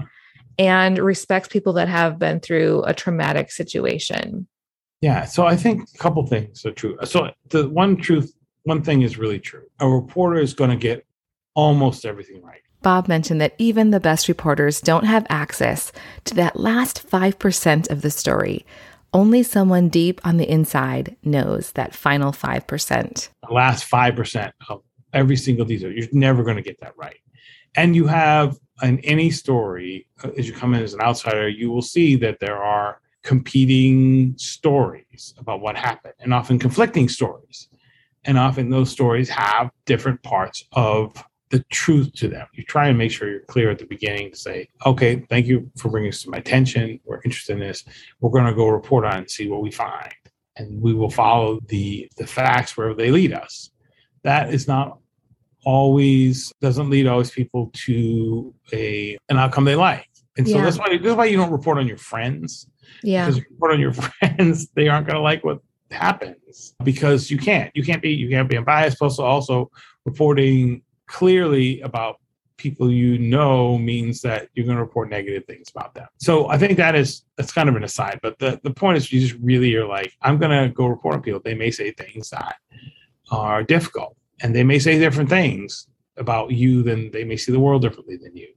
and 0.57 0.97
respects 0.97 1.49
people 1.49 1.73
that 1.73 1.89
have 1.89 2.17
been 2.17 2.39
through 2.39 2.83
a 2.85 2.93
traumatic 2.93 3.51
situation. 3.51 4.47
Yeah. 5.01 5.25
So 5.25 5.45
I 5.45 5.55
think 5.55 5.89
a 5.93 5.97
couple 5.97 6.25
things 6.25 6.65
are 6.65 6.71
true. 6.71 6.97
So 7.03 7.31
the 7.49 7.69
one 7.69 7.97
truth, 7.97 8.33
one 8.63 8.81
thing 8.81 9.01
is 9.01 9.17
really 9.17 9.39
true. 9.39 9.63
A 9.79 9.87
reporter 9.87 10.39
is 10.39 10.53
going 10.53 10.69
to 10.69 10.75
get 10.75 11.05
almost 11.53 12.05
everything 12.05 12.41
right. 12.41 12.61
Bob 12.81 13.09
mentioned 13.09 13.41
that 13.41 13.55
even 13.57 13.89
the 13.89 13.99
best 13.99 14.29
reporters 14.29 14.79
don't 14.79 15.03
have 15.05 15.25
access 15.29 15.91
to 16.23 16.35
that 16.35 16.55
last 16.57 17.05
5% 17.09 17.89
of 17.89 18.01
the 18.01 18.09
story. 18.09 18.65
Only 19.13 19.43
someone 19.43 19.89
deep 19.89 20.21
on 20.23 20.37
the 20.37 20.49
inside 20.49 21.15
knows 21.23 21.71
that 21.71 21.95
final 21.95 22.31
5%. 22.31 23.29
The 23.47 23.53
last 23.53 23.85
five 23.85 24.15
percent 24.15 24.53
of 24.69 24.83
every 25.13 25.35
single 25.35 25.65
detail, 25.65 25.91
you're 25.91 26.07
never 26.11 26.43
going 26.43 26.57
to 26.57 26.61
get 26.61 26.79
that 26.81 26.93
right. 26.97 27.17
And 27.75 27.95
you 27.95 28.07
have 28.07 28.57
in 28.81 28.99
any 28.99 29.31
story, 29.31 30.07
uh, 30.23 30.29
as 30.37 30.47
you 30.47 30.53
come 30.53 30.73
in 30.73 30.83
as 30.83 30.93
an 30.93 31.01
outsider, 31.01 31.49
you 31.49 31.71
will 31.71 31.81
see 31.81 32.15
that 32.17 32.39
there 32.39 32.57
are 32.57 33.01
competing 33.23 34.35
stories 34.37 35.33
about 35.37 35.61
what 35.61 35.75
happened, 35.75 36.13
and 36.19 36.33
often 36.33 36.57
conflicting 36.57 37.09
stories. 37.09 37.67
And 38.25 38.37
often 38.37 38.69
those 38.69 38.89
stories 38.89 39.29
have 39.29 39.71
different 39.85 40.21
parts 40.23 40.65
of 40.73 41.23
the 41.49 41.63
truth 41.71 42.13
to 42.13 42.27
them. 42.27 42.47
You 42.53 42.63
try 42.63 42.87
and 42.89 42.97
make 42.97 43.11
sure 43.11 43.29
you're 43.29 43.41
clear 43.41 43.71
at 43.71 43.79
the 43.79 43.85
beginning 43.85 44.31
to 44.31 44.37
say, 44.37 44.69
okay, 44.85 45.25
thank 45.29 45.47
you 45.47 45.69
for 45.77 45.89
bringing 45.89 46.11
this 46.11 46.23
to 46.23 46.29
my 46.29 46.37
attention. 46.37 46.99
We're 47.05 47.21
interested 47.25 47.53
in 47.53 47.59
this. 47.59 47.83
We're 48.21 48.29
going 48.29 48.45
to 48.45 48.53
go 48.53 48.67
report 48.67 49.05
on 49.05 49.13
it 49.13 49.17
and 49.17 49.29
see 49.31 49.49
what 49.49 49.61
we 49.61 49.71
find. 49.71 50.13
And 50.57 50.81
we 50.81 50.93
will 50.93 51.09
follow 51.09 51.59
the, 51.67 52.09
the 52.17 52.27
facts 52.27 52.77
wherever 52.77 52.95
they 52.95 53.11
lead 53.11 53.33
us. 53.33 53.71
That 54.23 54.53
is 54.53 54.67
not 54.67 54.99
always, 55.65 56.53
doesn't 56.61 56.89
lead 56.89 57.07
always 57.07 57.31
people 57.31 57.71
to 57.73 58.53
a 58.73 59.17
an 59.29 59.37
outcome 59.37 59.65
they 59.65 59.75
like. 59.75 60.07
And 60.37 60.47
so 60.47 60.57
Yeah. 60.57 60.63
that's 60.65 60.77
why, 60.77 60.97
that's 60.97 61.15
why 61.15 61.25
you 61.25 61.37
don't 61.37 61.51
report 61.51 61.77
on 61.77 61.87
your 61.87 61.97
friends. 61.97 62.67
Yeah. 63.03 63.25
Because 63.25 63.37
you 63.37 63.45
report 63.49 63.73
on 63.73 63.79
your 63.79 63.93
friends, 63.93 64.69
they 64.75 64.87
aren't 64.87 65.07
going 65.07 65.15
to 65.15 65.21
like 65.21 65.43
what 65.43 65.59
happens 65.91 66.75
because 66.83 67.31
you 67.31 67.37
can't. 67.37 67.71
You 67.73 67.83
can't 67.83 68.01
be. 68.01 68.11
You 68.11 68.29
can't 68.29 68.49
be 68.49 68.57
unbiased. 68.57 68.97
Plus, 68.99 69.19
also 69.19 69.71
reporting 70.05 70.81
clearly 71.09 71.81
about 71.81 72.19
people 72.57 72.91
you 72.91 73.17
know 73.17 73.77
means 73.77 74.21
that 74.21 74.49
you're 74.53 74.65
going 74.65 74.77
to 74.77 74.83
report 74.83 75.09
negative 75.09 75.45
things 75.45 75.69
about 75.69 75.93
them. 75.93 76.07
So 76.17 76.49
I 76.49 76.57
think 76.57 76.77
that 76.77 76.95
is 76.95 77.23
that's 77.37 77.51
kind 77.51 77.69
of 77.69 77.75
an 77.75 77.83
aside. 77.83 78.19
But 78.21 78.39
the 78.39 78.59
the 78.63 78.71
point 78.71 78.97
is, 78.97 79.11
you 79.11 79.19
just 79.19 79.39
really 79.41 79.75
are 79.75 79.87
like, 79.87 80.13
I'm 80.21 80.37
going 80.37 80.51
to 80.51 80.73
go 80.73 80.87
report 80.87 81.15
on 81.15 81.21
people. 81.21 81.41
They 81.43 81.55
may 81.55 81.71
say 81.71 81.91
things 81.91 82.29
that 82.29 82.55
are 83.31 83.63
difficult, 83.63 84.15
and 84.41 84.55
they 84.55 84.63
may 84.63 84.79
say 84.79 84.99
different 84.99 85.29
things 85.29 85.87
about 86.17 86.51
you 86.51 86.83
than 86.83 87.11
they 87.11 87.23
may 87.23 87.37
see 87.37 87.51
the 87.51 87.59
world 87.59 87.81
differently 87.81 88.17
than 88.17 88.35
you 88.35 88.47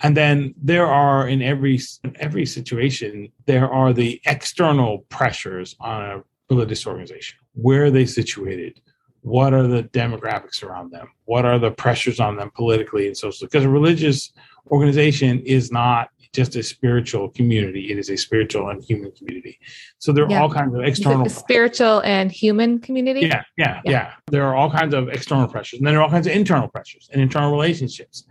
and 0.00 0.16
then 0.16 0.54
there 0.60 0.86
are 0.86 1.28
in 1.28 1.42
every 1.42 1.80
in 2.04 2.16
every 2.20 2.46
situation 2.46 3.30
there 3.46 3.70
are 3.70 3.92
the 3.92 4.20
external 4.26 4.98
pressures 5.08 5.74
on 5.80 6.02
a 6.02 6.22
religious 6.50 6.86
organization 6.86 7.38
where 7.54 7.86
are 7.86 7.90
they 7.90 8.06
situated 8.06 8.80
what 9.28 9.52
are 9.52 9.66
the 9.66 9.82
demographics 9.84 10.62
around 10.62 10.90
them 10.90 11.06
what 11.26 11.44
are 11.44 11.58
the 11.58 11.70
pressures 11.70 12.18
on 12.20 12.36
them 12.36 12.50
politically 12.54 13.06
and 13.06 13.16
socially 13.16 13.46
because 13.50 13.64
a 13.64 13.68
religious 13.68 14.32
organization 14.70 15.40
is 15.40 15.70
not 15.72 16.08
just 16.34 16.56
a 16.56 16.62
spiritual 16.62 17.28
community 17.30 17.90
it 17.92 17.98
is 17.98 18.10
a 18.10 18.16
spiritual 18.16 18.68
and 18.70 18.82
human 18.84 19.10
community 19.12 19.58
so 19.98 20.12
there 20.12 20.24
are 20.24 20.30
Yeah. 20.30 20.42
all 20.42 20.50
kinds 20.50 20.74
of 20.74 20.80
external 20.82 21.28
spiritual 21.28 22.00
and 22.04 22.30
human 22.30 22.78
community. 22.78 23.20
yeah, 23.26 23.42
yeah, 23.56 23.80
Yeah. 23.84 23.90
yeah, 23.92 24.12
There 24.30 24.44
are 24.44 24.54
all 24.54 24.70
kinds 24.70 24.94
of 24.94 25.08
external 25.08 25.48
pressures, 25.48 25.78
and 25.80 25.86
then 25.86 25.94
there 25.94 26.00
are 26.00 26.04
all 26.04 26.10
kinds 26.10 26.26
of 26.26 26.34
internal 26.34 26.68
pressures 26.68 27.08
and 27.12 27.20
internal 27.22 27.50
relationships. 27.50 28.24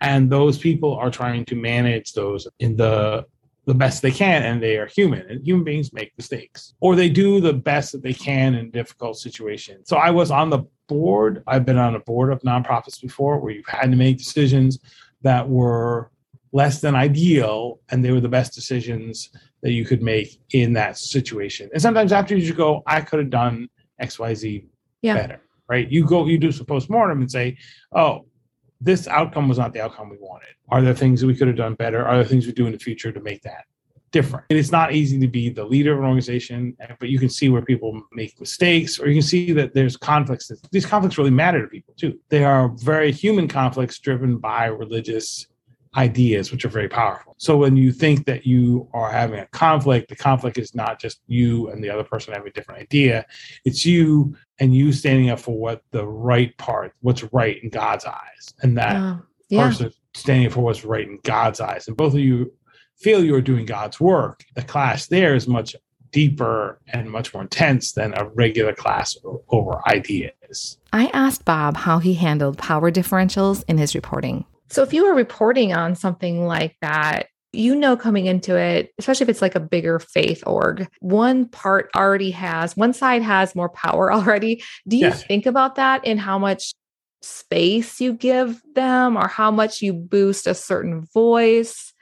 And 0.00 0.30
those 0.30 0.58
people 0.58 0.92
are 1.02 1.10
trying 1.10 1.44
to 1.46 1.54
manage 1.54 2.12
those 2.14 2.48
in 2.58 2.76
the 2.76 3.24
the 3.66 3.74
best 3.74 4.02
they 4.02 4.10
can, 4.10 4.42
and 4.42 4.62
they 4.62 4.76
are 4.76 4.86
human, 4.86 5.28
and 5.30 5.44
human 5.44 5.64
beings 5.64 5.92
make 5.92 6.12
mistakes, 6.18 6.74
or 6.80 6.94
they 6.94 7.08
do 7.08 7.40
the 7.40 7.52
best 7.52 7.92
that 7.92 8.02
they 8.02 8.12
can 8.12 8.54
in 8.54 8.70
difficult 8.70 9.16
situations. 9.18 9.88
So 9.88 9.96
I 9.96 10.10
was 10.10 10.30
on 10.30 10.50
the 10.50 10.64
board. 10.86 11.42
I've 11.46 11.64
been 11.64 11.78
on 11.78 11.94
a 11.94 12.00
board 12.00 12.30
of 12.30 12.40
nonprofits 12.42 13.00
before, 13.00 13.38
where 13.38 13.52
you've 13.52 13.66
had 13.66 13.90
to 13.90 13.96
make 13.96 14.18
decisions 14.18 14.78
that 15.22 15.48
were 15.48 16.10
less 16.52 16.80
than 16.80 16.94
ideal, 16.94 17.80
and 17.90 18.04
they 18.04 18.12
were 18.12 18.20
the 18.20 18.28
best 18.28 18.54
decisions 18.54 19.30
that 19.62 19.72
you 19.72 19.84
could 19.84 20.02
make 20.02 20.38
in 20.50 20.74
that 20.74 20.98
situation. 20.98 21.70
And 21.72 21.80
sometimes 21.80 22.12
after 22.12 22.36
you 22.36 22.52
go, 22.52 22.82
I 22.86 23.00
could 23.00 23.18
have 23.18 23.30
done 23.30 23.68
X, 23.98 24.18
Y, 24.18 24.34
Z 24.34 24.66
Yeah. 25.00 25.14
better, 25.14 25.40
right? 25.68 25.90
You 25.90 26.04
go, 26.06 26.26
you 26.26 26.36
do 26.38 26.52
some 26.52 26.66
postmortem 26.66 27.22
and 27.22 27.30
say, 27.30 27.56
oh, 27.92 28.26
this 28.80 29.08
outcome 29.08 29.48
was 29.48 29.58
not 29.58 29.72
the 29.72 29.80
outcome 29.80 30.10
we 30.10 30.18
wanted. 30.20 30.54
Are 30.68 30.82
there 30.82 30.94
things 30.94 31.20
that 31.20 31.26
we 31.26 31.34
could 31.34 31.48
have 31.48 31.56
done 31.56 31.74
better? 31.74 32.06
Are 32.06 32.16
there 32.16 32.24
things 32.24 32.46
we 32.46 32.52
do 32.52 32.66
in 32.66 32.72
the 32.72 32.78
future 32.78 33.12
to 33.12 33.20
make 33.20 33.42
that 33.42 33.64
different? 34.10 34.44
And 34.50 34.58
it's 34.58 34.72
not 34.72 34.92
easy 34.92 35.18
to 35.20 35.28
be 35.28 35.48
the 35.48 35.64
leader 35.64 35.92
of 35.92 36.00
an 36.00 36.04
organization, 36.04 36.76
but 37.00 37.08
you 37.08 37.18
can 37.18 37.28
see 37.28 37.48
where 37.48 37.62
people 37.62 38.02
make 38.12 38.38
mistakes, 38.38 38.98
or 38.98 39.08
you 39.08 39.14
can 39.14 39.22
see 39.22 39.52
that 39.52 39.74
there's 39.74 39.96
conflicts. 39.96 40.50
These 40.70 40.86
conflicts 40.86 41.18
really 41.18 41.30
matter 41.30 41.62
to 41.62 41.68
people 41.68 41.94
too. 41.96 42.18
They 42.28 42.44
are 42.44 42.68
very 42.76 43.10
human 43.10 43.48
conflicts 43.48 43.98
driven 43.98 44.38
by 44.38 44.66
religious 44.66 45.46
ideas, 45.96 46.50
which 46.50 46.64
are 46.64 46.68
very 46.70 46.88
powerful. 46.88 47.34
So 47.38 47.56
when 47.56 47.76
you 47.76 47.92
think 47.92 48.26
that 48.26 48.46
you 48.46 48.88
are 48.92 49.10
having 49.10 49.38
a 49.40 49.46
conflict, 49.46 50.08
the 50.08 50.16
conflict 50.16 50.58
is 50.58 50.74
not 50.74 51.00
just 51.00 51.20
you 51.26 51.68
and 51.70 51.82
the 51.82 51.90
other 51.90 52.04
person 52.04 52.32
having 52.32 52.48
a 52.48 52.52
different 52.52 52.80
idea. 52.80 53.26
It's 53.64 53.86
you 53.86 54.36
and 54.58 54.74
you 54.74 54.92
standing 54.92 55.30
up 55.30 55.40
for 55.40 55.56
what 55.58 55.82
the 55.90 56.06
right 56.06 56.56
part, 56.58 56.94
what's 57.00 57.22
right 57.32 57.62
in 57.62 57.70
God's 57.70 58.04
eyes, 58.04 58.54
and 58.62 58.76
that 58.78 58.96
Oh, 58.96 59.22
yeah. 59.48 59.66
person 59.68 59.92
standing 60.14 60.46
up 60.46 60.52
for 60.52 60.60
what's 60.60 60.84
right 60.84 61.06
in 61.06 61.18
God's 61.22 61.60
eyes. 61.60 61.86
And 61.88 61.96
both 61.96 62.14
of 62.14 62.20
you 62.20 62.52
feel 62.96 63.24
you 63.24 63.34
are 63.34 63.40
doing 63.40 63.66
God's 63.66 64.00
work. 64.00 64.44
The 64.54 64.62
clash 64.62 65.06
there 65.06 65.34
is 65.34 65.46
much 65.48 65.74
deeper 66.12 66.80
and 66.92 67.10
much 67.10 67.34
more 67.34 67.42
intense 67.42 67.92
than 67.92 68.14
a 68.16 68.28
regular 68.34 68.72
class 68.72 69.16
over 69.48 69.80
ideas. 69.88 70.78
I 70.92 71.06
asked 71.12 71.44
Bob 71.44 71.76
how 71.76 71.98
he 71.98 72.14
handled 72.14 72.56
power 72.56 72.92
differentials 72.92 73.64
in 73.66 73.78
his 73.78 73.96
reporting. 73.96 74.44
So, 74.74 74.82
if 74.82 74.92
you 74.92 75.04
were 75.04 75.14
reporting 75.14 75.72
on 75.72 75.94
something 75.94 76.48
like 76.48 76.76
that, 76.80 77.28
you 77.52 77.76
know, 77.76 77.96
coming 77.96 78.26
into 78.26 78.56
it, 78.56 78.92
especially 78.98 79.22
if 79.22 79.28
it's 79.28 79.40
like 79.40 79.54
a 79.54 79.60
bigger 79.60 80.00
faith 80.00 80.42
org, 80.48 80.88
one 80.98 81.46
part 81.46 81.90
already 81.94 82.32
has, 82.32 82.76
one 82.76 82.92
side 82.92 83.22
has 83.22 83.54
more 83.54 83.68
power 83.68 84.12
already. 84.12 84.64
Do 84.88 84.96
you 84.96 85.04
Yes. 85.04 85.22
think 85.22 85.46
about 85.46 85.76
that 85.76 86.04
in 86.04 86.18
how 86.18 86.40
much 86.40 86.74
space 87.22 88.00
you 88.00 88.14
give 88.14 88.60
them 88.74 89.16
or 89.16 89.28
how 89.28 89.52
much 89.52 89.80
you 89.80 89.92
boost 89.92 90.48
a 90.48 90.54
certain 90.54 91.06
voice? 91.14 91.92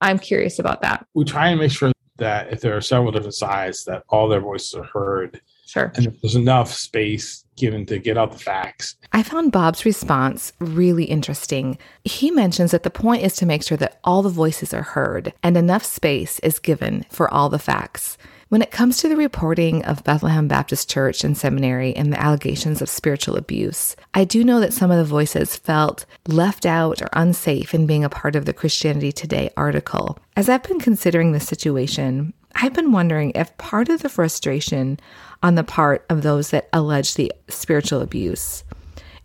I'm 0.00 0.18
curious 0.18 0.58
about 0.58 0.80
that. 0.80 1.06
We 1.12 1.26
try 1.26 1.50
and 1.50 1.60
make 1.60 1.70
sure 1.70 1.92
that 2.16 2.50
if 2.50 2.62
there 2.62 2.74
are 2.74 2.80
several 2.80 3.12
different 3.12 3.34
sides, 3.34 3.84
that 3.84 4.04
all 4.08 4.26
their 4.26 4.40
voices 4.40 4.72
are 4.72 4.84
heard 4.84 5.42
Sure. 5.66 5.92
and 5.96 6.06
if 6.06 6.20
there's 6.20 6.36
enough 6.36 6.72
space 6.72 7.44
given 7.56 7.86
to 7.86 7.98
get 7.98 8.16
out 8.16 8.32
the 8.32 8.38
facts. 8.38 8.96
I 9.12 9.22
found 9.22 9.50
Bob's 9.50 9.84
response 9.84 10.52
really 10.60 11.04
interesting. 11.04 11.78
He 12.04 12.30
mentions 12.30 12.70
that 12.70 12.82
the 12.82 12.90
point 12.90 13.22
is 13.22 13.34
to 13.36 13.46
make 13.46 13.62
sure 13.62 13.78
that 13.78 13.98
all 14.04 14.22
the 14.22 14.28
voices 14.28 14.72
are 14.72 14.82
heard 14.82 15.32
and 15.42 15.56
enough 15.56 15.84
space 15.84 16.38
is 16.40 16.58
given 16.58 17.04
for 17.10 17.32
all 17.32 17.48
the 17.48 17.58
facts. 17.58 18.16
When 18.48 18.62
it 18.62 18.70
comes 18.70 18.98
to 18.98 19.08
the 19.08 19.16
reporting 19.16 19.84
of 19.84 20.04
Bethlehem 20.04 20.46
Baptist 20.46 20.88
Church 20.88 21.24
and 21.24 21.36
Seminary 21.36 21.96
and 21.96 22.12
the 22.12 22.20
allegations 22.20 22.80
of 22.80 22.88
spiritual 22.88 23.36
abuse, 23.36 23.96
I 24.14 24.22
do 24.22 24.44
know 24.44 24.60
that 24.60 24.72
some 24.72 24.92
of 24.92 24.98
the 24.98 25.04
voices 25.04 25.56
felt 25.56 26.06
left 26.28 26.64
out 26.64 27.02
or 27.02 27.08
unsafe 27.12 27.74
in 27.74 27.86
being 27.86 28.04
a 28.04 28.08
part 28.08 28.36
of 28.36 28.44
the 28.44 28.52
Christianity 28.52 29.10
Today 29.10 29.50
article. 29.56 30.16
As 30.36 30.48
I've 30.48 30.62
been 30.62 30.78
considering 30.78 31.32
the 31.32 31.40
situation, 31.40 32.34
I've 32.56 32.72
been 32.72 32.90
wondering 32.90 33.32
if 33.34 33.56
part 33.58 33.88
of 33.88 34.02
the 34.02 34.08
frustration 34.08 34.98
on 35.42 35.54
the 35.54 35.64
part 35.64 36.06
of 36.08 36.22
those 36.22 36.50
that 36.50 36.68
allege 36.72 37.14
the 37.14 37.32
spiritual 37.48 38.00
abuse 38.00 38.64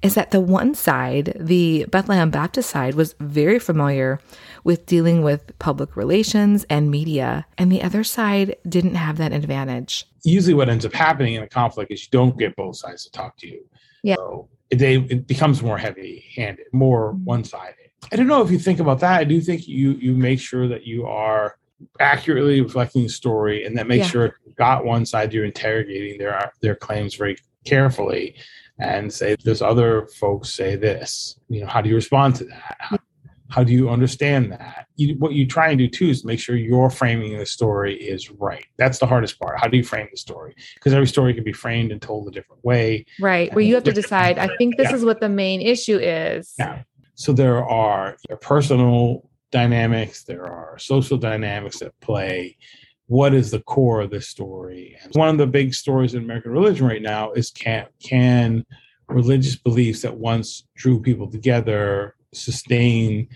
is 0.02 0.16
that 0.16 0.32
the 0.32 0.42
one 0.42 0.74
side, 0.74 1.38
the 1.40 1.86
Bethlehem 1.90 2.32
Baptist 2.32 2.72
side, 2.72 2.96
was 2.96 3.16
very 3.20 3.60
familiar 3.60 4.20
with 4.64 4.86
dealing 4.86 5.22
with 5.22 5.58
public 5.60 5.96
relations 5.96 6.66
and 6.70 6.90
media, 6.90 7.46
and 7.58 7.72
the 7.72 7.84
other 7.84 8.04
side 8.04 8.56
didn't 8.68 8.96
have 8.96 9.18
that 9.18 9.32
advantage. 9.32 10.06
Usually, 10.24 10.56
what 10.56 10.70
ends 10.70 10.86
up 10.86 10.94
happening 10.94 11.36
in 11.36 11.44
a 11.44 11.48
conflict 11.48 11.92
is 11.92 12.02
you 12.02 12.10
don't 12.12 12.38
get 12.38 12.56
both 12.56 12.78
sides 12.78 13.04
to 13.06 13.12
talk 13.12 13.38
to 13.38 13.48
you. 13.48 13.64
Yeah. 14.04 14.16
So 14.16 14.50
it, 14.72 14.78
they, 14.78 14.98
it 14.98 15.28
becomes 15.28 15.62
more 15.62 15.78
heavy-handed, 15.78 16.66
more 16.74 17.14
mm-hmm. 17.14 17.24
one-sided. 17.24 17.76
I 18.12 18.16
don't 18.16 18.28
know 18.28 18.42
if 18.42 18.50
you 18.50 18.58
think 18.58 18.80
about 18.80 19.00
that. 19.02 19.20
I 19.20 19.24
do 19.24 19.40
think 19.40 19.68
you 19.68 19.92
you 19.94 20.16
make 20.16 20.40
sure 20.40 20.68
that 20.68 20.84
you 20.84 21.06
are 21.06 21.58
accurately 22.00 22.62
reflecting 22.62 23.04
the 23.04 23.10
story, 23.10 23.66
and 23.66 23.78
that 23.78 23.88
makes 23.88 24.06
Yeah. 24.06 24.12
sure 24.12 24.36
you've 24.46 24.56
got 24.56 24.86
one 24.86 25.06
side 25.06 25.34
you're 25.34 25.46
interrogating 25.46 26.18
their 26.20 26.52
their 26.62 26.76
claims 26.76 27.16
very 27.16 27.38
carefully, 27.66 28.36
and 28.80 29.12
say 29.12 29.36
there's 29.44 29.62
other 29.62 30.08
folks 30.20 30.54
say 30.54 30.76
this. 30.76 31.40
You 31.50 31.62
know, 31.62 31.68
how 31.68 31.82
do 31.82 31.90
you 31.90 31.96
respond 31.96 32.36
to 32.38 32.46
that? 32.46 32.76
How, 32.80 32.98
how 33.50 33.64
do 33.66 33.74
you 33.74 33.90
understand 33.90 34.52
that? 34.54 34.88
You, 34.96 35.16
what 35.20 35.34
you 35.34 35.46
try 35.46 35.70
and 35.70 35.78
do 35.78 35.88
too 35.90 36.08
is 36.08 36.24
make 36.24 36.40
sure 36.40 36.56
your 36.56 36.90
framing 36.90 37.34
of 37.34 37.40
the 37.40 37.46
story 37.46 37.96
is 37.96 38.32
right. 38.32 38.66
That's 38.78 38.98
the 39.00 39.06
hardest 39.06 39.38
part. 39.40 39.60
How 39.60 39.68
do 39.68 39.76
you 39.76 39.84
frame 39.84 40.08
the 40.10 40.18
story? 40.18 40.56
Because 40.76 40.94
every 40.94 41.08
story 41.08 41.34
can 41.34 41.44
be 41.44 41.52
framed 41.52 41.92
and 41.92 42.02
told 42.02 42.28
a 42.30 42.32
different 42.32 42.64
way. 42.64 43.06
Right. 43.20 43.54
Where 43.54 43.64
you 43.64 43.76
have 43.76 43.84
to 43.84 43.92
decide, 43.92 44.38
I 44.40 44.50
think 44.58 44.78
this 44.78 44.90
Yeah. 44.90 44.96
is 44.96 45.04
what 45.04 45.20
the 45.20 45.28
main 45.28 45.60
issue 45.62 45.98
is. 45.98 46.54
Yeah. 46.58 46.84
So 47.16 47.34
there 47.34 47.64
are 47.64 48.16
your 48.30 48.38
personal 48.38 49.30
dynamics, 49.52 50.24
there 50.24 50.46
are 50.46 50.78
social 50.80 51.18
dynamics 51.18 51.82
at 51.82 52.00
play. 52.00 52.58
What 53.08 53.34
is 53.34 53.52
the 53.52 53.62
core 53.62 54.02
of 54.02 54.10
this 54.10 54.28
story? 54.28 54.98
And 55.04 55.14
one 55.16 55.30
of 55.30 55.38
the 55.38 55.48
big 55.48 55.74
stories 55.74 56.14
in 56.14 56.24
American 56.24 56.52
religion 56.52 56.88
right 56.88 57.02
now 57.02 57.32
is 57.32 57.52
can 57.52 57.88
can 58.02 58.66
religious 59.14 59.56
beliefs 59.56 60.02
that 60.02 60.16
once 60.18 60.64
drew 60.76 61.02
people 61.02 61.30
together 61.30 62.16
sustain 62.34 63.28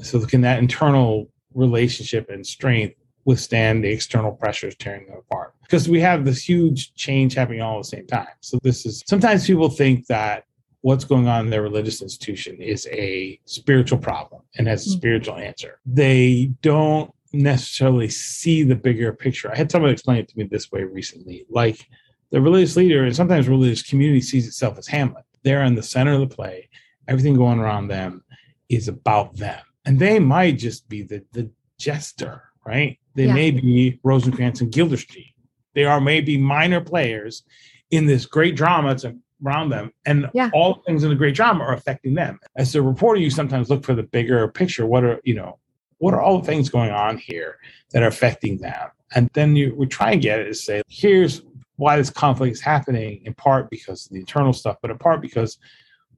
so 0.00 0.24
can 0.24 0.40
that 0.40 0.58
internal 0.58 1.28
relationship 1.54 2.30
and 2.30 2.46
strength 2.46 2.94
withstand 3.24 3.84
the 3.84 3.88
external 3.88 4.32
pressures 4.32 4.74
tearing 4.76 5.06
them 5.06 5.18
apart 5.18 5.54
because 5.62 5.88
we 5.88 6.00
have 6.00 6.24
this 6.24 6.48
huge 6.48 6.94
change 6.94 7.34
happening 7.34 7.60
all 7.60 7.76
at 7.76 7.82
the 7.82 7.88
same 7.88 8.06
time 8.06 8.26
so 8.40 8.58
this 8.62 8.86
is 8.86 9.02
sometimes 9.06 9.46
people 9.46 9.68
think 9.68 10.06
that 10.06 10.44
what's 10.82 11.04
going 11.04 11.26
on 11.28 11.44
in 11.46 11.50
their 11.50 11.62
religious 11.62 12.02
institution 12.02 12.56
is 12.60 12.86
a 12.92 13.38
spiritual 13.44 13.98
problem 13.98 14.42
and 14.56 14.66
has 14.68 14.86
a 14.86 14.90
Mm. 14.90 14.92
spiritual 14.98 15.36
answer 15.36 15.78
they 15.84 16.52
don't 16.62 17.12
necessarily 17.32 18.08
see 18.08 18.62
the 18.62 18.76
bigger 18.76 19.12
picture 19.12 19.50
i 19.52 19.56
had 19.56 19.70
someone 19.70 19.90
explain 19.90 20.18
it 20.18 20.28
to 20.28 20.38
me 20.38 20.44
this 20.44 20.70
way 20.72 20.82
recently 20.84 21.44
like 21.50 21.86
the 22.30 22.40
religious 22.40 22.76
leader 22.76 23.04
and 23.04 23.14
sometimes 23.14 23.48
religious 23.48 23.82
community 23.82 24.20
sees 24.20 24.46
itself 24.46 24.78
as 24.78 24.86
hamlet 24.86 25.24
they're 25.42 25.64
in 25.64 25.74
the 25.74 25.82
center 25.82 26.12
of 26.12 26.20
the 26.20 26.34
play 26.34 26.68
everything 27.06 27.34
going 27.34 27.58
around 27.58 27.88
them 27.88 28.22
is 28.68 28.86
about 28.88 29.34
them. 29.36 29.60
And 29.86 29.98
they 29.98 30.18
might 30.18 30.58
just 30.58 30.86
be 30.90 31.00
the, 31.02 31.24
the 31.32 31.50
jester, 31.78 32.42
right? 32.66 32.98
They 33.14 33.24
Yeah. 33.24 33.32
may 33.32 33.50
be 33.50 33.98
Rosencrantz 34.02 34.60
and 34.60 34.70
Gildersleeve. 34.70 35.32
They 35.74 35.84
are 35.86 36.02
maybe 36.02 36.36
minor 36.36 36.82
players 36.82 37.44
in 37.90 38.04
this 38.04 38.26
great 38.26 38.56
drama 38.56 38.88
that's 38.90 39.06
around 39.44 39.70
them. 39.70 39.92
And 40.06 40.28
Yeah. 40.34 40.50
all 40.52 40.82
things 40.86 41.04
in 41.04 41.10
the 41.10 41.16
great 41.16 41.34
drama 41.34 41.64
are 41.64 41.72
affecting 41.72 42.14
them. 42.14 42.38
As 42.56 42.74
a 42.74 42.82
reporter, 42.82 43.20
you 43.20 43.30
sometimes 43.30 43.70
look 43.70 43.84
for 43.84 43.94
the 43.94 44.02
bigger 44.02 44.46
picture. 44.48 44.86
What 44.86 45.04
are, 45.04 45.20
you 45.24 45.34
know, 45.34 45.58
what 45.98 46.14
are 46.14 46.20
all 46.20 46.38
the 46.40 46.46
things 46.46 46.68
going 46.68 46.90
on 46.90 47.18
here 47.18 47.58
that 47.92 48.02
are 48.02 48.08
affecting 48.08 48.58
them? 48.58 48.90
And 49.14 49.30
then 49.32 49.56
you 49.56 49.74
we 49.76 49.86
try 49.86 50.12
and 50.12 50.20
get 50.22 50.40
it 50.40 50.46
to 50.46 50.54
say, 50.54 50.82
here's 50.88 51.42
why 51.76 51.96
this 51.96 52.10
conflict 52.10 52.52
is 52.52 52.60
happening, 52.60 53.22
in 53.24 53.34
part 53.34 53.70
because 53.70 54.06
of 54.06 54.12
the 54.12 54.18
internal 54.18 54.52
stuff, 54.52 54.76
but 54.82 54.90
in 54.90 54.98
part 54.98 55.22
because 55.22 55.58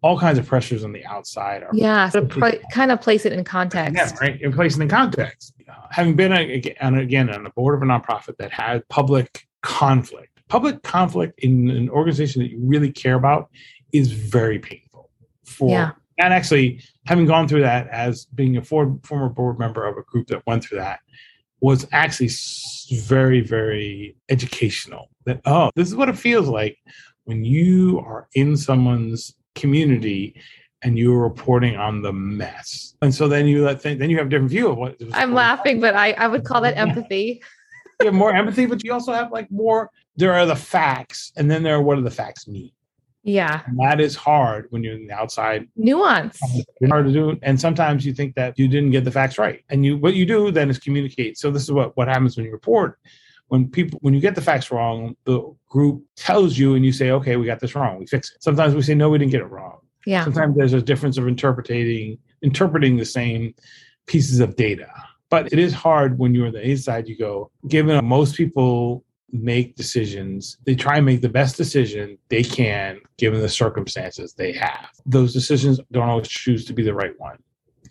all 0.02 0.18
kinds 0.18 0.38
of 0.38 0.46
pressures 0.46 0.82
on 0.82 0.92
the 0.92 1.04
outside 1.04 1.62
are 1.62 1.70
yeah 1.74 2.08
so 2.08 2.26
kind 2.72 2.90
of 2.90 3.00
place 3.02 3.26
it 3.26 3.32
in 3.34 3.44
context 3.44 3.94
yeah, 3.94 4.10
right 4.20 4.40
and 4.40 4.54
place 4.54 4.76
it 4.76 4.82
in 4.82 4.88
context 4.88 5.52
uh, 5.68 5.74
having 5.90 6.16
been 6.16 6.32
a, 6.32 6.74
and 6.80 6.98
again 6.98 7.28
on 7.28 7.44
the 7.44 7.50
board 7.50 7.74
of 7.74 7.82
a 7.82 7.84
nonprofit 7.84 8.36
that 8.38 8.50
had 8.50 8.86
public 8.88 9.46
conflict 9.60 10.29
public 10.50 10.82
conflict 10.82 11.38
in 11.40 11.70
an 11.70 11.88
organization 11.88 12.42
that 12.42 12.50
you 12.50 12.58
really 12.60 12.92
care 12.92 13.14
about 13.14 13.48
is 13.92 14.12
very 14.12 14.58
painful 14.58 15.08
for 15.44 15.70
yeah. 15.70 15.92
and 16.18 16.34
actually 16.34 16.80
having 17.06 17.24
gone 17.24 17.48
through 17.48 17.62
that 17.62 17.88
as 17.88 18.26
being 18.26 18.56
a 18.56 18.62
for, 18.62 18.98
former 19.04 19.28
board 19.28 19.58
member 19.58 19.86
of 19.86 19.96
a 19.96 20.02
group 20.02 20.26
that 20.26 20.42
went 20.46 20.62
through 20.62 20.78
that 20.78 21.00
was 21.60 21.86
actually 21.92 22.30
very 23.02 23.40
very 23.40 24.16
educational 24.28 25.08
that 25.24 25.40
oh 25.44 25.70
this 25.76 25.88
is 25.88 25.94
what 25.94 26.08
it 26.08 26.18
feels 26.18 26.48
like 26.48 26.76
when 27.24 27.44
you 27.44 28.00
are 28.00 28.28
in 28.34 28.56
someone's 28.56 29.34
community 29.54 30.34
and 30.82 30.98
you 30.98 31.12
were 31.12 31.22
reporting 31.22 31.76
on 31.76 32.02
the 32.02 32.12
mess. 32.12 32.94
And 33.02 33.14
so 33.14 33.28
then 33.28 33.46
you 33.46 33.64
let 33.64 33.82
then 33.82 34.08
you 34.08 34.16
have 34.16 34.26
a 34.26 34.30
different 34.30 34.50
view 34.50 34.68
of 34.70 34.78
what 34.78 34.96
I'm 35.12 35.34
laughing, 35.34 35.76
on. 35.76 35.80
but 35.80 35.94
I, 35.94 36.12
I 36.12 36.26
would 36.26 36.44
call 36.44 36.62
that 36.62 36.76
empathy. 36.76 37.42
you 38.00 38.06
have 38.06 38.14
more 38.14 38.34
empathy, 38.34 38.66
but 38.66 38.82
you 38.82 38.92
also 38.92 39.12
have 39.12 39.30
like 39.30 39.50
more, 39.50 39.90
there 40.16 40.34
are 40.34 40.46
the 40.46 40.56
facts, 40.56 41.32
and 41.36 41.50
then 41.50 41.62
there 41.62 41.76
are 41.76 41.82
what 41.82 41.96
do 41.96 42.02
the 42.02 42.10
facts 42.10 42.46
mean? 42.48 42.70
Yeah. 43.22 43.62
And 43.66 43.78
that 43.80 44.00
is 44.00 44.16
hard 44.16 44.66
when 44.70 44.82
you're 44.82 44.94
in 44.94 45.06
the 45.06 45.14
outside. 45.14 45.68
Nuance. 45.76 46.38
It's 46.54 46.90
hard 46.90 47.06
to 47.06 47.12
do. 47.12 47.38
And 47.42 47.60
sometimes 47.60 48.06
you 48.06 48.14
think 48.14 48.34
that 48.34 48.58
you 48.58 48.66
didn't 48.66 48.92
get 48.92 49.04
the 49.04 49.10
facts 49.10 49.36
right. 49.36 49.62
And 49.68 49.84
you 49.84 49.98
what 49.98 50.14
you 50.14 50.24
do 50.24 50.50
then 50.50 50.70
is 50.70 50.78
communicate. 50.78 51.36
So 51.36 51.50
this 51.50 51.62
is 51.62 51.70
what, 51.70 51.94
what 51.98 52.08
happens 52.08 52.36
when 52.36 52.46
you 52.46 52.52
report 52.52 52.98
when 53.50 53.68
people 53.68 53.98
when 54.02 54.14
you 54.14 54.20
get 54.20 54.34
the 54.34 54.40
facts 54.40 54.70
wrong 54.70 55.14
the 55.24 55.42
group 55.68 56.02
tells 56.16 56.56
you 56.56 56.74
and 56.74 56.84
you 56.84 56.92
say 56.92 57.10
okay 57.10 57.36
we 57.36 57.44
got 57.44 57.60
this 57.60 57.74
wrong 57.74 57.98
we 57.98 58.06
fix 58.06 58.30
it 58.30 58.42
sometimes 58.42 58.74
we 58.74 58.82
say 58.82 58.94
no 58.94 59.10
we 59.10 59.18
didn't 59.18 59.32
get 59.32 59.40
it 59.40 59.50
wrong 59.50 59.78
yeah 60.06 60.24
sometimes 60.24 60.56
there's 60.56 60.72
a 60.72 60.80
difference 60.80 61.18
of 61.18 61.26
interpreting 61.26 62.16
interpreting 62.42 62.96
the 62.96 63.04
same 63.04 63.52
pieces 64.06 64.38
of 64.38 64.54
data 64.56 64.88
but 65.30 65.52
it 65.52 65.58
is 65.58 65.72
hard 65.72 66.18
when 66.18 66.32
you're 66.32 66.46
on 66.46 66.52
the 66.52 66.62
inside 66.62 67.08
you 67.08 67.18
go 67.18 67.50
given 67.68 68.02
most 68.04 68.36
people 68.36 69.04
make 69.32 69.76
decisions 69.76 70.58
they 70.66 70.74
try 70.74 70.96
and 70.96 71.06
make 71.06 71.20
the 71.20 71.28
best 71.28 71.56
decision 71.56 72.18
they 72.28 72.42
can 72.42 72.98
given 73.16 73.40
the 73.40 73.48
circumstances 73.48 74.34
they 74.34 74.52
have 74.52 74.90
those 75.06 75.32
decisions 75.32 75.80
don't 75.92 76.08
always 76.08 76.28
choose 76.28 76.64
to 76.64 76.72
be 76.72 76.82
the 76.82 76.94
right 76.94 77.18
one 77.18 77.38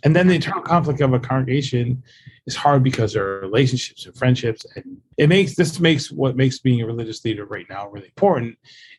and 0.04 0.16
then 0.16 0.28
the 0.28 0.36
internal 0.36 0.62
conflict 0.62 1.02
of 1.02 1.14
a 1.14 1.20
congregation 1.20 2.04
is 2.46 2.56
hard 2.56 2.84
because 2.84 3.14
there 3.14 3.28
are 3.28 3.42
relationships 3.42 4.06
and 4.06 4.16
friendships. 4.16 4.66
And 4.76 4.98
it 5.18 5.28
makes 5.28 5.56
this 5.56 5.80
makes 5.80 6.12
what 6.12 6.38
makes 6.38 6.60
being 6.60 6.82
a 6.82 6.86
religious 6.86 7.24
leader 7.26 7.46
right 7.46 7.66
now 7.70 7.90
really 7.90 8.08
important 8.08 8.58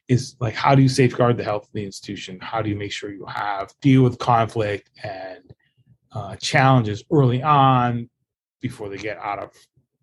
is 0.09 0.37
like 0.41 0.55
how 0.55 0.75
do 0.75 0.83
you 0.83 0.89
safeguard 0.89 1.37
the 1.37 1.45
health 1.45 1.65
of 1.65 1.73
the 1.73 1.85
institution? 1.85 2.39
How 2.41 2.61
do 2.61 2.69
you 2.69 2.77
make 2.77 2.93
sure 2.93 3.11
you 3.11 3.27
have 3.27 3.73
deal 3.81 4.03
with 4.03 4.19
conflict 4.19 4.91
and 5.03 5.53
uh, 6.13 6.37
challenges 6.37 7.03
early 7.11 7.43
on 7.43 8.11
before 8.61 8.89
they 8.89 8.99
get 8.99 9.19
out 9.19 9.39
of 9.39 9.51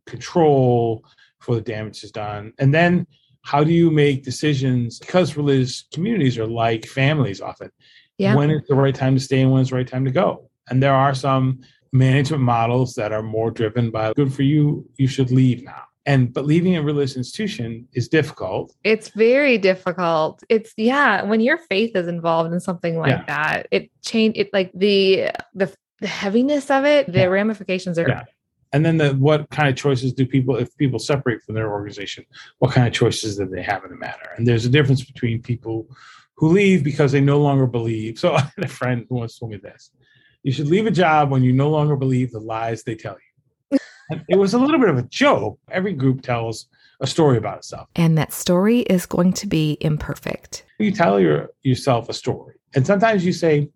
control, 0.06 1.06
before 1.40 1.56
the 1.56 1.62
damage 1.62 2.04
is 2.04 2.12
done, 2.12 2.54
and 2.60 2.74
then 2.74 3.08
how 3.44 3.64
do 3.64 3.72
you 3.72 3.90
make 3.90 4.24
decisions 4.24 5.00
because 5.00 5.38
religious 5.38 5.86
communities 5.94 6.38
are 6.38 6.48
like 6.48 6.86
families 6.86 7.40
often 7.40 7.72
yeah. 8.18 8.36
when 8.36 8.50
it's 8.50 8.68
the 8.68 8.76
right 8.76 8.94
time 8.94 9.16
to 9.16 9.22
stay 9.22 9.42
and 9.42 9.52
when 9.52 9.62
it's 9.62 9.70
the 9.70 9.76
right 9.78 9.88
time 9.88 10.04
to 10.04 10.12
go 10.12 10.50
and 10.70 10.84
there 10.84 10.94
are 10.94 11.16
some 11.16 11.60
management 11.92 12.44
models 12.44 12.96
that 12.96 13.12
are 13.12 13.24
more 13.24 13.52
driven 13.52 13.92
by 13.92 14.14
good 14.14 14.34
for 14.34 14.44
you, 14.44 14.88
you 14.98 15.08
should 15.08 15.32
leave 15.32 15.64
now. 15.64 15.84
And 16.06 16.34
but 16.34 16.46
leaving 16.46 16.78
a 16.78 16.82
religious 16.82 17.18
institution 17.18 17.86
is 17.94 18.08
difficult. 18.08 18.74
It's 18.86 19.10
very 19.10 19.58
difficult. 19.58 20.42
It's 20.48 20.74
yeah, 20.78 21.24
when 21.24 21.42
your 21.42 21.58
faith 21.58 21.98
is 21.98 22.08
involved 22.08 22.54
in 22.54 22.62
something 22.62 22.98
like 22.98 23.10
yeah. 23.10 23.26
that, 23.28 23.68
it 23.72 23.92
change 24.04 24.38
it 24.38 24.50
like 24.54 24.72
the 24.74 25.32
the 25.54 25.74
the 26.00 26.08
heaviness 26.08 26.72
of 26.72 26.86
it, 26.86 27.12
the 27.12 27.20
yeah. 27.20 27.26
ramifications 27.26 28.00
are 28.00 28.08
yeah. 28.08 28.24
And 28.74 28.86
then 28.86 28.98
the 28.98 29.14
what 29.14 29.50
kind 29.50 29.70
of 29.70 29.76
choices 29.76 30.14
do 30.14 30.26
people 30.26 30.58
if 30.58 30.76
people 30.78 31.00
separate 31.00 31.44
from 31.44 31.56
their 31.56 31.72
organization, 31.72 32.26
what 32.60 32.74
kind 32.74 32.88
of 32.88 32.94
choices 32.94 33.38
do 33.38 33.46
they 33.46 33.64
have 33.64 33.84
in 33.84 33.92
the 33.92 33.96
matter? 33.96 34.30
And 34.36 34.48
there's 34.48 34.66
a 34.66 34.70
difference 34.70 35.04
between 35.04 35.42
people 35.42 35.88
who 36.36 36.50
leave 36.50 36.84
because 36.84 37.12
they 37.12 37.22
no 37.22 37.40
longer 37.40 37.66
believe. 37.66 38.20
So 38.20 38.34
I 38.36 38.42
had 38.42 38.66
a 38.66 38.68
friend 38.68 39.06
who 39.10 39.16
once 39.16 39.38
told 39.38 39.52
me 39.52 39.58
this. 39.58 39.92
You 40.44 40.52
should 40.52 40.68
leave 40.68 40.86
a 40.86 40.92
job 40.92 41.30
when 41.30 41.44
you 41.44 41.52
no 41.52 41.70
longer 41.70 41.96
believe 41.96 42.32
the 42.32 42.40
lies 42.40 42.84
they 42.84 42.96
tell 42.96 43.18
you. 43.72 43.80
it 44.30 44.38
was 44.38 44.54
a 44.54 44.58
little 44.58 44.80
bit 44.80 44.90
of 44.90 44.98
a 44.98 45.04
joke. 45.04 45.60
Every 45.70 45.94
group 45.94 46.22
tells 46.22 46.68
a 47.02 47.08
story 47.08 47.38
about 47.38 47.58
itself. 47.58 47.90
And 47.96 48.18
that 48.18 48.34
story 48.34 48.80
is 48.82 49.06
going 49.06 49.34
to 49.34 49.48
be 49.48 49.78
imperfect. 49.82 50.66
You 50.80 50.92
tell 50.92 51.20
your, 51.20 51.50
yourself 51.64 52.10
a 52.10 52.14
story. 52.14 52.56
And 52.76 52.86
sometimes 52.86 53.26
you 53.26 53.34
say, 53.34 53.70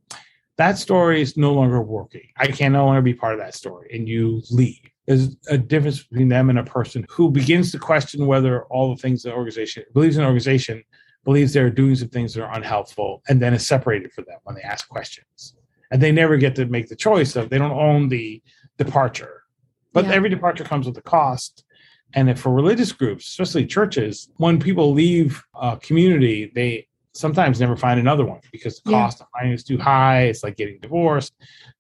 that 0.58 0.78
story 0.78 1.22
is 1.22 1.38
no 1.38 1.54
longer 1.54 1.82
working. 1.82 2.28
I 2.38 2.48
can 2.48 2.74
no 2.74 2.86
longer 2.86 3.02
be 3.02 3.14
part 3.14 3.34
of 3.34 3.40
that 3.40 3.56
story. 3.56 3.90
And 3.94 4.08
you 4.08 4.42
leave. 4.52 4.80
There's 5.08 5.36
a 5.50 5.58
difference 5.58 6.04
between 6.04 6.30
them 6.30 6.50
and 6.50 6.60
a 6.60 6.64
person 6.64 7.06
who 7.10 7.32
begins 7.32 7.72
to 7.72 7.80
question 7.80 8.28
whether 8.28 8.64
all 8.66 8.94
the 8.94 9.02
things 9.02 9.24
the 9.24 9.34
organization 9.34 9.84
believes 9.94 10.18
in 10.18 10.22
an 10.22 10.28
organization, 10.28 10.84
believes 11.24 11.54
they're 11.54 11.70
doing 11.70 11.96
some 11.96 12.10
things 12.10 12.34
that 12.34 12.44
are 12.44 12.54
unhelpful, 12.54 13.24
and 13.28 13.42
then 13.42 13.54
is 13.54 13.66
separated 13.66 14.14
for 14.14 14.22
them 14.22 14.38
when 14.44 14.56
they 14.56 14.62
ask 14.62 14.88
questions 14.88 15.56
and 15.92 16.02
they 16.02 16.12
never 16.12 16.38
get 16.38 16.56
to 16.56 16.66
make 16.66 16.88
the 16.88 16.96
choice 16.96 17.36
of 17.36 17.50
they 17.50 17.58
don't 17.58 17.72
own 17.72 18.10
the 18.10 18.42
departure 18.78 19.44
but 19.94 20.06
yeah. 20.06 20.14
every 20.14 20.30
departure 20.30 20.64
comes 20.64 20.88
with 20.88 20.98
a 20.98 21.02
cost 21.02 21.64
and 22.14 22.30
if 22.30 22.40
for 22.40 22.52
religious 22.52 22.92
groups 22.92 23.28
especially 23.28 23.66
churches 23.66 24.30
when 24.38 24.60
people 24.60 24.94
leave 24.94 25.44
a 25.62 25.78
community 25.78 26.52
they 26.56 26.88
sometimes 27.14 27.60
never 27.60 27.76
find 27.76 28.00
another 28.00 28.26
one 28.26 28.40
because 28.52 28.80
the 28.82 28.92
cost 28.92 29.20
yeah. 29.20 29.24
of 29.24 29.30
finding 29.32 29.54
is 29.54 29.64
too 29.64 29.78
high 29.78 30.24
it's 30.24 30.44
like 30.44 30.56
getting 30.56 30.80
divorced 30.80 31.34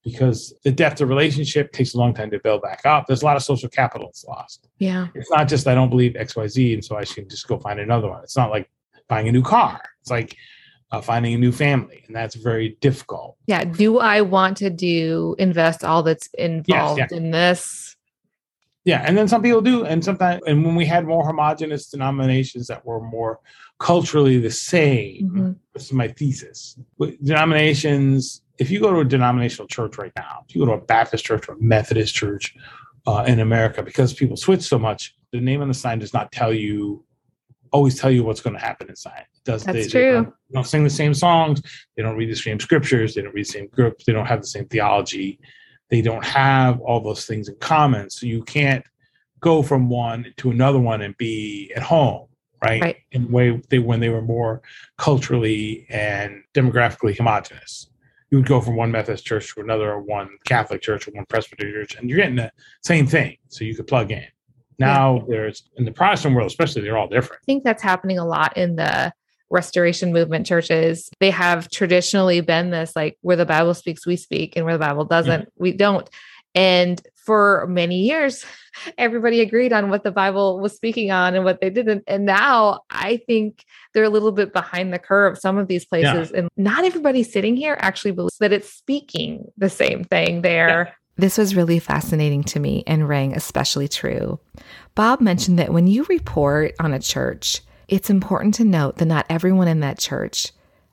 because 0.04 0.54
the 0.64 0.72
depth 0.72 1.00
of 1.00 1.08
relationship 1.08 1.72
takes 1.72 1.94
a 1.94 1.98
long 1.98 2.14
time 2.14 2.30
to 2.30 2.40
build 2.40 2.62
back 2.62 2.86
up 2.86 3.06
there's 3.08 3.22
a 3.22 3.26
lot 3.26 3.38
of 3.38 3.44
social 3.44 3.70
capital 3.70 4.08
that's 4.08 4.26
lost 4.26 4.68
yeah 4.80 5.08
it's 5.16 5.32
not 5.32 5.48
just 5.48 5.68
i 5.68 5.76
don't 5.76 5.90
believe 5.90 6.14
xyz 6.14 6.74
and 6.74 6.84
so 6.84 6.98
i 6.98 7.04
should 7.04 7.30
just 7.30 7.48
go 7.48 7.58
find 7.58 7.80
another 7.80 8.10
one 8.10 8.22
it's 8.24 8.38
not 8.38 8.50
like 8.50 8.70
buying 9.08 9.28
a 9.28 9.32
new 9.32 9.44
car 9.44 9.82
it's 10.02 10.12
like 10.12 10.36
uh, 10.92 11.02
finding 11.02 11.34
a 11.34 11.38
new 11.38 11.52
family, 11.52 12.04
and 12.08 12.16
that's 12.16 12.36
very 12.36 12.78
difficult. 12.82 13.38
Yeah. 13.48 13.64
Do 13.64 14.00
I 14.00 14.22
want 14.22 14.58
to 14.58 14.70
do 14.70 15.36
invest 15.40 15.84
all 15.84 16.04
that's 16.04 16.28
involved 16.38 17.00
yes, 17.00 17.10
yeah. 17.12 17.18
in 17.18 17.32
this? 17.32 17.91
Yeah, 18.84 19.04
and 19.06 19.16
then 19.16 19.28
some 19.28 19.44
people 19.44 19.62
do, 19.62 19.86
and 19.86 20.04
sometimes, 20.04 20.42
and 20.48 20.66
when 20.66 20.76
we 20.76 20.86
had 20.86 21.06
more 21.06 21.24
homogenous 21.24 21.88
denominations 21.88 22.68
that 22.68 22.84
were 22.84 23.00
more 23.00 23.40
culturally 23.80 24.40
the 24.40 24.50
same, 24.50 25.30
mm-hmm. 25.30 25.52
this 25.74 25.86
is 25.86 25.94
my 25.94 26.08
thesis. 26.08 26.80
Denominations, 27.24 28.42
if 28.58 28.72
you 28.72 28.80
go 28.80 28.92
to 28.92 29.00
a 29.00 29.06
denominational 29.06 29.68
church 29.68 29.98
right 30.00 30.12
now, 30.18 30.44
if 30.48 30.56
you 30.56 30.66
go 30.66 30.72
to 30.72 30.82
a 30.82 30.86
Baptist 30.86 31.26
church 31.26 31.48
or 31.48 31.54
a 31.54 31.62
Methodist 31.62 32.16
church 32.16 32.56
uh, 33.06 33.24
in 33.28 33.40
America, 33.40 33.84
because 33.84 34.14
people 34.14 34.36
switch 34.36 34.62
so 34.62 34.80
much, 34.80 35.16
the 35.32 35.40
name 35.40 35.62
on 35.62 35.68
the 35.68 35.74
sign 35.76 36.00
does 36.00 36.14
not 36.14 36.32
tell 36.32 36.54
you 36.54 37.06
always 37.72 37.98
tell 38.00 38.12
you 38.12 38.24
what's 38.24 38.42
going 38.42 38.56
to 38.56 38.60
happen 38.60 38.90
inside. 38.90 39.26
It 39.34 39.44
does 39.46 39.64
That's 39.64 39.86
they, 39.86 39.88
true. 39.88 40.02
They 40.02 40.12
don't, 40.12 40.34
don't, 40.52 40.68
sing 40.68 40.84
the 40.84 40.90
same 40.90 41.14
songs. 41.14 41.62
They 41.96 42.04
don't 42.04 42.18
read 42.18 42.30
the 42.30 42.36
same 42.36 42.60
scriptures. 42.60 43.16
They 43.16 43.22
don't 43.22 43.34
read 43.34 43.46
the 43.46 43.52
same 43.52 43.68
groups. 43.68 44.06
They 44.06 44.14
don't 44.14 44.26
have 44.26 44.42
the 44.42 44.48
same 44.48 44.68
theology. 44.68 45.40
They 45.92 46.02
don't 46.02 46.26
have 46.26 46.80
all 46.82 47.02
those 47.02 47.26
things 47.26 47.50
in 47.50 47.56
common. 47.56 48.10
So 48.10 48.26
you 48.26 48.42
can't 48.44 48.84
go 49.42 49.62
from 49.62 49.90
one 49.90 50.34
to 50.38 50.50
another 50.50 50.80
one 50.80 51.02
and 51.02 51.16
be 51.18 51.72
at 51.76 51.84
home, 51.84 52.28
right? 52.64 52.82
right. 52.82 52.98
In 53.12 53.30
way 53.30 53.62
they 53.70 53.80
when 53.80 54.00
they 54.00 54.10
were 54.10 54.22
more 54.22 54.62
culturally 54.98 55.86
and 55.90 56.42
demographically 56.54 57.16
homogenous. 57.16 57.88
You 58.30 58.38
would 58.38 58.48
go 58.48 58.62
from 58.62 58.78
one 58.78 58.92
Methodist 58.92 59.26
church 59.26 59.54
to 59.54 59.60
another, 59.60 59.92
or 59.92 60.00
one 60.00 60.30
Catholic 60.46 60.82
church, 60.82 61.06
or 61.06 61.12
one 61.12 61.26
Presbyterian 61.28 61.76
church, 61.82 61.96
and 62.00 62.10
you're 62.10 62.20
getting 62.20 62.38
the 62.38 62.52
same 62.82 63.06
thing. 63.06 63.36
So 63.50 63.66
you 63.66 63.76
could 63.76 63.88
plug 63.88 64.12
in. 64.12 64.26
Now 64.80 65.18
yeah. 65.18 65.24
there's 65.28 65.70
in 65.76 65.84
the 65.84 65.92
Protestant 65.92 66.34
world, 66.34 66.48
especially, 66.48 66.82
they're 66.82 66.98
all 66.98 67.10
different. 67.10 67.42
I 67.44 67.46
think 67.46 67.66
that's 67.66 67.84
happening 67.84 68.20
a 68.20 68.26
lot 68.26 68.56
in 68.56 68.78
the 68.78 69.12
restoration 69.52 70.14
movement 70.14 70.48
churches. 70.48 71.10
They 71.20 71.30
have 71.32 71.70
traditionally 71.70 72.42
been 72.42 72.72
this 72.72 72.96
like 72.96 73.18
where 73.22 73.36
the 73.38 73.46
Bible 73.46 73.74
speaks, 73.74 74.06
we 74.06 74.16
speak, 74.16 74.56
and 74.56 74.66
where 74.66 74.76
the 74.76 74.86
Bible 74.86 75.06
doesn't, 75.06 75.42
yeah. 75.42 75.50
we 75.58 75.74
don't. 75.74 76.10
And 76.56 77.02
for 77.16 77.68
many 77.68 78.02
years, 78.02 78.46
everybody 78.98 79.42
agreed 79.42 79.74
on 79.74 79.90
what 79.90 80.04
the 80.04 80.12
Bible 80.12 80.60
was 80.60 80.76
speaking 80.76 81.12
on 81.12 81.36
and 81.36 81.46
what 81.46 81.62
they 81.62 81.70
didn't. 81.70 82.04
And 82.08 82.26
now 82.26 82.82
I 82.90 83.18
think 83.28 83.66
they're 83.94 84.04
a 84.04 84.10
little 84.10 84.32
bit 84.32 84.54
behind 84.54 84.94
the 84.94 85.00
curve, 85.00 85.38
some 85.38 85.58
of 85.58 85.68
these 85.68 85.86
places. 85.86 86.32
Yeah. 86.32 86.40
And 86.40 86.50
not 86.58 86.84
everybody 86.84 87.24
sitting 87.24 87.56
here 87.56 87.78
actually 87.80 88.12
believes 88.12 88.38
that 88.40 88.52
it's 88.52 88.72
speaking 88.72 89.46
the 89.58 89.70
same 89.70 90.04
thing 90.04 90.42
there. 90.42 90.96
This 91.18 91.38
was 91.38 91.56
really 91.56 91.80
fascinating 91.80 92.44
to 92.46 92.60
me 92.60 92.84
and 92.88 93.08
rang 93.08 93.36
especially 93.36 93.88
true. 93.88 94.40
Bob 94.96 95.22
mentioned 95.22 95.60
that 95.60 95.72
when 95.72 95.86
you 95.86 96.06
report 96.06 96.74
on 96.80 96.94
a 96.94 97.00
church, 97.00 97.62
it's 97.92 98.10
important 98.10 98.56
to 98.56 98.64
note 98.64 98.98
that 98.98 99.06
not 99.06 99.26
everyone 99.30 99.68
in 99.68 99.82
that 99.82 100.00
church 100.00 100.52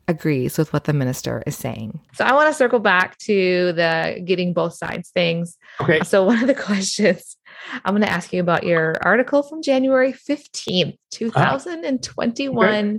agrees 0.08 0.58
with 0.58 0.72
what 0.72 0.84
the 0.84 0.92
minister 0.92 1.42
is 1.46 1.56
saying. 1.56 2.00
So 2.14 2.24
I 2.24 2.32
want 2.32 2.48
to 2.48 2.54
circle 2.54 2.80
back 2.80 3.16
to 3.18 3.72
the 3.72 4.20
getting 4.24 4.52
both 4.52 4.74
sides 4.74 5.10
things. 5.10 5.56
Okay. 5.80 6.00
So 6.00 6.24
one 6.24 6.40
of 6.40 6.46
the 6.46 6.54
questions 6.62 7.36
I'm 7.84 7.92
going 7.94 8.02
to 8.02 8.10
ask 8.10 8.32
you 8.32 8.40
about 8.40 8.64
your 8.64 8.94
article 9.02 9.42
from 9.42 9.62
January 9.62 10.12
15th, 10.12 10.94
ah. 10.94 11.58
2021. 11.58 12.68
Okay. 12.68 12.98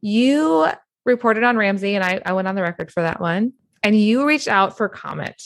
You 0.00 0.68
reported 1.04 1.42
on 1.44 1.56
Ramsey, 1.56 1.94
and 1.94 2.04
I, 2.04 2.20
I 2.24 2.32
went 2.32 2.48
on 2.48 2.54
the 2.54 2.62
record 2.62 2.92
for 2.92 3.02
that 3.02 3.20
one. 3.20 3.52
And 3.82 3.98
you 3.98 4.26
reached 4.26 4.48
out 4.48 4.76
for 4.76 4.88
comment 4.88 5.40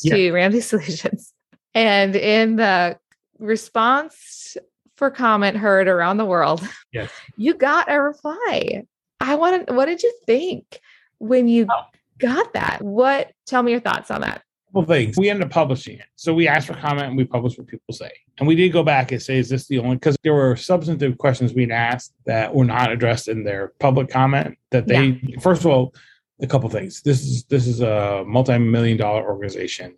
to 0.00 0.16
yeah. 0.16 0.30
Ramsey 0.30 0.60
Solutions. 0.62 1.32
And 1.74 2.16
in 2.16 2.56
the 2.56 2.98
response 3.38 4.56
for 4.96 5.10
comment 5.10 5.56
heard 5.56 5.88
around 5.88 6.16
the 6.16 6.24
world, 6.24 6.66
yes. 6.92 7.10
you 7.36 7.54
got 7.54 7.90
a 7.90 8.00
reply. 8.00 8.84
I 9.20 9.34
want 9.36 9.66
to, 9.66 9.74
what 9.74 9.86
did 9.86 10.02
you 10.02 10.12
think 10.26 10.80
when 11.18 11.48
you 11.48 11.66
oh. 11.70 11.84
got 12.18 12.52
that? 12.54 12.82
What, 12.82 13.32
tell 13.46 13.62
me 13.62 13.72
your 13.72 13.80
thoughts 13.80 14.10
on 14.10 14.22
that 14.22 14.42
couple 14.76 14.94
things. 14.94 15.16
We 15.16 15.30
ended 15.30 15.46
up 15.46 15.50
publishing 15.50 15.98
it. 15.98 16.06
So 16.16 16.34
we 16.34 16.48
asked 16.48 16.66
for 16.66 16.74
comment 16.74 17.08
and 17.08 17.16
we 17.16 17.24
published 17.24 17.58
what 17.58 17.66
people 17.66 17.94
say. 17.94 18.10
And 18.38 18.46
we 18.46 18.54
did 18.54 18.72
go 18.72 18.82
back 18.82 19.12
and 19.12 19.22
say, 19.22 19.38
is 19.38 19.48
this 19.48 19.66
the 19.66 19.78
only? 19.78 19.96
Because 19.96 20.16
there 20.22 20.34
were 20.34 20.56
substantive 20.56 21.18
questions 21.18 21.54
we'd 21.54 21.70
asked 21.70 22.12
that 22.26 22.54
were 22.54 22.64
not 22.64 22.92
addressed 22.92 23.28
in 23.28 23.44
their 23.44 23.72
public 23.80 24.10
comment. 24.10 24.58
That 24.70 24.86
they, 24.86 25.20
yeah. 25.22 25.40
first 25.40 25.62
of 25.62 25.66
all, 25.68 25.94
a 26.40 26.46
couple 26.46 26.68
things. 26.68 27.00
This 27.02 27.22
is 27.22 27.44
this 27.44 27.66
is 27.66 27.80
a 27.80 28.22
multi-million 28.26 28.98
dollar 28.98 29.26
organization 29.26 29.96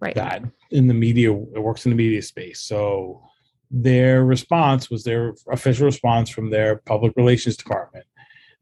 right. 0.00 0.14
that 0.14 0.42
in 0.70 0.86
the 0.86 0.94
media 0.94 1.30
it 1.30 1.62
works 1.62 1.84
in 1.84 1.90
the 1.90 1.96
media 1.96 2.22
space. 2.22 2.62
So 2.62 3.22
their 3.82 4.24
response 4.24 4.88
was 4.88 5.02
their 5.02 5.34
official 5.50 5.84
response 5.84 6.30
from 6.30 6.48
their 6.48 6.76
public 6.76 7.12
relations 7.16 7.56
department. 7.56 8.04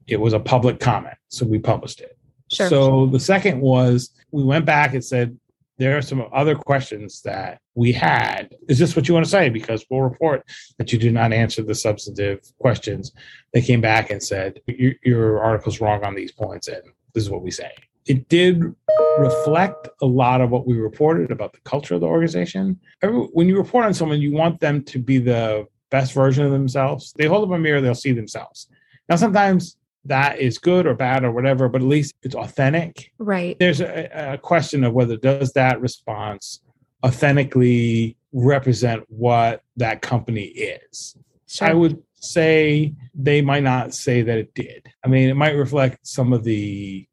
It 0.06 0.18
was 0.18 0.32
a 0.32 0.40
public 0.40 0.80
comment, 0.80 1.16
so 1.28 1.44
we 1.44 1.58
published 1.58 2.00
it. 2.00 2.16
Sure. 2.50 2.68
So 2.68 3.06
the 3.06 3.20
second 3.20 3.60
was 3.60 4.10
we 4.30 4.42
went 4.42 4.64
back 4.64 4.94
and 4.94 5.04
said, 5.04 5.38
there 5.78 5.98
are 5.98 6.02
some 6.02 6.26
other 6.32 6.54
questions 6.54 7.22
that 7.22 7.60
we 7.74 7.92
had. 7.92 8.54
Is 8.68 8.78
this 8.78 8.94
what 8.96 9.06
you 9.06 9.14
want 9.14 9.26
to 9.26 9.30
say? 9.30 9.48
Because 9.48 9.84
we'll 9.90 10.00
report 10.00 10.44
that 10.78 10.92
you 10.92 10.98
did 10.98 11.12
not 11.12 11.32
answer 11.32 11.62
the 11.62 11.74
substantive 11.74 12.40
questions. 12.58 13.12
They 13.52 13.62
came 13.62 13.80
back 13.80 14.10
and 14.10 14.22
said, 14.22 14.60
your, 14.66 14.94
your 15.04 15.40
article's 15.42 15.80
wrong 15.80 16.04
on 16.04 16.14
these 16.14 16.32
points, 16.32 16.68
and 16.68 16.82
this 17.14 17.24
is 17.24 17.30
what 17.30 17.42
we 17.42 17.50
say. 17.50 17.70
It 18.06 18.28
did 18.28 18.74
reflect 19.18 19.88
a 20.00 20.06
lot 20.06 20.40
of 20.40 20.50
what 20.50 20.66
we 20.66 20.74
reported 20.76 21.30
about 21.30 21.52
the 21.52 21.60
culture 21.60 21.94
of 21.94 22.00
the 22.00 22.06
organization. 22.06 22.80
When 23.02 23.48
you 23.48 23.56
report 23.56 23.84
on 23.84 23.94
someone, 23.94 24.20
you 24.20 24.32
want 24.32 24.60
them 24.60 24.82
to 24.84 24.98
be 24.98 25.18
the 25.18 25.66
best 25.90 26.12
version 26.12 26.44
of 26.44 26.52
themselves. 26.52 27.12
They 27.16 27.26
hold 27.26 27.48
up 27.48 27.54
a 27.54 27.58
mirror, 27.58 27.80
they'll 27.80 27.94
see 27.94 28.12
themselves. 28.12 28.68
Now, 29.08 29.16
sometimes 29.16 29.76
that 30.06 30.38
is 30.40 30.58
good 30.58 30.86
or 30.86 30.94
bad 30.94 31.24
or 31.24 31.30
whatever, 31.30 31.68
but 31.68 31.82
at 31.82 31.86
least 31.86 32.14
it's 32.22 32.34
authentic. 32.34 33.12
Right. 33.18 33.56
There's 33.58 33.80
a, 33.80 34.32
a 34.32 34.38
question 34.38 34.84
of 34.84 34.94
whether 34.94 35.16
does 35.16 35.52
that 35.52 35.80
response 35.80 36.60
authentically 37.04 38.16
represent 38.32 39.04
what 39.08 39.62
that 39.76 40.02
company 40.02 40.44
is. 40.44 41.16
Sure. 41.46 41.68
I 41.68 41.74
would 41.74 42.02
say 42.14 42.94
they 43.14 43.42
might 43.42 43.62
not 43.62 43.94
say 43.94 44.22
that 44.22 44.38
it 44.38 44.54
did. 44.54 44.88
I 45.04 45.08
mean, 45.08 45.28
it 45.28 45.34
might 45.34 45.56
reflect 45.56 46.06
some 46.06 46.32
of 46.32 46.44
the 46.44 47.06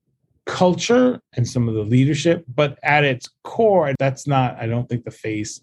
culture 0.49 1.21
and 1.33 1.47
some 1.47 1.69
of 1.69 1.75
the 1.75 1.83
leadership, 1.83 2.43
but 2.53 2.79
at 2.83 3.03
its 3.03 3.29
core, 3.43 3.93
that's 3.99 4.25
not, 4.25 4.57
I 4.57 4.65
don't 4.65 4.89
think, 4.89 5.05
the 5.05 5.11
face 5.11 5.61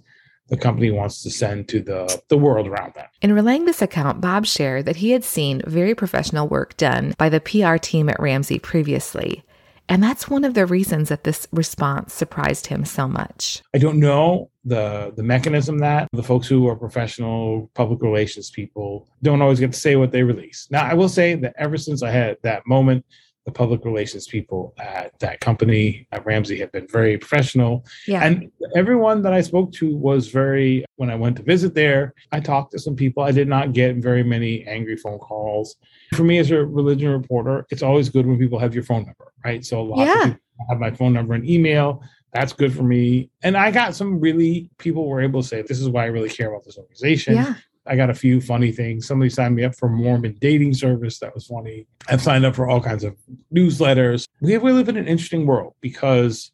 the 0.48 0.56
company 0.56 0.92
wants 0.92 1.24
to 1.24 1.30
send 1.30 1.68
to 1.68 1.80
the, 1.82 2.22
the 2.28 2.38
world 2.38 2.68
around 2.68 2.94
them. 2.94 3.06
In 3.20 3.32
relaying 3.32 3.64
this 3.64 3.82
account, 3.82 4.20
Bob 4.20 4.46
shared 4.46 4.86
that 4.86 4.96
he 4.96 5.10
had 5.10 5.24
seen 5.24 5.60
very 5.66 5.92
professional 5.92 6.46
work 6.46 6.76
done 6.76 7.14
by 7.18 7.28
the 7.28 7.40
PR 7.40 7.78
team 7.78 8.08
at 8.08 8.20
Ramsey 8.20 8.60
previously. 8.60 9.42
And 9.88 10.02
that's 10.02 10.28
one 10.28 10.44
of 10.44 10.54
the 10.54 10.66
reasons 10.66 11.08
that 11.08 11.24
this 11.24 11.46
response 11.52 12.12
surprised 12.12 12.66
him 12.66 12.84
so 12.84 13.08
much. 13.08 13.62
I 13.74 13.78
don't 13.78 14.00
know 14.00 14.50
the 14.64 15.12
the 15.16 15.22
mechanism 15.22 15.78
that 15.78 16.08
the 16.12 16.24
folks 16.24 16.48
who 16.48 16.66
are 16.66 16.74
professional 16.74 17.70
public 17.74 18.02
relations 18.02 18.50
people 18.50 19.08
don't 19.22 19.40
always 19.40 19.60
get 19.60 19.72
to 19.72 19.78
say 19.78 19.94
what 19.94 20.10
they 20.10 20.24
release. 20.24 20.66
Now, 20.70 20.84
I 20.84 20.94
will 20.94 21.08
say 21.08 21.36
that 21.36 21.54
ever 21.56 21.76
since 21.76 22.02
I 22.02 22.10
had 22.10 22.36
that 22.42 22.66
moment 22.66 23.04
the 23.46 23.52
public 23.52 23.84
relations 23.84 24.26
people 24.26 24.74
at 24.78 25.16
that 25.20 25.40
company 25.40 26.06
at 26.10 26.26
Ramsey 26.26 26.58
have 26.58 26.72
been 26.72 26.86
very 26.88 27.16
professional. 27.16 27.86
Yeah. 28.06 28.24
And 28.24 28.50
everyone 28.74 29.22
that 29.22 29.32
I 29.32 29.40
spoke 29.40 29.72
to 29.74 29.96
was 29.96 30.28
very, 30.28 30.84
when 30.96 31.10
I 31.10 31.14
went 31.14 31.36
to 31.36 31.42
visit 31.44 31.72
there, 31.72 32.12
I 32.32 32.40
talked 32.40 32.72
to 32.72 32.78
some 32.80 32.96
people. 32.96 33.22
I 33.22 33.30
did 33.30 33.48
not 33.48 33.72
get 33.72 33.96
very 33.96 34.24
many 34.24 34.66
angry 34.66 34.96
phone 34.96 35.18
calls. 35.18 35.76
For 36.12 36.24
me 36.24 36.38
as 36.38 36.50
a 36.50 36.64
religion 36.64 37.10
reporter, 37.10 37.66
it's 37.70 37.82
always 37.82 38.08
good 38.08 38.26
when 38.26 38.36
people 38.36 38.58
have 38.58 38.74
your 38.74 38.82
phone 38.82 39.04
number, 39.04 39.32
right? 39.44 39.64
So 39.64 39.80
a 39.80 39.82
lot 39.82 39.98
yeah. 40.00 40.18
of 40.18 40.24
people 40.24 40.66
have 40.68 40.80
my 40.80 40.90
phone 40.90 41.12
number 41.12 41.34
and 41.34 41.48
email. 41.48 42.02
That's 42.32 42.52
good 42.52 42.74
for 42.74 42.82
me. 42.82 43.30
And 43.44 43.56
I 43.56 43.70
got 43.70 43.94
some 43.94 44.18
really 44.18 44.68
people 44.78 45.08
were 45.08 45.22
able 45.22 45.40
to 45.42 45.48
say, 45.48 45.62
this 45.62 45.80
is 45.80 45.88
why 45.88 46.02
I 46.02 46.06
really 46.06 46.28
care 46.28 46.50
about 46.50 46.64
this 46.64 46.76
organization. 46.76 47.36
Yeah. 47.36 47.54
I 47.88 47.96
got 47.96 48.10
a 48.10 48.14
few 48.14 48.40
funny 48.40 48.72
things. 48.72 49.06
Somebody 49.06 49.30
signed 49.30 49.54
me 49.54 49.64
up 49.64 49.74
for 49.76 49.88
Mormon 49.88 50.36
dating 50.40 50.74
service. 50.74 51.18
That 51.18 51.34
was 51.34 51.46
funny. 51.46 51.86
I've 52.08 52.22
signed 52.22 52.44
up 52.44 52.54
for 52.54 52.68
all 52.68 52.80
kinds 52.80 53.04
of 53.04 53.16
newsletters. 53.54 54.26
We, 54.40 54.58
we 54.58 54.72
live 54.72 54.88
in 54.88 54.96
an 54.96 55.06
interesting 55.06 55.46
world 55.46 55.74
because 55.80 56.52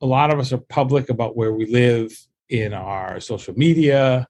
a 0.00 0.06
lot 0.06 0.32
of 0.32 0.38
us 0.38 0.52
are 0.52 0.58
public 0.58 1.10
about 1.10 1.36
where 1.36 1.52
we 1.52 1.66
live 1.66 2.12
in 2.48 2.72
our 2.72 3.20
social 3.20 3.54
media. 3.54 4.26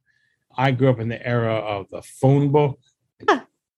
I 0.57 0.70
grew 0.72 0.90
up 0.90 1.01
in 1.01 1.09
the 1.09 1.24
era 1.24 1.55
of 1.55 1.88
the 1.90 2.03
phone 2.03 2.51
book. 2.51 2.78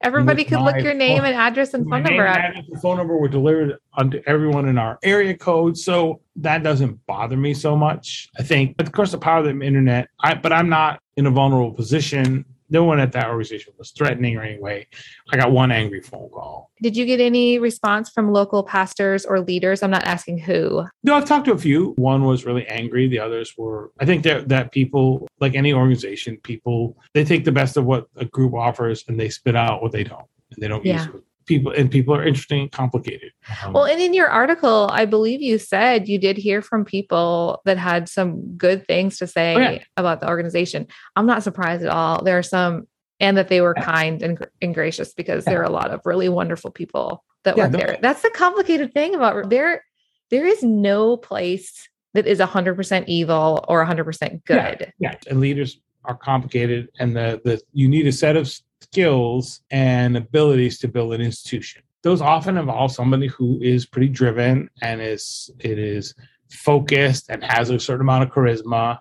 Everybody 0.02 0.44
could 0.44 0.60
look 0.60 0.78
your 0.78 0.94
name 0.94 1.18
phone, 1.18 1.26
and 1.26 1.34
address 1.34 1.74
and 1.74 1.84
phone 1.84 2.04
number. 2.04 2.24
Address 2.24 2.64
and 2.72 2.80
phone 2.80 2.96
number 2.96 3.18
were 3.18 3.28
delivered 3.28 3.76
onto 3.92 4.22
everyone 4.26 4.66
in 4.66 4.78
our 4.78 4.98
area 5.02 5.36
code, 5.36 5.76
so 5.76 6.22
that 6.36 6.62
doesn't 6.62 7.04
bother 7.06 7.36
me 7.36 7.52
so 7.52 7.76
much. 7.76 8.30
I 8.38 8.42
think, 8.42 8.78
But 8.78 8.86
of 8.86 8.92
course, 8.92 9.12
the 9.12 9.18
power 9.18 9.40
of 9.40 9.44
the 9.44 9.60
internet. 9.60 10.08
I, 10.22 10.34
but 10.34 10.54
I'm 10.54 10.70
not 10.70 11.02
in 11.18 11.26
a 11.26 11.30
vulnerable 11.30 11.72
position 11.72 12.46
no 12.70 12.84
one 12.84 13.00
at 13.00 13.12
that 13.12 13.28
organization 13.28 13.72
was 13.78 13.90
threatening 13.90 14.36
or 14.36 14.42
anyway. 14.42 14.86
I 15.32 15.36
got 15.36 15.52
one 15.52 15.70
angry 15.70 16.00
phone 16.00 16.30
call. 16.30 16.70
Did 16.82 16.96
you 16.96 17.04
get 17.04 17.20
any 17.20 17.58
response 17.58 18.10
from 18.10 18.32
local 18.32 18.62
pastors 18.62 19.26
or 19.26 19.40
leaders? 19.40 19.82
I'm 19.82 19.90
not 19.90 20.04
asking 20.04 20.38
who. 20.38 20.86
No, 21.02 21.14
I've 21.14 21.26
talked 21.26 21.46
to 21.46 21.52
a 21.52 21.58
few. 21.58 21.92
One 21.96 22.24
was 22.24 22.44
really 22.44 22.66
angry. 22.66 23.08
The 23.08 23.18
others 23.18 23.54
were, 23.58 23.90
I 24.00 24.06
think 24.06 24.22
that, 24.24 24.48
that 24.48 24.72
people, 24.72 25.28
like 25.40 25.54
any 25.54 25.72
organization, 25.72 26.38
people, 26.38 26.96
they 27.12 27.24
take 27.24 27.44
the 27.44 27.52
best 27.52 27.76
of 27.76 27.84
what 27.84 28.08
a 28.16 28.24
group 28.24 28.54
offers 28.54 29.04
and 29.08 29.18
they 29.18 29.28
spit 29.28 29.56
out 29.56 29.82
what 29.82 29.92
they 29.92 30.04
don't. 30.04 30.26
And 30.52 30.62
they 30.62 30.68
don't 30.68 30.84
yeah. 30.84 31.04
use 31.04 31.22
people 31.50 31.72
and 31.72 31.90
people 31.90 32.14
are 32.14 32.24
interesting 32.24 32.60
and 32.60 32.72
complicated. 32.72 33.32
Um, 33.64 33.72
well, 33.72 33.84
and 33.84 34.00
in 34.00 34.14
your 34.14 34.28
article, 34.28 34.88
I 34.92 35.04
believe 35.04 35.42
you 35.42 35.58
said 35.58 36.08
you 36.08 36.16
did 36.16 36.36
hear 36.36 36.62
from 36.62 36.84
people 36.84 37.60
that 37.64 37.76
had 37.76 38.08
some 38.08 38.56
good 38.56 38.86
things 38.86 39.18
to 39.18 39.26
say 39.26 39.54
oh, 39.56 39.58
yeah. 39.58 39.84
about 39.96 40.20
the 40.20 40.28
organization. 40.28 40.86
I'm 41.16 41.26
not 41.26 41.42
surprised 41.42 41.82
at 41.82 41.90
all. 41.90 42.22
There 42.22 42.38
are 42.38 42.42
some, 42.44 42.86
and 43.18 43.36
that 43.36 43.48
they 43.48 43.60
were 43.60 43.74
yeah. 43.76 43.84
kind 43.84 44.22
and, 44.22 44.46
and 44.62 44.72
gracious 44.72 45.12
because 45.12 45.44
yeah. 45.44 45.50
there 45.50 45.60
are 45.60 45.64
a 45.64 45.72
lot 45.72 45.90
of 45.90 46.00
really 46.04 46.28
wonderful 46.28 46.70
people 46.70 47.24
that 47.42 47.56
work 47.56 47.72
there. 47.72 47.98
That's 48.00 48.22
the 48.22 48.30
complicated 48.30 48.94
thing 48.94 49.16
about 49.16 49.50
there. 49.50 49.84
There 50.30 50.46
is 50.46 50.62
no 50.62 51.16
place 51.16 51.88
that 52.14 52.28
is 52.28 52.38
100% 52.38 53.04
evil 53.08 53.64
or 53.66 53.84
100% 53.84 54.44
good. 54.44 54.92
Yeah, 55.00 55.16
and 55.28 55.40
leaders 55.40 55.80
are 56.04 56.16
complicated, 56.16 56.88
and 56.98 57.14
the 57.14 57.40
the 57.44 57.60
you 57.72 57.88
need 57.88 58.06
a 58.06 58.12
set 58.12 58.36
of 58.36 58.50
skills 58.92 59.60
and 59.70 60.16
abilities 60.16 60.78
to 60.80 60.88
build 60.88 61.14
an 61.14 61.20
institution. 61.20 61.82
Those 62.02 62.20
often 62.20 62.56
involve 62.56 62.92
somebody 62.92 63.28
who 63.28 63.60
is 63.60 63.86
pretty 63.86 64.08
driven 64.08 64.70
and 64.82 65.00
is 65.00 65.50
it 65.60 65.78
is 65.78 66.14
focused 66.50 67.26
and 67.28 67.44
has 67.44 67.70
a 67.70 67.78
certain 67.78 68.00
amount 68.00 68.24
of 68.24 68.30
charisma 68.30 68.98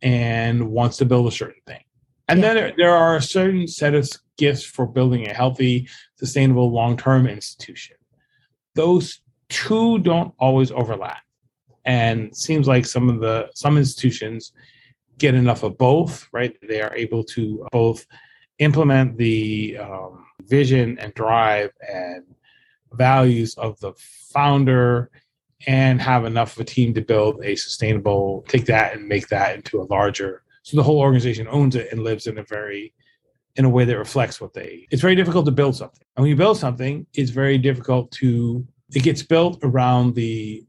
and 0.00 0.70
wants 0.70 0.96
to 0.96 1.04
build 1.04 1.28
a 1.28 1.30
certain 1.30 1.60
thing. 1.66 1.84
And 2.28 2.40
yeah. 2.40 2.46
then 2.46 2.56
there, 2.56 2.72
there 2.76 2.96
are 2.96 3.16
a 3.16 3.22
certain 3.22 3.68
set 3.68 3.94
of 3.94 4.10
gifts 4.38 4.64
for 4.64 4.86
building 4.86 5.28
a 5.28 5.34
healthy, 5.34 5.88
sustainable, 6.16 6.72
long-term 6.72 7.26
institution. 7.26 7.96
Those 8.74 9.20
two 9.48 9.98
don't 9.98 10.34
always 10.38 10.72
overlap. 10.72 11.22
And 11.84 12.34
seems 12.36 12.66
like 12.66 12.86
some 12.86 13.08
of 13.08 13.20
the 13.20 13.50
some 13.54 13.76
institutions 13.76 14.52
get 15.18 15.34
enough 15.34 15.62
of 15.62 15.76
both, 15.78 16.26
right? 16.32 16.56
They 16.66 16.80
are 16.80 16.94
able 16.94 17.24
to 17.24 17.66
both 17.70 18.06
implement 18.62 19.16
the 19.16 19.78
um, 19.78 20.26
vision 20.42 20.98
and 20.98 21.12
drive 21.14 21.70
and 21.88 22.24
values 22.92 23.54
of 23.54 23.78
the 23.80 23.92
founder 24.32 25.10
and 25.66 26.00
have 26.00 26.24
enough 26.24 26.56
of 26.56 26.60
a 26.60 26.64
team 26.64 26.92
to 26.94 27.00
build 27.00 27.42
a 27.44 27.54
sustainable 27.56 28.44
take 28.48 28.66
that 28.66 28.94
and 28.94 29.06
make 29.06 29.28
that 29.28 29.54
into 29.54 29.80
a 29.80 29.84
larger 29.84 30.42
so 30.62 30.76
the 30.76 30.82
whole 30.82 30.98
organization 30.98 31.46
owns 31.48 31.76
it 31.76 31.90
and 31.92 32.02
lives 32.02 32.26
in 32.26 32.38
a 32.38 32.44
very 32.44 32.92
in 33.56 33.64
a 33.64 33.68
way 33.68 33.84
that 33.84 33.96
reflects 33.96 34.40
what 34.40 34.52
they 34.52 34.86
it's 34.90 35.02
very 35.02 35.14
difficult 35.14 35.44
to 35.44 35.52
build 35.52 35.76
something. 35.76 36.04
And 36.16 36.22
when 36.22 36.30
you 36.30 36.36
build 36.36 36.58
something 36.58 37.06
it's 37.14 37.30
very 37.30 37.58
difficult 37.58 38.10
to 38.12 38.66
it 38.94 39.02
gets 39.02 39.22
built 39.22 39.58
around 39.62 40.14
the 40.14 40.64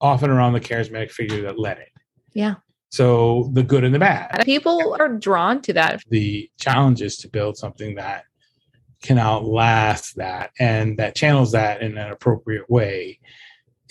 often 0.00 0.30
around 0.30 0.52
the 0.52 0.60
charismatic 0.60 1.10
figure 1.10 1.42
that 1.42 1.58
led 1.58 1.78
it. 1.78 1.90
Yeah 2.32 2.56
so 2.90 3.50
the 3.52 3.62
good 3.62 3.84
and 3.84 3.94
the 3.94 3.98
bad. 3.98 4.42
People 4.44 4.96
are 4.98 5.08
drawn 5.08 5.60
to 5.62 5.72
that. 5.74 6.02
The 6.08 6.50
challenge 6.58 7.02
is 7.02 7.16
to 7.18 7.28
build 7.28 7.56
something 7.56 7.96
that 7.96 8.24
can 9.02 9.18
outlast 9.18 10.16
that 10.16 10.50
and 10.58 10.98
that 10.98 11.14
channels 11.14 11.52
that 11.52 11.82
in 11.82 11.96
an 11.98 12.10
appropriate 12.10 12.68
way 12.70 13.18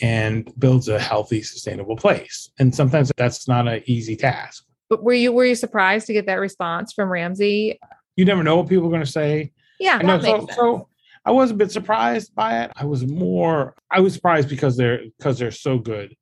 and 0.01 0.51
builds 0.59 0.89
a 0.89 0.99
healthy, 0.99 1.41
sustainable 1.41 1.95
place. 1.95 2.49
And 2.59 2.73
sometimes 2.73 3.11
that's 3.15 3.47
not 3.47 3.67
an 3.67 3.81
easy 3.85 4.15
task. 4.15 4.65
But 4.89 5.03
were 5.03 5.13
you 5.13 5.31
were 5.31 5.45
you 5.45 5.55
surprised 5.55 6.07
to 6.07 6.13
get 6.13 6.25
that 6.27 6.35
response 6.35 6.93
from 6.93 7.09
Ramsey? 7.09 7.79
You 8.15 8.25
never 8.25 8.43
know 8.43 8.57
what 8.57 8.69
people 8.69 8.85
are 8.85 8.89
going 8.89 9.03
to 9.03 9.11
say. 9.11 9.51
Yeah, 9.79 9.97
know, 9.97 10.19
so, 10.19 10.47
so 10.55 10.89
I 11.25 11.31
was 11.31 11.51
a 11.51 11.55
bit 11.55 11.71
surprised 11.71 12.35
by 12.35 12.63
it. 12.63 12.71
I 12.75 12.85
was 12.85 13.05
more 13.05 13.75
I 13.89 13.99
was 13.99 14.13
surprised 14.13 14.47
because 14.47 14.77
they're 14.77 15.01
because 15.17 15.39
they're 15.39 15.51
so 15.51 15.79
good. 15.79 16.15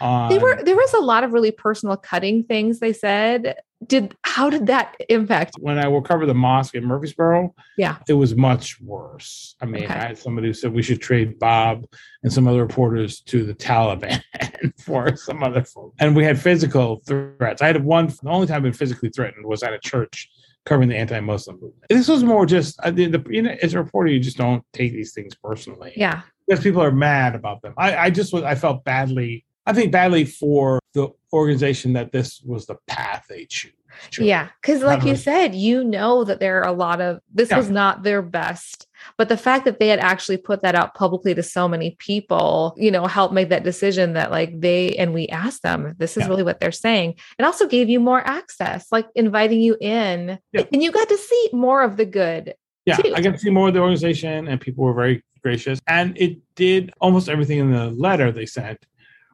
On, 0.00 0.30
they 0.30 0.38
were 0.38 0.62
there 0.62 0.76
was 0.76 0.92
a 0.94 1.00
lot 1.00 1.24
of 1.24 1.32
really 1.32 1.50
personal 1.50 1.96
cutting 1.96 2.44
things 2.44 2.80
they 2.80 2.92
said. 2.92 3.56
Did 3.86 4.16
how 4.22 4.48
did 4.48 4.66
that 4.68 4.94
impact 5.08 5.56
when 5.58 5.76
i 5.76 5.88
will 5.88 6.02
cover 6.02 6.24
the 6.24 6.34
mosque 6.34 6.76
in 6.76 6.84
murfreesboro 6.84 7.52
yeah. 7.76 7.96
it 8.08 8.12
was 8.12 8.36
much 8.36 8.80
worse. 8.80 9.56
I 9.60 9.66
mean 9.66 9.84
okay. 9.84 9.94
i 9.94 10.06
had 10.06 10.18
somebody 10.18 10.46
who 10.46 10.54
said 10.54 10.72
we 10.72 10.84
should 10.84 11.02
trade 11.02 11.40
bob 11.40 11.84
and 12.22 12.32
some 12.32 12.46
other 12.46 12.60
reporters 12.60 13.20
to 13.22 13.44
the 13.44 13.54
taliban 13.54 14.22
for 14.78 15.16
some 15.16 15.42
other 15.42 15.64
folks 15.64 15.96
and 15.98 16.14
we 16.14 16.24
had 16.24 16.40
physical 16.40 17.02
threats. 17.08 17.60
I 17.60 17.66
had 17.66 17.84
one 17.84 18.06
the 18.06 18.30
only 18.30 18.46
time 18.46 18.58
i've 18.58 18.62
been 18.62 18.72
physically 18.72 19.10
threatened 19.10 19.44
was 19.46 19.64
at 19.64 19.72
a 19.72 19.80
church 19.80 20.30
covering 20.64 20.88
the 20.88 20.96
anti-muslim 20.96 21.56
movement. 21.56 21.84
This 21.88 22.08
was 22.08 22.22
more 22.22 22.46
just 22.46 22.78
uh, 22.80 22.90
the, 22.90 23.06
the, 23.06 23.24
you 23.28 23.42
know, 23.42 23.56
as 23.62 23.74
a 23.74 23.78
reporter 23.78 24.10
you 24.10 24.20
just 24.20 24.36
don't 24.36 24.64
take 24.72 24.92
these 24.92 25.12
things 25.12 25.34
personally. 25.34 25.92
Yeah. 25.96 26.22
Because 26.46 26.62
people 26.62 26.82
are 26.82 26.92
mad 26.92 27.34
about 27.34 27.62
them. 27.62 27.74
I, 27.76 27.96
I 27.96 28.10
just 28.10 28.32
was 28.32 28.42
i 28.44 28.54
felt 28.54 28.84
badly 28.84 29.44
I 29.66 29.72
think 29.72 29.92
badly 29.92 30.24
for 30.24 30.80
the 30.94 31.08
organization 31.32 31.92
that 31.94 32.12
this 32.12 32.40
was 32.42 32.66
the 32.66 32.76
path 32.86 33.26
they 33.28 33.46
choose. 33.46 33.72
Yeah, 34.18 34.48
because 34.60 34.82
like 34.82 35.04
you 35.04 35.16
said, 35.16 35.54
you 35.54 35.84
know 35.84 36.24
that 36.24 36.40
there 36.40 36.60
are 36.60 36.68
a 36.68 36.72
lot 36.72 37.00
of 37.00 37.20
this 37.32 37.50
yeah. 37.50 37.58
was 37.58 37.70
not 37.70 38.02
their 38.02 38.22
best, 38.22 38.86
but 39.16 39.28
the 39.28 39.36
fact 39.36 39.64
that 39.64 39.78
they 39.78 39.88
had 39.88 39.98
actually 39.98 40.38
put 40.38 40.62
that 40.62 40.74
out 40.74 40.94
publicly 40.94 41.34
to 41.34 41.42
so 41.42 41.68
many 41.68 41.96
people, 41.98 42.74
you 42.78 42.90
know, 42.90 43.06
helped 43.06 43.34
make 43.34 43.50
that 43.50 43.64
decision 43.64 44.14
that 44.14 44.30
like 44.30 44.58
they 44.60 44.90
and 44.96 45.12
we 45.12 45.28
asked 45.28 45.62
them 45.62 45.94
this 45.98 46.16
is 46.16 46.22
yeah. 46.22 46.28
really 46.28 46.42
what 46.42 46.58
they're 46.60 46.72
saying. 46.72 47.14
It 47.38 47.44
also 47.44 47.66
gave 47.66 47.88
you 47.88 48.00
more 48.00 48.26
access, 48.26 48.86
like 48.90 49.06
inviting 49.14 49.60
you 49.60 49.76
in, 49.80 50.38
yeah. 50.52 50.64
and 50.72 50.82
you 50.82 50.90
got 50.90 51.08
to 51.08 51.18
see 51.18 51.50
more 51.52 51.82
of 51.82 51.96
the 51.96 52.06
good. 52.06 52.54
Yeah, 52.84 52.96
too. 52.96 53.14
I 53.14 53.20
got 53.20 53.32
to 53.32 53.38
see 53.38 53.50
more 53.50 53.68
of 53.68 53.74
the 53.74 53.80
organization, 53.80 54.48
and 54.48 54.60
people 54.60 54.84
were 54.84 54.94
very 54.94 55.22
gracious, 55.42 55.80
and 55.86 56.16
it 56.18 56.38
did 56.54 56.92
almost 57.00 57.28
everything 57.28 57.58
in 57.58 57.72
the 57.72 57.90
letter 57.90 58.32
they 58.32 58.46
sent 58.46 58.86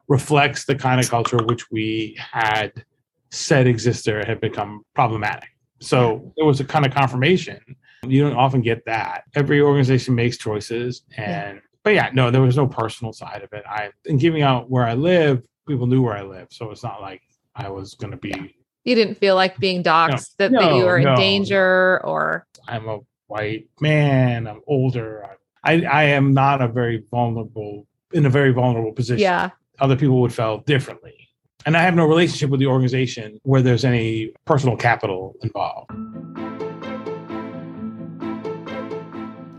reflects 0.09 0.65
the 0.65 0.75
kind 0.75 0.99
of 0.99 1.09
culture 1.09 1.37
which 1.45 1.71
we 1.71 2.17
had 2.19 2.83
said 3.31 3.67
existed 3.67 4.25
had 4.25 4.41
become 4.41 4.83
problematic. 4.95 5.49
So 5.79 6.33
there 6.35 6.45
was 6.45 6.59
a 6.59 6.65
kind 6.65 6.85
of 6.85 6.93
confirmation. 6.93 7.59
You 8.05 8.23
don't 8.23 8.35
often 8.35 8.61
get 8.61 8.83
that. 8.85 9.23
Every 9.35 9.61
organization 9.61 10.15
makes 10.15 10.37
choices 10.37 11.03
and 11.15 11.55
yeah. 11.55 11.61
but 11.83 11.93
yeah, 11.93 12.09
no, 12.13 12.31
there 12.31 12.41
was 12.41 12.57
no 12.57 12.67
personal 12.67 13.13
side 13.13 13.43
of 13.43 13.53
it. 13.53 13.63
I 13.69 13.91
in 14.05 14.17
giving 14.17 14.41
out 14.41 14.69
where 14.69 14.85
I 14.85 14.95
live, 14.95 15.45
people 15.67 15.85
knew 15.85 16.01
where 16.01 16.17
I 16.17 16.23
live. 16.23 16.47
So 16.51 16.71
it's 16.71 16.83
not 16.83 17.01
like 17.01 17.21
I 17.55 17.69
was 17.69 17.93
gonna 17.93 18.17
be 18.17 18.55
you 18.83 18.95
didn't 18.95 19.15
feel 19.15 19.35
like 19.35 19.57
being 19.57 19.83
doxxed 19.83 20.31
no, 20.39 20.47
that, 20.47 20.51
no, 20.51 20.59
that 20.61 20.75
you 20.75 20.85
were 20.85 20.97
in 20.97 21.03
no. 21.03 21.15
danger 21.15 22.01
or 22.03 22.47
I'm 22.67 22.87
a 22.87 22.99
white 23.27 23.69
man, 23.79 24.47
I'm 24.47 24.61
older. 24.65 25.37
I 25.63 25.85
I 25.85 26.03
am 26.05 26.33
not 26.33 26.61
a 26.61 26.67
very 26.67 27.03
vulnerable 27.11 27.85
in 28.11 28.25
a 28.25 28.29
very 28.29 28.51
vulnerable 28.51 28.93
position. 28.93 29.21
Yeah 29.21 29.51
other 29.81 29.95
people 29.95 30.21
would 30.21 30.33
feel 30.33 30.59
differently. 30.59 31.29
And 31.65 31.75
I 31.75 31.81
have 31.81 31.95
no 31.95 32.05
relationship 32.05 32.49
with 32.49 32.59
the 32.59 32.67
organization 32.67 33.39
where 33.43 33.61
there's 33.61 33.83
any 33.83 34.31
personal 34.45 34.77
capital 34.77 35.35
involved. 35.43 35.91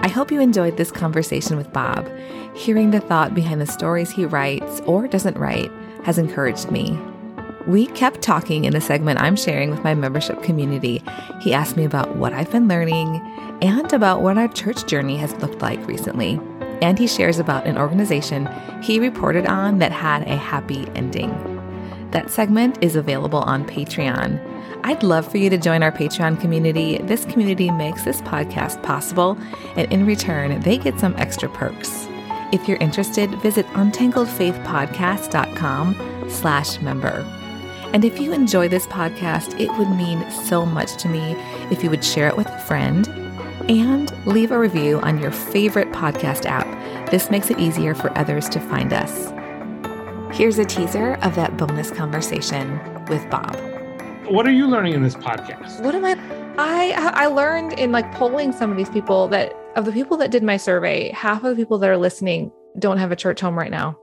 I 0.00 0.08
hope 0.08 0.32
you 0.32 0.40
enjoyed 0.40 0.76
this 0.76 0.90
conversation 0.90 1.56
with 1.56 1.72
Bob. 1.72 2.10
Hearing 2.54 2.90
the 2.90 3.00
thought 3.00 3.34
behind 3.34 3.60
the 3.60 3.66
stories 3.66 4.10
he 4.10 4.24
writes 4.24 4.80
or 4.86 5.06
doesn't 5.06 5.36
write 5.36 5.70
has 6.04 6.16
encouraged 6.16 6.70
me. 6.70 6.98
We 7.66 7.86
kept 7.88 8.22
talking 8.22 8.64
in 8.64 8.72
the 8.72 8.80
segment 8.80 9.20
I'm 9.20 9.36
sharing 9.36 9.70
with 9.70 9.84
my 9.84 9.94
membership 9.94 10.42
community. 10.42 11.02
He 11.42 11.52
asked 11.52 11.76
me 11.76 11.84
about 11.84 12.16
what 12.16 12.32
I've 12.32 12.50
been 12.50 12.66
learning 12.66 13.20
and 13.60 13.92
about 13.92 14.22
what 14.22 14.38
our 14.38 14.48
church 14.48 14.86
journey 14.86 15.18
has 15.18 15.34
looked 15.34 15.60
like 15.60 15.86
recently 15.86 16.40
and 16.82 16.98
he 16.98 17.06
shares 17.06 17.38
about 17.38 17.66
an 17.66 17.78
organization 17.78 18.48
he 18.82 18.98
reported 18.98 19.46
on 19.46 19.78
that 19.78 19.92
had 19.92 20.22
a 20.22 20.36
happy 20.36 20.88
ending. 20.94 21.30
That 22.10 22.30
segment 22.30 22.82
is 22.82 22.96
available 22.96 23.40
on 23.40 23.66
Patreon. 23.66 24.40
I'd 24.82 25.02
love 25.02 25.30
for 25.30 25.36
you 25.36 25.50
to 25.50 25.58
join 25.58 25.82
our 25.82 25.92
Patreon 25.92 26.40
community. 26.40 26.96
This 26.98 27.26
community 27.26 27.70
makes 27.70 28.04
this 28.04 28.22
podcast 28.22 28.82
possible, 28.82 29.36
and 29.76 29.92
in 29.92 30.06
return, 30.06 30.58
they 30.60 30.78
get 30.78 30.98
some 30.98 31.14
extra 31.16 31.50
perks. 31.50 32.08
If 32.52 32.66
you're 32.66 32.78
interested, 32.78 33.30
visit 33.42 33.66
untangledfaithpodcast.com 33.66 36.28
slash 36.28 36.80
member. 36.80 37.24
And 37.92 38.04
if 38.04 38.20
you 38.20 38.32
enjoy 38.32 38.68
this 38.68 38.86
podcast, 38.86 39.60
it 39.60 39.68
would 39.78 39.90
mean 39.90 40.28
so 40.30 40.64
much 40.64 40.96
to 41.02 41.08
me 41.08 41.34
if 41.70 41.84
you 41.84 41.90
would 41.90 42.04
share 42.04 42.28
it 42.28 42.36
with 42.36 42.46
a 42.48 42.60
friend 42.60 43.19
and 43.68 44.11
leave 44.26 44.50
a 44.50 44.58
review 44.58 45.00
on 45.00 45.18
your 45.18 45.30
favorite 45.30 45.90
podcast 45.92 46.46
app. 46.46 46.66
This 47.11 47.30
makes 47.30 47.50
it 47.50 47.58
easier 47.58 47.94
for 47.94 48.16
others 48.16 48.48
to 48.50 48.61
find 48.61 48.92
us. 48.92 49.32
Here's 50.36 50.58
a 50.58 50.64
teaser 50.64 51.14
of 51.22 51.34
that 51.34 51.56
bonus 51.56 51.90
conversation 51.90 52.78
with 53.06 53.28
Bob. 53.30 53.56
What 54.28 54.46
are 54.46 54.52
you 54.52 54.68
learning 54.68 54.94
in 54.94 55.02
this 55.02 55.16
podcast? 55.16 55.82
What 55.82 55.94
am 55.94 56.04
I 56.04 56.16
I 56.58 56.92
I 57.14 57.26
learned 57.26 57.72
in 57.74 57.90
like 57.90 58.12
polling 58.14 58.52
some 58.52 58.70
of 58.70 58.76
these 58.76 58.90
people 58.90 59.26
that 59.28 59.52
of 59.76 59.84
the 59.84 59.92
people 59.92 60.16
that 60.18 60.30
did 60.30 60.42
my 60.42 60.56
survey, 60.56 61.11
half 61.11 61.42
of 61.42 61.56
the 61.56 61.62
people 61.62 61.78
that 61.78 61.90
are 61.90 61.96
listening 61.96 62.52
don't 62.78 62.98
have 62.98 63.11
a 63.11 63.16
church 63.16 63.40
home 63.40 63.58
right 63.58 63.70
now. 63.70 63.98